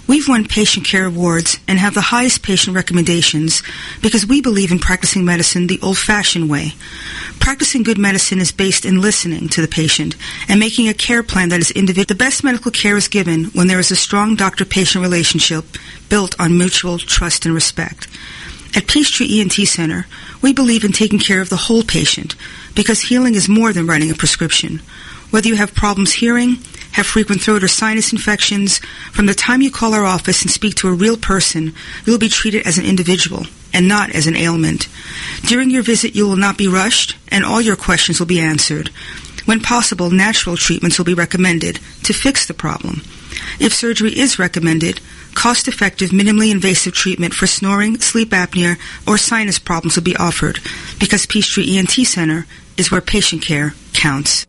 We've 0.08 0.30
won 0.30 0.46
patient 0.46 0.86
care 0.86 1.06
awards 1.06 1.58
and 1.68 1.80
have 1.80 1.96
the 1.96 2.02
highest 2.02 2.44
patient 2.44 2.76
recommendations 2.76 3.64
because 4.02 4.26
we 4.26 4.40
believe 4.40 4.72
in 4.72 4.78
practicing 4.78 5.26
medicine 5.26 5.66
the 5.66 5.80
old-fashioned 5.82 6.50
way. 6.50 6.74
Practicing 7.40 7.82
good 7.82 7.98
medicine 7.98 8.40
is 8.40 8.52
based 8.52 8.86
in 8.86 9.02
listening 9.02 9.50
to 9.50 9.62
the 9.62 9.68
patient 9.68 10.16
and 10.48 10.60
making 10.60 10.88
a 10.88 10.94
care 10.94 11.24
plan 11.24 11.50
that 11.50 11.60
is 11.60 11.72
individual. 11.72 12.06
The 12.06 12.24
best 12.24 12.44
medical 12.44 12.72
care 12.72 12.98
is 12.98 13.08
given 13.08 13.46
when 13.46 13.68
there 13.68 13.80
is 13.80 13.90
a 13.90 13.96
strong 13.96 14.36
doctor-patient 14.36 15.02
relationship 15.02 15.66
built 16.08 16.40
on 16.40 16.58
mutual 16.58 17.00
trust 17.00 17.46
and 17.46 17.56
respect. 17.56 18.08
At 18.76 18.88
Peachtree 18.88 19.40
ENT 19.40 19.54
Center, 19.54 20.06
we 20.42 20.52
believe 20.52 20.84
in 20.84 20.92
taking 20.92 21.18
care 21.18 21.40
of 21.40 21.50
the 21.50 21.56
whole 21.56 21.82
patient 21.82 22.36
because 22.76 23.00
healing 23.00 23.34
is 23.34 23.48
more 23.48 23.72
than 23.72 23.88
writing 23.88 24.12
a 24.12 24.16
prescription. 24.16 24.82
Whether 25.30 25.48
you 25.48 25.56
have 25.56 25.74
problems 25.74 26.12
hearing, 26.12 26.58
have 26.92 27.06
frequent 27.06 27.42
throat 27.42 27.64
or 27.64 27.70
sinus 27.70 28.12
infections, 28.12 28.80
from 29.14 29.28
the 29.28 29.34
time 29.34 29.62
you 29.62 29.72
call 29.72 29.94
our 29.94 30.04
office 30.04 30.42
and 30.42 30.52
speak 30.52 30.76
to 30.76 30.90
a 30.90 30.94
real 30.94 31.16
person, 31.16 31.74
you 32.06 32.12
will 32.12 32.20
be 32.20 32.28
treated 32.28 32.68
as 32.68 32.78
an 32.78 32.86
individual 32.86 33.46
and 33.74 33.88
not 33.88 34.10
as 34.12 34.28
an 34.28 34.36
ailment. 34.36 34.90
During 35.44 35.70
your 35.70 35.84
visit, 35.84 36.14
you 36.14 36.28
will 36.28 36.36
not 36.36 36.58
be 36.58 36.68
rushed 36.68 37.18
and 37.30 37.46
all 37.46 37.62
your 37.62 37.78
questions 37.78 38.20
will 38.20 38.28
be 38.28 38.42
answered. 38.42 38.90
When 39.46 39.62
possible, 39.62 40.10
natural 40.10 40.58
treatments 40.58 40.98
will 40.98 41.06
be 41.06 41.14
recommended 41.14 41.80
to 42.04 42.14
fix 42.14 42.46
the 42.46 42.54
problem. 42.54 43.04
If 43.60 43.74
surgery 43.74 44.18
is 44.18 44.40
recommended, 44.40 45.00
cost-effective, 45.36 46.10
minimally 46.10 46.52
invasive 46.52 46.94
treatment 46.94 47.34
for 47.34 47.48
snoring, 47.48 48.00
sleep 48.00 48.30
apnea, 48.30 48.78
or 49.08 49.18
sinus 49.18 49.60
problems 49.60 49.96
will 49.96 50.04
be 50.04 50.16
offered 50.16 50.60
because 51.00 51.26
Peachtree 51.26 51.78
ENT 51.78 51.92
Center 51.92 52.46
is 52.78 52.92
where 52.92 53.02
patient 53.02 53.42
care 53.42 53.74
counts. 53.94 54.46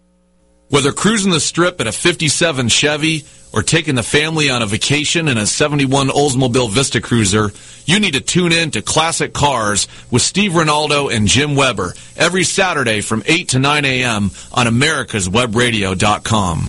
Whether 0.69 0.91
cruising 0.93 1.31
the 1.31 1.39
strip 1.39 1.81
in 1.81 1.87
a 1.87 1.93
57 1.93 2.67
Chevy 2.69 3.25
or 3.53 3.63
taking 3.63 3.95
the 3.95 4.03
family 4.03 4.51
on 4.51 4.63
a 4.63 4.67
vacation 4.67 5.29
in 5.29 5.39
a 5.39 5.47
71 5.47 6.09
Oldsmobile 6.09 6.69
Vista 6.71 7.01
Cruiser, 7.01 7.53
you 7.85 8.01
need 8.01 8.15
to 8.15 8.21
tune 8.21 8.51
in 8.53 8.73
to 8.73 8.83
Classic 8.83 9.33
Cars 9.33 9.87
with 10.11 10.23
Steve 10.23 10.51
Ronaldo 10.53 11.15
and 11.15 11.29
Jim 11.29 11.55
Weber 11.55 11.95
every 12.17 12.43
Saturday 12.43 13.01
from 13.01 13.23
8 13.27 13.51
to 13.51 13.61
9 13.61 13.85
a.m. 13.85 14.33
on 14.53 14.67
americaswebradio.com. 14.67 16.69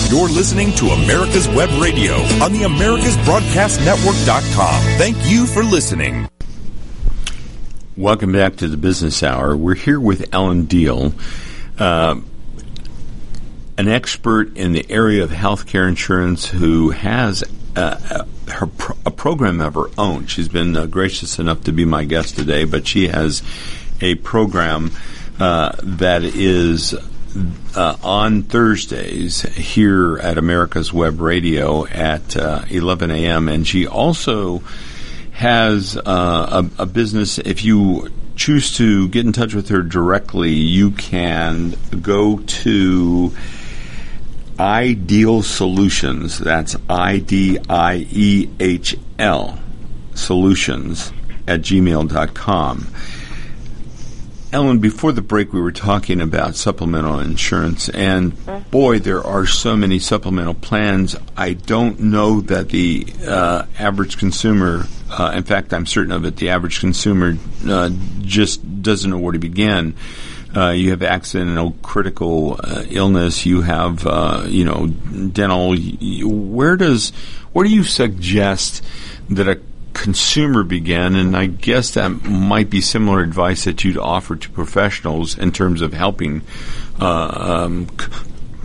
You're 0.09 0.27
listening 0.27 0.73
to 0.73 0.87
America's 0.87 1.47
Web 1.47 1.69
Radio 1.81 2.15
on 2.43 2.51
the 2.51 2.63
AmericasBroadcastNetwork.com. 2.63 4.81
Thank 4.97 5.15
you 5.29 5.45
for 5.45 5.63
listening. 5.63 6.27
Welcome 7.95 8.33
back 8.33 8.57
to 8.57 8.67
the 8.67 8.75
Business 8.75 9.23
Hour. 9.23 9.55
We're 9.55 9.75
here 9.75 10.01
with 10.01 10.27
Ellen 10.33 10.67
Diehl, 10.67 11.13
uh, 11.79 12.19
an 13.77 13.87
expert 13.87 14.57
in 14.57 14.73
the 14.73 14.85
area 14.91 15.23
of 15.23 15.29
healthcare 15.29 15.87
insurance 15.87 16.49
who 16.49 16.89
has 16.89 17.45
uh, 17.75 18.25
her 18.49 18.67
pro- 18.67 18.97
a 19.05 19.11
program 19.11 19.61
of 19.61 19.75
her 19.75 19.89
own. 19.97 20.27
She's 20.27 20.49
been 20.49 20.75
uh, 20.75 20.85
gracious 20.85 21.39
enough 21.39 21.63
to 21.65 21.71
be 21.71 21.85
my 21.85 22.05
guest 22.05 22.35
today, 22.35 22.65
but 22.65 22.87
she 22.87 23.07
has 23.07 23.41
a 24.01 24.15
program 24.15 24.91
uh, 25.39 25.75
that 25.81 26.23
is 26.23 26.95
uh, 27.75 27.97
on 28.03 28.43
Thursdays 28.43 29.41
here 29.41 30.17
at 30.17 30.37
America's 30.37 30.91
Web 30.91 31.21
Radio 31.21 31.85
at 31.87 32.35
uh, 32.35 32.65
11 32.69 33.11
a.m. 33.11 33.47
And 33.47 33.65
she 33.65 33.87
also 33.87 34.61
has 35.31 35.97
uh, 35.97 36.63
a, 36.77 36.83
a, 36.83 36.85
business. 36.85 37.37
If 37.37 37.63
you 37.63 38.11
choose 38.35 38.75
to 38.77 39.07
get 39.07 39.25
in 39.25 39.31
touch 39.31 39.53
with 39.53 39.69
her 39.69 39.81
directly, 39.81 40.51
you 40.51 40.91
can 40.91 41.75
go 42.01 42.39
to 42.39 43.33
Ideal 44.61 45.41
Solutions. 45.41 46.37
That's 46.37 46.75
I 46.87 47.17
D 47.17 47.57
I 47.67 48.05
E 48.11 48.47
H 48.59 48.95
L 49.17 49.57
Solutions 50.13 51.11
at 51.47 51.61
gmail.com. 51.61 52.87
Ellen, 54.53 54.79
before 54.79 55.13
the 55.13 55.21
break, 55.23 55.51
we 55.51 55.59
were 55.59 55.71
talking 55.71 56.21
about 56.21 56.55
supplemental 56.55 57.19
insurance, 57.19 57.89
and 57.89 58.35
boy, 58.69 58.99
there 58.99 59.23
are 59.23 59.47
so 59.47 59.75
many 59.75 59.97
supplemental 59.97 60.53
plans. 60.53 61.15
I 61.35 61.53
don't 61.53 61.99
know 61.99 62.41
that 62.41 62.69
the 62.69 63.07
uh, 63.25 63.65
average 63.79 64.17
consumer, 64.17 64.85
uh, 65.09 65.31
in 65.33 65.43
fact, 65.43 65.73
I'm 65.73 65.87
certain 65.87 66.11
of 66.11 66.25
it, 66.25 66.35
the 66.35 66.49
average 66.49 66.81
consumer 66.81 67.35
uh, 67.65 67.89
just 68.19 68.83
doesn't 68.83 69.09
know 69.09 69.17
where 69.17 69.31
to 69.31 69.39
begin. 69.39 69.95
Uh, 70.55 70.71
you 70.71 70.89
have 70.89 71.01
accidental 71.01 71.71
critical 71.81 72.59
uh, 72.61 72.83
illness. 72.89 73.45
You 73.45 73.61
have, 73.61 74.05
uh, 74.05 74.43
you 74.47 74.65
know, 74.65 74.87
dental. 74.87 75.75
Where 76.23 76.75
does, 76.75 77.11
where 77.53 77.65
do 77.65 77.71
you 77.71 77.83
suggest 77.83 78.83
that 79.29 79.47
a 79.47 79.61
consumer 79.93 80.63
begin? 80.63 81.15
and 81.15 81.37
I 81.37 81.45
guess 81.45 81.91
that 81.91 82.09
might 82.09 82.69
be 82.69 82.81
similar 82.81 83.21
advice 83.21 83.63
that 83.63 83.83
you'd 83.83 83.97
offer 83.97 84.35
to 84.35 84.49
professionals 84.49 85.37
in 85.37 85.51
terms 85.51 85.81
of 85.81 85.93
helping 85.93 86.41
uh, 86.99 87.65
um, 87.65 87.87
c- 87.97 88.07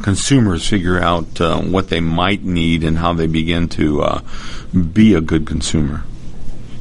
consumers 0.02 0.68
figure 0.68 1.00
out 1.00 1.40
uh, 1.40 1.60
what 1.60 1.88
they 1.88 2.00
might 2.00 2.42
need 2.42 2.84
and 2.84 2.98
how 2.98 3.12
they 3.12 3.26
begin 3.26 3.68
to 3.70 4.02
uh, 4.02 4.20
be 4.92 5.14
a 5.14 5.20
good 5.20 5.46
consumer. 5.46 6.04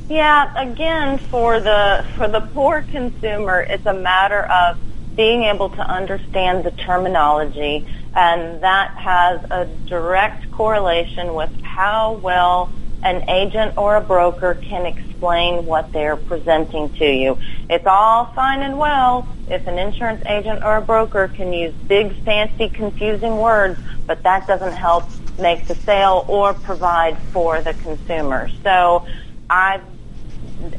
Yeah, 0.10 0.54
again, 0.56 1.18
for 1.18 1.60
the 1.60 2.06
for 2.16 2.28
the 2.28 2.42
poor 2.42 2.84
consumer, 2.84 3.62
it's 3.62 3.86
a 3.88 3.94
matter 3.94 4.44
of 4.44 4.78
being 5.16 5.44
able 5.44 5.70
to 5.70 5.92
understand 5.92 6.64
the 6.64 6.72
terminology, 6.72 7.86
and 8.14 8.62
that 8.62 8.92
has 8.98 9.42
a 9.52 9.68
direct 9.88 10.50
correlation 10.52 11.34
with 11.34 11.50
how 11.62 12.14
well 12.14 12.72
an 13.04 13.24
agent 13.30 13.74
or 13.78 13.96
a 13.96 14.02
broker 14.02 14.56
can 14.56 14.86
explain 14.86 15.66
what 15.66 15.92
they're 15.94 16.18
presenting 16.18 16.90
to 16.98 17.06
you. 17.06 17.38
It's 17.70 17.86
all 17.86 18.32
fine 18.36 18.64
and 18.64 18.78
well 18.80 19.28
if 19.48 19.68
an 19.68 19.78
insurance 19.78 20.22
agent 20.26 20.62
or 20.64 20.78
a 20.78 20.82
broker 20.82 21.28
can 21.28 21.54
use 21.54 21.76
big, 21.88 22.16
fancy, 22.24 22.68
confusing 22.70 23.38
words, 23.38 23.80
but 24.08 24.24
that 24.24 24.48
doesn't 24.48 24.74
help 24.74 25.10
make 25.38 25.68
the 25.68 25.78
sale 25.86 26.26
or 26.28 26.54
provide 26.54 27.20
for 27.32 27.62
the 27.62 27.74
consumer. 27.74 28.50
So 28.64 29.06
I've 29.50 29.84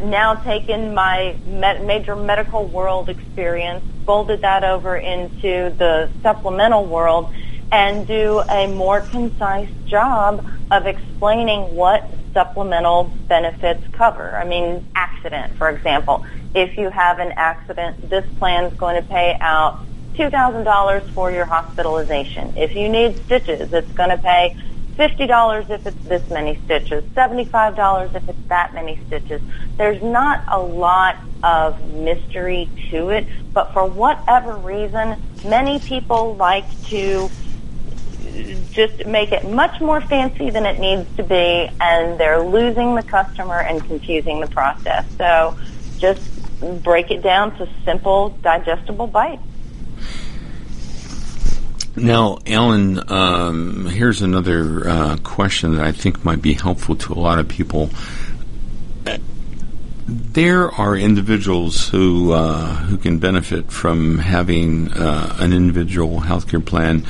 now 0.03 0.35
taken 0.35 0.95
my 0.95 1.37
major 1.47 2.17
medical 2.17 2.67
world 2.67 3.09
experience, 3.09 3.85
folded 4.05 4.43
that 4.43 4.65
over 4.65 4.97
into 4.97 5.75
the 5.79 6.11
supplemental 6.23 6.87
world, 6.87 7.29
and 7.73 8.07
do 8.07 8.43
a 8.49 8.67
more 8.67 9.01
concise 9.01 9.69
job 9.87 10.45
of 10.71 10.87
explaining 10.87 11.75
what 11.75 12.09
supplemental 12.33 13.11
benefits 13.29 13.83
cover. 13.93 14.37
I 14.37 14.45
mean, 14.45 14.85
accident, 14.95 15.53
for 15.55 15.69
example. 15.71 16.25
If 16.55 16.79
you 16.79 16.91
have 16.91 17.19
an 17.19 17.33
accident, 17.37 18.09
this 18.09 18.25
plan 18.39 18.65
is 18.65 18.75
going 18.75 19.03
to 19.03 19.09
pay 19.09 19.37
out 19.41 19.81
$2,000 20.15 21.03
for 21.11 21.31
your 21.31 21.45
hospitalization. 21.45 22.55
If 22.57 22.75
you 22.75 22.89
need 22.89 23.17
stitches, 23.25 23.73
it's 23.73 23.93
going 23.93 24.11
to 24.11 24.19
pay 24.19 24.57
$50 24.99 25.71
if 25.71 25.87
it's 25.87 26.03
this 26.05 26.23
many 26.31 26.59
stitches, 26.65 27.05
$75 27.17 28.15
if 28.15 28.29
it's 28.29 28.39
that 28.49 28.75
many 28.75 28.99
stitches. 29.07 29.41
There's 29.79 30.03
not 30.03 30.43
a 30.51 30.59
lot 30.59 31.17
of 31.43 31.81
mystery 31.89 32.71
to 32.91 33.11
it, 33.11 33.29
but 33.55 33.73
for 33.73 33.87
whatever 33.87 34.57
reason, 34.57 35.17
many 35.45 35.79
people 35.81 36.37
like 36.37 36.67
to 36.91 37.31
just 38.71 39.07
make 39.07 39.33
it 39.33 39.49
much 39.49 39.81
more 39.81 40.01
fancy 40.01 40.51
than 40.51 40.67
it 40.67 40.79
needs 40.81 41.09
to 41.17 41.23
be, 41.23 41.69
and 41.81 42.19
they're 42.19 42.45
losing 42.45 42.95
the 42.95 43.03
customer 43.03 43.61
and 43.61 43.85
confusing 43.85 44.41
the 44.41 44.47
process. 44.47 45.05
So 45.19 45.55
just 45.99 46.21
break 46.61 47.11
it 47.11 47.23
down 47.23 47.57
to 47.59 47.69
simple, 47.85 48.39
digestible 48.43 49.07
bites. 49.07 49.43
Now, 51.97 52.39
Alan, 52.47 53.11
um, 53.11 53.87
here's 53.87 54.21
another 54.21 54.87
uh, 54.87 55.17
question 55.23 55.77
that 55.77 55.87
I 55.87 55.93
think 55.93 56.25
might 56.27 56.43
be 56.43 56.53
helpful 56.53 56.95
to 56.97 57.15
a 57.15 57.19
lot 57.19 57.39
of 57.39 57.49
people. 57.49 57.89
There 60.07 60.71
are 60.71 60.95
individuals 60.95 61.89
who 61.89 62.33
uh, 62.33 62.75
who 62.77 62.99
can 62.99 63.19
benefit 63.19 63.73
from 63.73 64.19
having 64.19 64.93
uh, 64.93 65.37
an 65.41 65.55
individual 65.55 66.21
healthcare 66.21 66.65
plan 66.65 67.07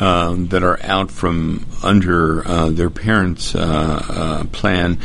um, 0.00 0.46
that 0.48 0.62
are 0.62 0.80
out 0.82 1.10
from 1.10 1.66
under 1.82 2.46
uh, 2.46 2.70
their 2.70 2.90
parents' 2.90 3.54
uh, 3.54 3.60
uh, 4.08 4.44
plan, 4.52 5.00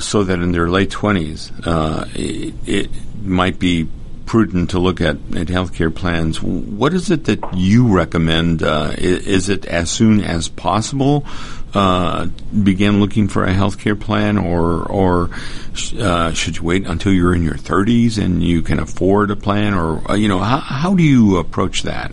so 0.00 0.24
that 0.24 0.40
in 0.40 0.50
their 0.52 0.68
late 0.68 0.90
twenties, 0.90 1.52
it, 1.64 2.54
it 2.66 2.90
might 3.22 3.58
be 3.58 3.88
prudent 4.30 4.70
to 4.70 4.78
look 4.78 5.00
at, 5.00 5.16
at 5.34 5.48
healthcare 5.48 5.92
plans, 5.92 6.40
what 6.40 6.94
is 6.94 7.10
it 7.10 7.24
that 7.24 7.52
you 7.52 7.88
recommend? 7.88 8.62
Uh, 8.62 8.94
is, 8.96 9.26
is, 9.26 9.48
it 9.48 9.66
as 9.66 9.90
soon 9.90 10.20
as 10.22 10.46
possible 10.46 11.26
uh, 11.74 12.26
begin 12.62 13.00
looking 13.00 13.26
for 13.26 13.44
a 13.44 13.52
healthcare 13.52 14.00
plan, 14.00 14.38
or 14.38 14.84
or 14.88 15.30
uh, 15.98 16.32
should 16.32 16.58
you 16.58 16.62
wait 16.62 16.86
until 16.86 17.12
you're 17.12 17.34
in 17.34 17.42
your 17.42 17.54
30s 17.54 18.22
and 18.22 18.40
you 18.40 18.62
can 18.62 18.78
afford 18.78 19.32
a 19.32 19.36
plan, 19.36 19.74
or 19.74 20.08
uh, 20.08 20.14
you 20.14 20.28
know 20.28 20.38
how 20.38 20.58
how 20.58 20.94
do 20.94 21.02
you 21.02 21.38
approach 21.38 21.82
that? 21.82 22.12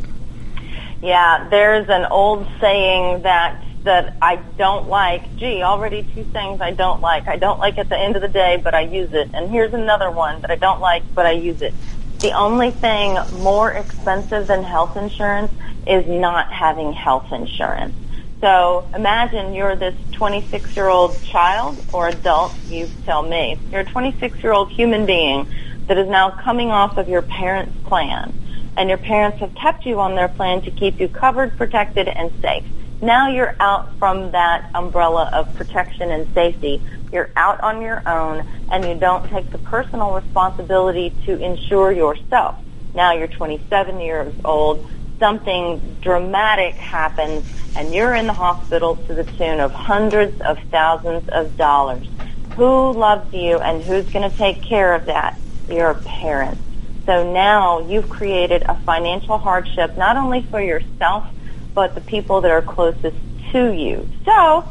Yeah, 1.03 1.47
there's 1.51 1.87
an 1.87 2.05
old 2.05 2.47
saying 2.59 3.21
that 3.21 3.63
that 3.83 4.15
I 4.21 4.37
don't 4.57 4.87
like. 4.87 5.37
Gee, 5.37 5.61
already 5.63 6.01
two 6.15 6.23
things 6.23 6.61
I 6.61 6.71
don't 6.71 6.99
like. 6.99 7.27
I 7.27 7.37
don't 7.37 7.59
like 7.59 7.77
at 7.77 7.89
the 7.89 7.97
end 7.97 8.15
of 8.15 8.21
the 8.21 8.27
day, 8.27 8.59
but 8.61 8.73
I 8.73 8.81
use 8.81 9.13
it. 9.13 9.29
And 9.33 9.49
here's 9.49 9.73
another 9.73 10.11
one 10.11 10.41
that 10.41 10.51
I 10.51 10.55
don't 10.55 10.81
like, 10.81 11.03
but 11.13 11.25
I 11.25 11.31
use 11.31 11.61
it. 11.61 11.73
The 12.21 12.31
only 12.31 12.71
thing 12.71 13.19
more 13.31 13.71
expensive 13.71 14.47
than 14.47 14.63
health 14.63 14.97
insurance 14.97 15.51
is 15.85 16.07
not 16.07 16.51
having 16.51 16.91
health 16.93 17.31
insurance. 17.31 17.93
So 18.41 18.85
imagine 18.95 19.53
you're 19.53 19.75
this 19.75 19.95
26 20.13 20.75
year 20.75 20.87
old 20.87 21.21
child 21.23 21.83
or 21.91 22.07
adult, 22.07 22.55
you 22.69 22.89
tell 23.05 23.21
me. 23.23 23.59
You're 23.71 23.81
a 23.81 23.85
26 23.85 24.43
year 24.43 24.51
old 24.51 24.71
human 24.71 25.05
being 25.05 25.47
that 25.87 25.97
is 25.97 26.07
now 26.07 26.31
coming 26.31 26.71
off 26.71 26.97
of 26.97 27.07
your 27.07 27.21
parents' 27.21 27.75
plan. 27.85 28.33
And 28.75 28.89
your 28.89 28.97
parents 28.99 29.39
have 29.39 29.53
kept 29.55 29.85
you 29.85 29.99
on 29.99 30.15
their 30.15 30.27
plan 30.27 30.61
to 30.63 30.71
keep 30.71 30.99
you 30.99 31.07
covered, 31.07 31.55
protected, 31.57 32.07
and 32.07 32.31
safe. 32.41 32.63
Now 33.01 33.29
you're 33.29 33.55
out 33.59 33.97
from 33.97 34.31
that 34.31 34.69
umbrella 34.73 35.29
of 35.33 35.53
protection 35.55 36.11
and 36.11 36.27
safety. 36.33 36.81
You're 37.11 37.29
out 37.35 37.61
on 37.61 37.81
your 37.81 38.07
own 38.07 38.43
and 38.69 38.85
you 38.85 38.95
don't 38.95 39.27
take 39.29 39.51
the 39.51 39.57
personal 39.57 40.13
responsibility 40.13 41.15
to 41.25 41.37
insure 41.37 41.91
yourself. 41.91 42.55
Now 42.93 43.13
you're 43.13 43.27
27 43.27 43.99
years 43.99 44.33
old. 44.43 44.85
Something 45.19 45.97
dramatic 46.01 46.75
happens 46.75 47.45
and 47.75 47.93
you're 47.93 48.15
in 48.15 48.27
the 48.27 48.33
hospital 48.33 48.95
to 49.07 49.13
the 49.13 49.23
tune 49.23 49.59
of 49.59 49.71
hundreds 49.71 50.39
of 50.41 50.57
thousands 50.71 51.27
of 51.29 51.55
dollars. 51.57 52.07
Who 52.55 52.91
loves 52.91 53.33
you 53.33 53.59
and 53.59 53.83
who's 53.83 54.09
going 54.09 54.29
to 54.29 54.35
take 54.35 54.63
care 54.63 54.93
of 54.93 55.05
that? 55.05 55.39
Your 55.69 55.93
parents. 55.93 56.61
So 57.05 57.31
now 57.31 57.87
you've 57.87 58.09
created 58.09 58.63
a 58.67 58.75
financial 58.75 59.37
hardship 59.37 59.97
not 59.97 60.17
only 60.17 60.41
for 60.41 60.59
yourself 60.59 61.25
but 61.73 61.93
the 61.93 62.01
people 62.01 62.41
that 62.41 62.49
are 62.49 62.63
closest 62.63 63.15
to 63.51 63.71
you. 63.71 64.09
So 64.25 64.65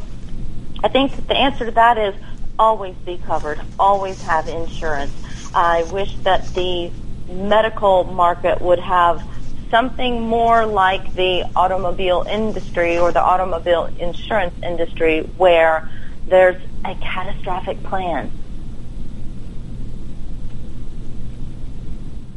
I 0.86 0.88
think 0.88 1.26
the 1.26 1.34
answer 1.34 1.64
to 1.64 1.72
that 1.72 1.98
is 1.98 2.14
always 2.60 2.94
be 3.04 3.18
covered, 3.18 3.60
always 3.76 4.22
have 4.22 4.46
insurance. 4.46 5.10
I 5.52 5.82
wish 5.82 6.14
that 6.18 6.46
the 6.54 6.92
medical 7.28 8.04
market 8.04 8.60
would 8.60 8.78
have 8.78 9.20
something 9.68 10.22
more 10.22 10.64
like 10.64 11.12
the 11.16 11.50
automobile 11.56 12.24
industry 12.30 12.98
or 12.98 13.10
the 13.10 13.20
automobile 13.20 13.86
insurance 13.98 14.54
industry 14.62 15.22
where 15.38 15.90
there's 16.28 16.62
a 16.84 16.94
catastrophic 16.94 17.82
plan. 17.82 18.30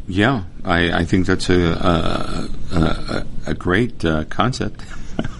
Yeah, 0.07 0.45
I, 0.65 1.01
I 1.01 1.05
think 1.05 1.27
that's 1.27 1.51
a 1.51 2.49
a, 2.73 2.75
a, 2.75 3.25
a 3.45 3.53
great 3.53 4.03
uh, 4.03 4.23
concept. 4.25 4.81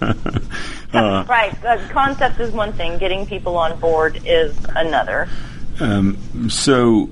uh, 0.92 1.24
right, 1.28 1.64
uh, 1.64 1.78
concept 1.90 2.40
is 2.40 2.52
one 2.52 2.72
thing. 2.72 2.98
Getting 2.98 3.26
people 3.26 3.56
on 3.56 3.78
board 3.80 4.20
is 4.24 4.56
another. 4.76 5.28
Um, 5.80 6.50
so. 6.50 7.08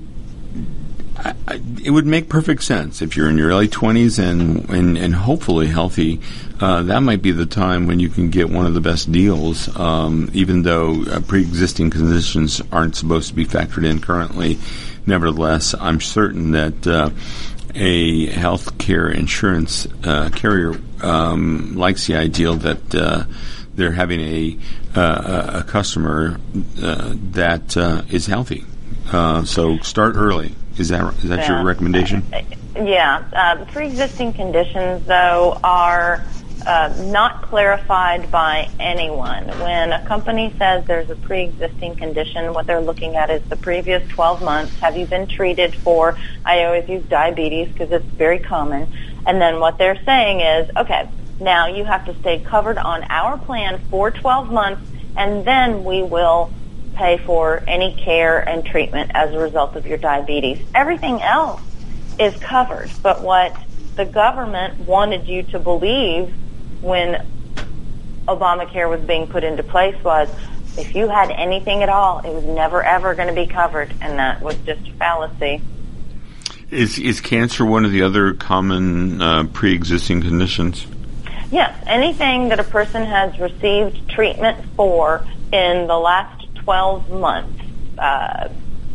I, 1.17 1.33
I, 1.49 1.61
it 1.83 1.89
would 1.89 2.05
make 2.05 2.29
perfect 2.29 2.63
sense 2.63 3.01
if 3.01 3.17
you're 3.17 3.29
in 3.29 3.37
your 3.37 3.49
early 3.49 3.67
20s 3.67 4.19
and 4.19 4.69
and, 4.69 4.97
and 4.97 5.13
hopefully 5.13 5.67
healthy. 5.67 6.21
Uh, 6.61 6.83
that 6.83 7.01
might 7.01 7.21
be 7.21 7.31
the 7.31 7.45
time 7.45 7.87
when 7.87 7.99
you 7.99 8.09
can 8.09 8.29
get 8.29 8.49
one 8.49 8.65
of 8.65 8.73
the 8.73 8.81
best 8.81 9.11
deals, 9.11 9.73
um, 9.77 10.29
even 10.33 10.63
though 10.63 11.03
uh, 11.03 11.19
pre-existing 11.21 11.89
conditions 11.89 12.61
aren't 12.71 12.95
supposed 12.95 13.29
to 13.29 13.33
be 13.33 13.45
factored 13.45 13.85
in 13.85 13.99
currently. 13.99 14.57
Nevertheless, 15.05 15.73
I'm 15.79 16.01
certain 16.01 16.51
that 16.51 16.87
uh, 16.87 17.09
a 17.75 18.27
health 18.27 18.77
care 18.77 19.09
insurance 19.09 19.87
uh, 20.03 20.29
carrier 20.35 20.73
um, 21.01 21.75
likes 21.75 22.07
the 22.07 22.15
idea 22.15 22.53
that 22.53 22.95
uh, 22.95 23.23
they're 23.75 23.91
having 23.91 24.19
a 24.19 24.57
uh, 24.95 25.61
a 25.61 25.63
customer 25.63 26.39
uh, 26.81 27.13
that 27.31 27.77
uh, 27.77 28.01
is 28.09 28.25
healthy. 28.25 28.65
Uh, 29.11 29.43
so 29.45 29.77
start 29.79 30.15
early. 30.15 30.53
Is 30.77 30.89
that 30.89 31.13
is 31.15 31.29
that 31.29 31.39
yeah. 31.39 31.57
your 31.57 31.65
recommendation? 31.65 32.23
Yeah. 32.75 33.65
pre-existing 33.71 34.33
conditions, 34.33 35.05
though, 35.05 35.59
are 35.63 36.23
uh, 36.65 36.93
not 37.05 37.41
clarified 37.43 38.29
by 38.31 38.69
anyone. 38.79 39.47
When 39.59 39.91
a 39.91 40.05
company 40.05 40.53
says 40.57 40.85
there's 40.85 41.09
a 41.09 41.15
pre-existing 41.15 41.95
condition, 41.95 42.53
what 42.53 42.67
they're 42.67 42.81
looking 42.81 43.15
at 43.15 43.29
is 43.29 43.41
the 43.49 43.55
previous 43.55 44.07
12 44.09 44.41
months. 44.41 44.73
Have 44.79 44.97
you 44.97 45.05
been 45.05 45.27
treated 45.27 45.75
for, 45.75 46.17
I 46.45 46.63
always 46.65 46.87
use 46.89 47.03
diabetes 47.09 47.69
because 47.69 47.91
it's 47.91 48.09
very 48.17 48.39
common. 48.39 48.87
And 49.25 49.41
then 49.41 49.59
what 49.59 49.77
they're 49.77 49.99
saying 50.05 50.41
is, 50.41 50.69
okay, 50.77 51.09
now 51.39 51.67
you 51.67 51.85
have 51.85 52.05
to 52.05 52.15
stay 52.15 52.39
covered 52.39 52.77
on 52.77 53.03
our 53.09 53.37
plan 53.37 53.79
for 53.89 54.11
12 54.11 54.51
months 54.51 54.81
and 55.15 55.45
then 55.45 55.83
we 55.83 56.03
will 56.03 56.51
pay 56.93 57.17
for 57.17 57.63
any 57.67 57.93
care 57.93 58.47
and 58.47 58.65
treatment 58.65 59.11
as 59.13 59.33
a 59.33 59.39
result 59.39 59.75
of 59.75 59.85
your 59.85 59.97
diabetes. 59.97 60.59
Everything 60.75 61.21
else 61.21 61.61
is 62.19 62.35
covered. 62.37 62.91
But 63.01 63.21
what 63.21 63.55
the 63.95 64.05
government 64.05 64.79
wanted 64.79 65.27
you 65.27 65.43
to 65.43 65.59
believe 65.59 66.33
when 66.81 67.25
Obamacare 68.27 68.89
was 68.89 69.01
being 69.01 69.27
put 69.27 69.43
into 69.43 69.63
place 69.63 70.01
was 70.03 70.29
if 70.77 70.95
you 70.95 71.07
had 71.09 71.31
anything 71.31 71.83
at 71.83 71.89
all, 71.89 72.19
it 72.19 72.33
was 72.33 72.43
never 72.43 72.83
ever 72.83 73.15
going 73.15 73.27
to 73.27 73.33
be 73.33 73.47
covered, 73.47 73.93
and 74.01 74.19
that 74.19 74.41
was 74.41 74.55
just 74.65 74.87
a 74.87 74.93
fallacy. 74.93 75.61
Is 76.71 76.99
is 76.99 77.19
cancer 77.19 77.65
one 77.65 77.85
of 77.85 77.91
the 77.91 78.03
other 78.03 78.33
common 78.33 79.21
uh, 79.21 79.43
pre-existing 79.51 80.21
conditions? 80.21 80.85
Yes, 81.51 81.75
anything 81.87 82.49
that 82.49 82.59
a 82.59 82.63
person 82.63 83.05
has 83.05 83.39
received 83.39 84.07
treatment 84.09 84.63
for 84.75 85.25
in 85.51 85.87
the 85.87 85.97
last 85.97 86.47
12 86.57 87.09
months, 87.09 87.59
uh, 87.97 88.49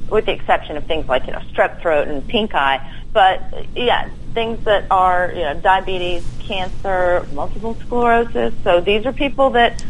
with 0.09 0.27
the 0.27 0.33
exception 0.33 0.77
of 0.77 0.87
things 0.87 1.09
like 1.09 1.27
you 1.27 1.33
know 1.33 1.43
strep 1.53 1.81
throat 1.81 2.07
and 2.07 2.27
pink 2.29 2.55
eye. 2.55 2.81
But 3.13 3.43
yeah, 3.75 4.09
things 4.35 4.63
that 4.65 4.87
are 4.91 5.33
you 5.33 5.43
know 5.43 5.55
diabetes, 5.55 6.27
cancer, 6.41 7.27
multiple 7.33 7.77
sclerosis. 7.87 8.53
So 8.63 8.81
these 8.81 9.07
are 9.07 9.13
people 9.13 9.51
that 9.51 9.83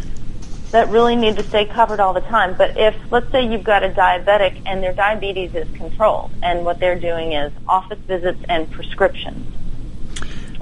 that 0.71 0.89
really 0.89 1.15
need 1.15 1.37
to 1.37 1.43
stay 1.45 1.65
covered 1.65 2.01
all 2.01 2.13
the 2.13 2.21
time. 2.21 2.55
But 2.57 2.77
if 2.77 2.97
let's 3.11 3.31
say 3.33 3.47
you've 3.47 3.65
got 3.65 3.83
a 3.83 3.89
diabetic 3.89 4.61
and 4.67 4.83
their 4.83 4.93
diabetes 4.93 5.55
is 5.55 5.69
controlled, 5.77 6.31
and 6.43 6.65
what 6.65 6.79
they're 6.79 6.99
doing 6.99 7.33
is 7.33 7.53
office 7.69 7.99
visits 8.01 8.41
and 8.49 8.71
prescriptions, 8.71 9.47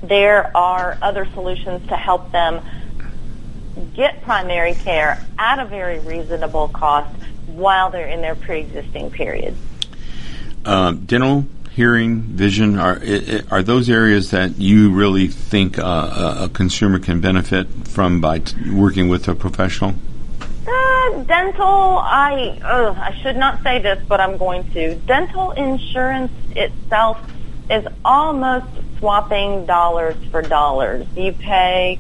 there 0.03 0.57
are 0.57 0.99
other 1.03 1.27
solutions 1.35 1.87
to 1.89 1.97
help 1.97 2.31
them 2.33 2.61
get 3.95 4.23
primary 4.23 4.75
care 4.75 5.25
at 5.39 5.59
a 5.59 5.65
very 5.65 5.99
reasonable 6.01 6.69
cost 6.69 7.15
while 7.47 7.91
they're 7.91 8.09
in 8.09 8.21
their 8.21 8.35
pre-existing 8.35 9.11
period. 9.11 9.57
Uh, 10.65 10.93
dental 10.93 11.47
hearing, 11.75 12.21
vision 12.23 12.79
are 12.79 13.01
are 13.51 13.63
those 13.63 13.89
areas 13.89 14.31
that 14.31 14.59
you 14.59 14.91
really 14.91 15.29
think 15.29 15.79
uh, 15.79 16.45
a 16.45 16.49
consumer 16.49 16.99
can 16.99 17.21
benefit 17.21 17.67
from 17.89 18.21
by 18.21 18.41
t- 18.41 18.71
working 18.71 19.09
with 19.09 19.27
a 19.29 19.35
professional? 19.35 19.95
Uh, 20.67 21.23
dental, 21.25 21.99
I 21.99 22.59
uh, 22.63 22.95
I 22.97 23.17
should 23.23 23.37
not 23.37 23.63
say 23.63 23.81
this, 23.81 24.05
but 24.07 24.21
I'm 24.21 24.37
going 24.37 24.65
to. 24.73 24.95
Dental 24.97 25.53
insurance 25.53 26.33
itself 26.55 27.19
is 27.71 27.87
almost 28.05 28.67
swapping 28.99 29.67
dollars 29.67 30.17
for 30.31 30.43
dollars. 30.43 31.07
You 31.17 31.33
pay 31.33 31.99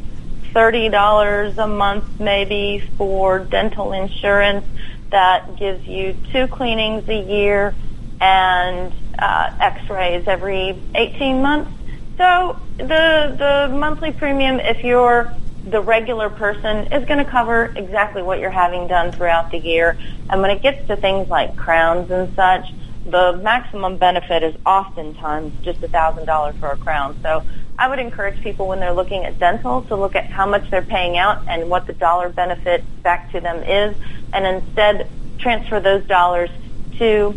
thirty 0.53 0.91
dollars 0.91 1.57
a 1.57 1.67
month 1.67 2.21
maybe 2.21 2.85
for 2.99 3.39
dental 3.39 3.93
insurance 3.93 4.67
that 5.11 5.57
gives 5.57 5.87
you 5.87 6.15
two 6.31 6.47
cleanings 6.47 7.09
a 7.09 7.23
year 7.23 7.75
and 8.23 8.93
uh, 9.19 9.49
X-rays 9.61 10.25
every 10.27 10.83
18 10.95 11.43
months. 11.43 11.71
So 12.17 12.57
the 12.79 13.37
the 13.69 13.75
monthly 13.77 14.13
premium, 14.13 14.61
if 14.61 14.85
you're 14.85 15.35
the 15.67 15.81
regular 15.81 16.31
person, 16.31 16.87
is 16.93 17.05
going 17.07 17.25
to 17.25 17.31
cover 17.31 17.73
exactly 17.77 18.23
what 18.23 18.39
you're 18.39 18.51
having 18.51 18.87
done 18.87 19.13
throughout 19.13 19.51
the 19.51 19.59
year. 19.59 19.97
And 20.31 20.41
when 20.41 20.51
it 20.51 20.63
gets 20.63 20.87
to 20.87 20.97
things 20.97 21.29
like 21.29 21.57
crowns 21.57 22.11
and 22.11 22.33
such, 22.37 22.65
the 23.05 23.39
maximum 23.43 23.97
benefit 23.97 24.45
is 24.45 24.55
oftentimes 24.65 25.53
just 25.65 25.83
a 25.83 25.89
thousand 25.89 26.27
dollars 26.27 26.55
for 26.61 26.71
a 26.71 26.77
crown. 26.77 27.17
So 27.23 27.43
I 27.79 27.89
would 27.89 27.99
encourage 27.99 28.41
people 28.41 28.69
when 28.69 28.79
they're 28.79 28.95
looking 28.95 29.25
at 29.25 29.41
dental 29.41 29.83
to 29.85 29.97
look 29.97 30.15
at 30.15 30.27
how 30.31 30.47
much 30.47 30.71
they're 30.71 30.83
paying 30.83 31.17
out 31.17 31.43
and 31.49 31.69
what 31.69 31.89
the 31.89 31.95
dollar 31.95 32.29
benefit 32.29 32.85
back 33.03 33.33
to 33.33 33.41
them 33.41 33.65
is, 33.65 33.97
and 34.33 34.47
instead 34.47 35.09
transfer 35.39 35.81
those 35.81 36.07
dollars 36.07 36.51
to 36.99 37.37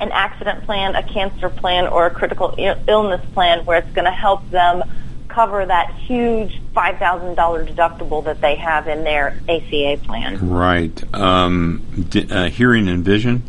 an 0.00 0.12
accident 0.12 0.64
plan, 0.64 0.94
a 0.94 1.02
cancer 1.02 1.50
plan, 1.50 1.86
or 1.86 2.06
a 2.06 2.10
critical 2.10 2.54
illness 2.86 3.24
plan 3.32 3.64
where 3.64 3.78
it's 3.78 3.92
going 3.92 4.04
to 4.04 4.10
help 4.10 4.48
them 4.50 4.82
cover 5.28 5.64
that 5.64 5.94
huge 5.94 6.60
$5,000 6.74 7.36
deductible 7.36 8.24
that 8.24 8.40
they 8.40 8.56
have 8.56 8.88
in 8.88 9.04
their 9.04 9.38
ACA 9.48 9.98
plan. 10.04 10.48
Right. 10.48 11.14
Um, 11.14 12.06
d- 12.08 12.26
uh, 12.30 12.48
hearing 12.48 12.88
and 12.88 13.04
vision? 13.04 13.42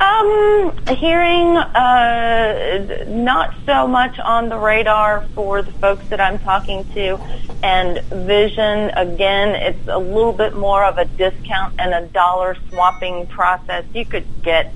Um, 0.00 0.72
hearing, 0.96 1.58
uh, 1.58 3.04
not 3.06 3.54
so 3.66 3.86
much 3.86 4.18
on 4.18 4.48
the 4.48 4.56
radar 4.56 5.26
for 5.34 5.60
the 5.60 5.72
folks 5.72 6.08
that 6.08 6.22
I'm 6.22 6.38
talking 6.38 6.84
to. 6.94 7.20
And 7.62 7.98
vision, 8.10 8.90
again, 8.96 9.54
it's 9.54 9.88
a 9.88 9.98
little 9.98 10.32
bit 10.32 10.56
more 10.56 10.84
of 10.84 10.96
a 10.96 11.04
discount 11.04 11.74
and 11.78 11.92
a 11.92 12.06
dollar 12.08 12.56
swapping 12.70 13.26
process. 13.26 13.84
You 13.92 14.06
could 14.06 14.24
get 14.42 14.74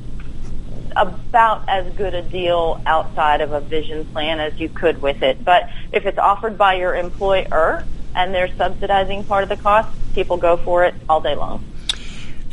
about 0.97 1.69
as 1.69 1.93
good 1.95 2.15
a 2.15 2.23
deal 2.23 2.81
outside 2.87 3.41
of 3.41 3.53
a 3.53 3.61
vision 3.61 4.05
plan 4.07 4.41
as 4.41 4.59
you 4.59 4.69
could 4.69 5.01
with 5.03 5.23
it. 5.23 5.45
But 5.45 5.69
if 5.93 6.07
it's 6.07 6.19
offered 6.19 6.57
by 6.57 6.75
your 6.75 6.95
employer 6.95 7.85
and 8.15 8.35
they're 8.35 8.55
subsidizing 8.57 9.25
part 9.25 9.43
of 9.43 9.49
the 9.49 9.57
cost, 9.57 9.89
people 10.15 10.37
go 10.37 10.57
for 10.57 10.85
it 10.85 10.95
all 11.09 11.21
day 11.21 11.35
long. 11.35 11.65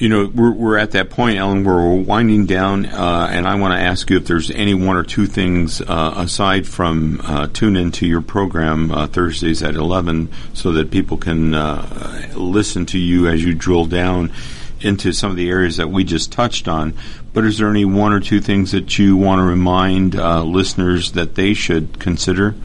You 0.01 0.09
know, 0.09 0.31
we're, 0.33 0.51
we're 0.51 0.77
at 0.79 0.91
that 0.91 1.11
point, 1.11 1.37
Ellen, 1.37 1.63
where 1.63 1.75
we're 1.75 2.01
winding 2.01 2.47
down, 2.47 2.87
uh, 2.87 3.27
and 3.29 3.47
I 3.47 3.53
want 3.53 3.75
to 3.75 3.79
ask 3.79 4.09
you 4.09 4.17
if 4.17 4.25
there's 4.25 4.49
any 4.49 4.73
one 4.73 4.97
or 4.97 5.03
two 5.03 5.27
things 5.27 5.79
uh, 5.79 6.13
aside 6.17 6.65
from 6.65 7.21
uh, 7.23 7.45
tune 7.53 7.75
into 7.75 8.07
your 8.07 8.23
program 8.23 8.89
uh, 8.89 9.05
Thursdays 9.05 9.61
at 9.61 9.75
11 9.75 10.29
so 10.55 10.71
that 10.71 10.89
people 10.89 11.17
can 11.17 11.53
uh, 11.53 12.31
listen 12.33 12.87
to 12.87 12.97
you 12.97 13.27
as 13.27 13.43
you 13.43 13.53
drill 13.53 13.85
down 13.85 14.31
into 14.83 15.13
some 15.13 15.31
of 15.31 15.37
the 15.37 15.49
areas 15.49 15.77
that 15.77 15.89
we 15.89 16.03
just 16.03 16.31
touched 16.31 16.67
on. 16.67 16.93
But 17.33 17.45
is 17.45 17.57
there 17.57 17.69
any 17.69 17.85
one 17.85 18.13
or 18.13 18.19
two 18.19 18.41
things 18.41 18.71
that 18.71 18.97
you 18.99 19.15
want 19.17 19.39
to 19.39 19.43
remind 19.43 20.15
uh, 20.15 20.43
listeners 20.43 21.13
that 21.13 21.35
they 21.35 21.53
should 21.53 21.99
consider? 21.99 22.55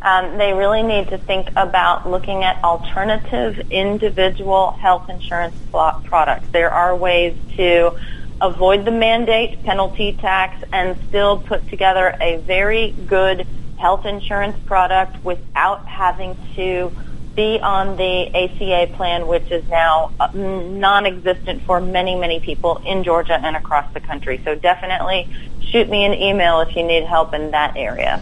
Um, 0.00 0.38
they 0.38 0.52
really 0.52 0.82
need 0.82 1.08
to 1.08 1.18
think 1.18 1.48
about 1.56 2.08
looking 2.08 2.44
at 2.44 2.62
alternative 2.62 3.70
individual 3.70 4.70
health 4.72 5.10
insurance 5.10 5.54
products. 5.70 6.48
There 6.50 6.70
are 6.70 6.94
ways 6.94 7.36
to 7.56 7.98
avoid 8.40 8.84
the 8.84 8.92
mandate 8.92 9.62
penalty 9.64 10.12
tax 10.12 10.62
and 10.72 10.96
still 11.08 11.38
put 11.38 11.68
together 11.68 12.16
a 12.20 12.36
very 12.38 12.92
good 13.06 13.46
health 13.76 14.06
insurance 14.06 14.56
product 14.66 15.24
without 15.24 15.86
having 15.86 16.36
to 16.54 16.92
be 17.38 17.60
on 17.60 17.96
the 17.96 18.26
ACA 18.34 18.92
plan, 18.96 19.28
which 19.28 19.48
is 19.52 19.66
now 19.68 20.10
uh, 20.18 20.28
non-existent 20.34 21.62
for 21.62 21.80
many, 21.80 22.16
many 22.16 22.40
people 22.40 22.82
in 22.84 23.04
Georgia 23.04 23.38
and 23.40 23.54
across 23.54 23.94
the 23.94 24.00
country. 24.00 24.40
So 24.44 24.56
definitely 24.56 25.28
shoot 25.60 25.88
me 25.88 26.04
an 26.04 26.14
email 26.14 26.60
if 26.62 26.74
you 26.74 26.82
need 26.82 27.04
help 27.04 27.34
in 27.34 27.52
that 27.52 27.76
area. 27.76 28.20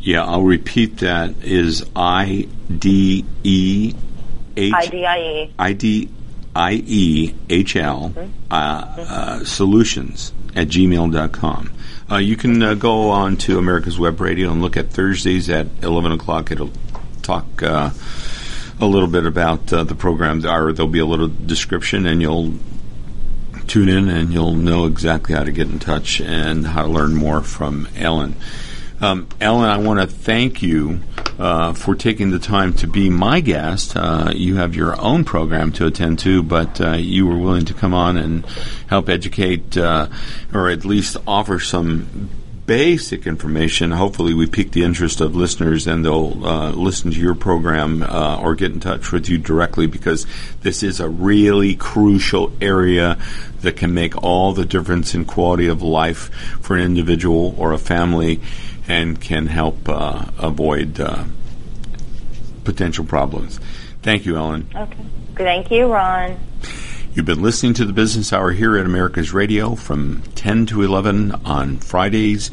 Yeah, 0.00 0.22
I'll 0.22 0.42
repeat 0.42 0.98
that 0.98 1.42
is 1.42 1.82
I 1.96 2.46
D 2.70 3.24
E 3.42 3.94
H 4.54 4.74
I 4.74 4.86
D 4.86 5.06
I 5.06 5.18
E 5.18 5.54
I 5.58 5.72
D 5.72 6.10
I 6.54 6.72
E 6.74 7.34
H 7.48 7.74
L 7.76 8.10
mm-hmm. 8.10 8.30
uh, 8.50 8.54
uh, 8.54 9.44
solutions 9.44 10.34
at 10.54 10.68
gmail.com. 10.68 11.72
Uh, 12.10 12.16
you 12.16 12.36
can 12.36 12.62
uh, 12.62 12.74
go 12.74 13.08
on 13.08 13.38
to 13.38 13.58
America's 13.58 13.98
Web 13.98 14.20
Radio 14.20 14.50
and 14.50 14.60
look 14.60 14.76
at 14.76 14.90
Thursdays 14.90 15.48
at 15.48 15.68
11 15.82 16.12
o'clock. 16.12 16.50
It'll 16.50 16.72
talk 17.22 17.62
uh, 17.62 17.90
a 18.80 18.86
little 18.86 19.08
bit 19.08 19.26
about 19.26 19.72
uh, 19.72 19.84
the 19.84 19.94
program. 19.94 20.40
There'll 20.40 20.86
be 20.86 20.98
a 20.98 21.06
little 21.06 21.28
description, 21.28 22.06
and 22.06 22.20
you'll 22.22 22.54
tune 23.68 23.88
in 23.88 24.08
and 24.08 24.32
you'll 24.32 24.54
know 24.54 24.86
exactly 24.86 25.34
how 25.34 25.44
to 25.44 25.52
get 25.52 25.68
in 25.68 25.78
touch 25.78 26.20
and 26.20 26.66
how 26.66 26.82
to 26.82 26.88
learn 26.88 27.14
more 27.14 27.42
from 27.42 27.86
Ellen. 27.96 28.34
Um, 29.00 29.28
Ellen, 29.40 29.68
I 29.68 29.78
want 29.78 30.00
to 30.00 30.06
thank 30.06 30.60
you 30.60 31.00
uh, 31.38 31.72
for 31.72 31.94
taking 31.94 32.30
the 32.30 32.40
time 32.40 32.72
to 32.74 32.88
be 32.88 33.10
my 33.10 33.40
guest. 33.40 33.94
Uh, 33.94 34.32
you 34.34 34.56
have 34.56 34.74
your 34.74 35.00
own 35.00 35.24
program 35.24 35.70
to 35.72 35.86
attend 35.86 36.18
to, 36.20 36.42
but 36.42 36.80
uh, 36.80 36.92
you 36.94 37.26
were 37.26 37.38
willing 37.38 37.66
to 37.66 37.74
come 37.74 37.94
on 37.94 38.16
and 38.16 38.44
help 38.88 39.08
educate 39.08 39.76
uh, 39.76 40.08
or 40.52 40.68
at 40.68 40.84
least 40.84 41.16
offer 41.26 41.60
some 41.60 42.28
basic 42.68 43.26
information. 43.26 43.90
Hopefully, 43.90 44.34
we 44.34 44.46
pique 44.46 44.72
the 44.72 44.84
interest 44.84 45.22
of 45.22 45.34
listeners 45.34 45.86
and 45.86 46.04
they'll 46.04 46.46
uh, 46.46 46.70
listen 46.72 47.10
to 47.10 47.18
your 47.18 47.34
program 47.34 48.02
uh, 48.02 48.38
or 48.40 48.54
get 48.54 48.70
in 48.70 48.78
touch 48.78 49.10
with 49.10 49.28
you 49.28 49.38
directly 49.38 49.86
because 49.86 50.26
this 50.60 50.82
is 50.82 51.00
a 51.00 51.08
really 51.08 51.74
crucial 51.74 52.52
area 52.60 53.16
that 53.62 53.76
can 53.76 53.94
make 53.94 54.22
all 54.22 54.52
the 54.52 54.66
difference 54.66 55.14
in 55.14 55.24
quality 55.24 55.66
of 55.66 55.82
life 55.82 56.30
for 56.60 56.76
an 56.76 56.82
individual 56.82 57.54
or 57.58 57.72
a 57.72 57.78
family 57.78 58.38
and 58.86 59.18
can 59.18 59.46
help 59.46 59.88
uh, 59.88 60.26
avoid 60.38 61.00
uh, 61.00 61.24
potential 62.64 63.04
problems. 63.04 63.58
Thank 64.02 64.26
you, 64.26 64.36
Ellen. 64.36 64.68
Okay. 64.74 65.04
Thank 65.36 65.70
you, 65.70 65.86
Ron. 65.86 66.38
You've 67.14 67.26
been 67.26 67.42
listening 67.42 67.74
to 67.74 67.84
the 67.84 67.92
Business 67.92 68.32
Hour 68.32 68.52
here 68.52 68.78
at 68.78 68.86
America's 68.86 69.32
Radio 69.32 69.74
from 69.74 70.22
10 70.34 70.66
to 70.66 70.82
11 70.82 71.32
on 71.44 71.78
Fridays. 71.78 72.50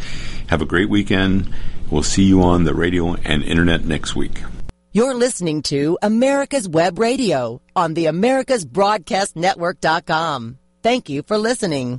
Have 0.48 0.62
a 0.62 0.66
great 0.66 0.90
weekend. 0.90 1.54
We'll 1.92 2.04
see 2.04 2.24
you 2.24 2.42
on 2.42 2.64
the 2.64 2.74
radio 2.74 3.14
and 3.14 3.44
internet 3.44 3.86
next 3.86 4.16
week. 4.16 4.42
You're 4.92 5.14
listening 5.14 5.62
to 5.64 5.98
America's 6.02 6.70
Web 6.70 6.98
Radio 6.98 7.62
on 7.76 7.94
the 7.94 8.06
AmericasBroadcastNetwork.com. 8.06 10.58
Thank 10.82 11.10
you 11.10 11.22
for 11.24 11.38
listening. 11.38 11.94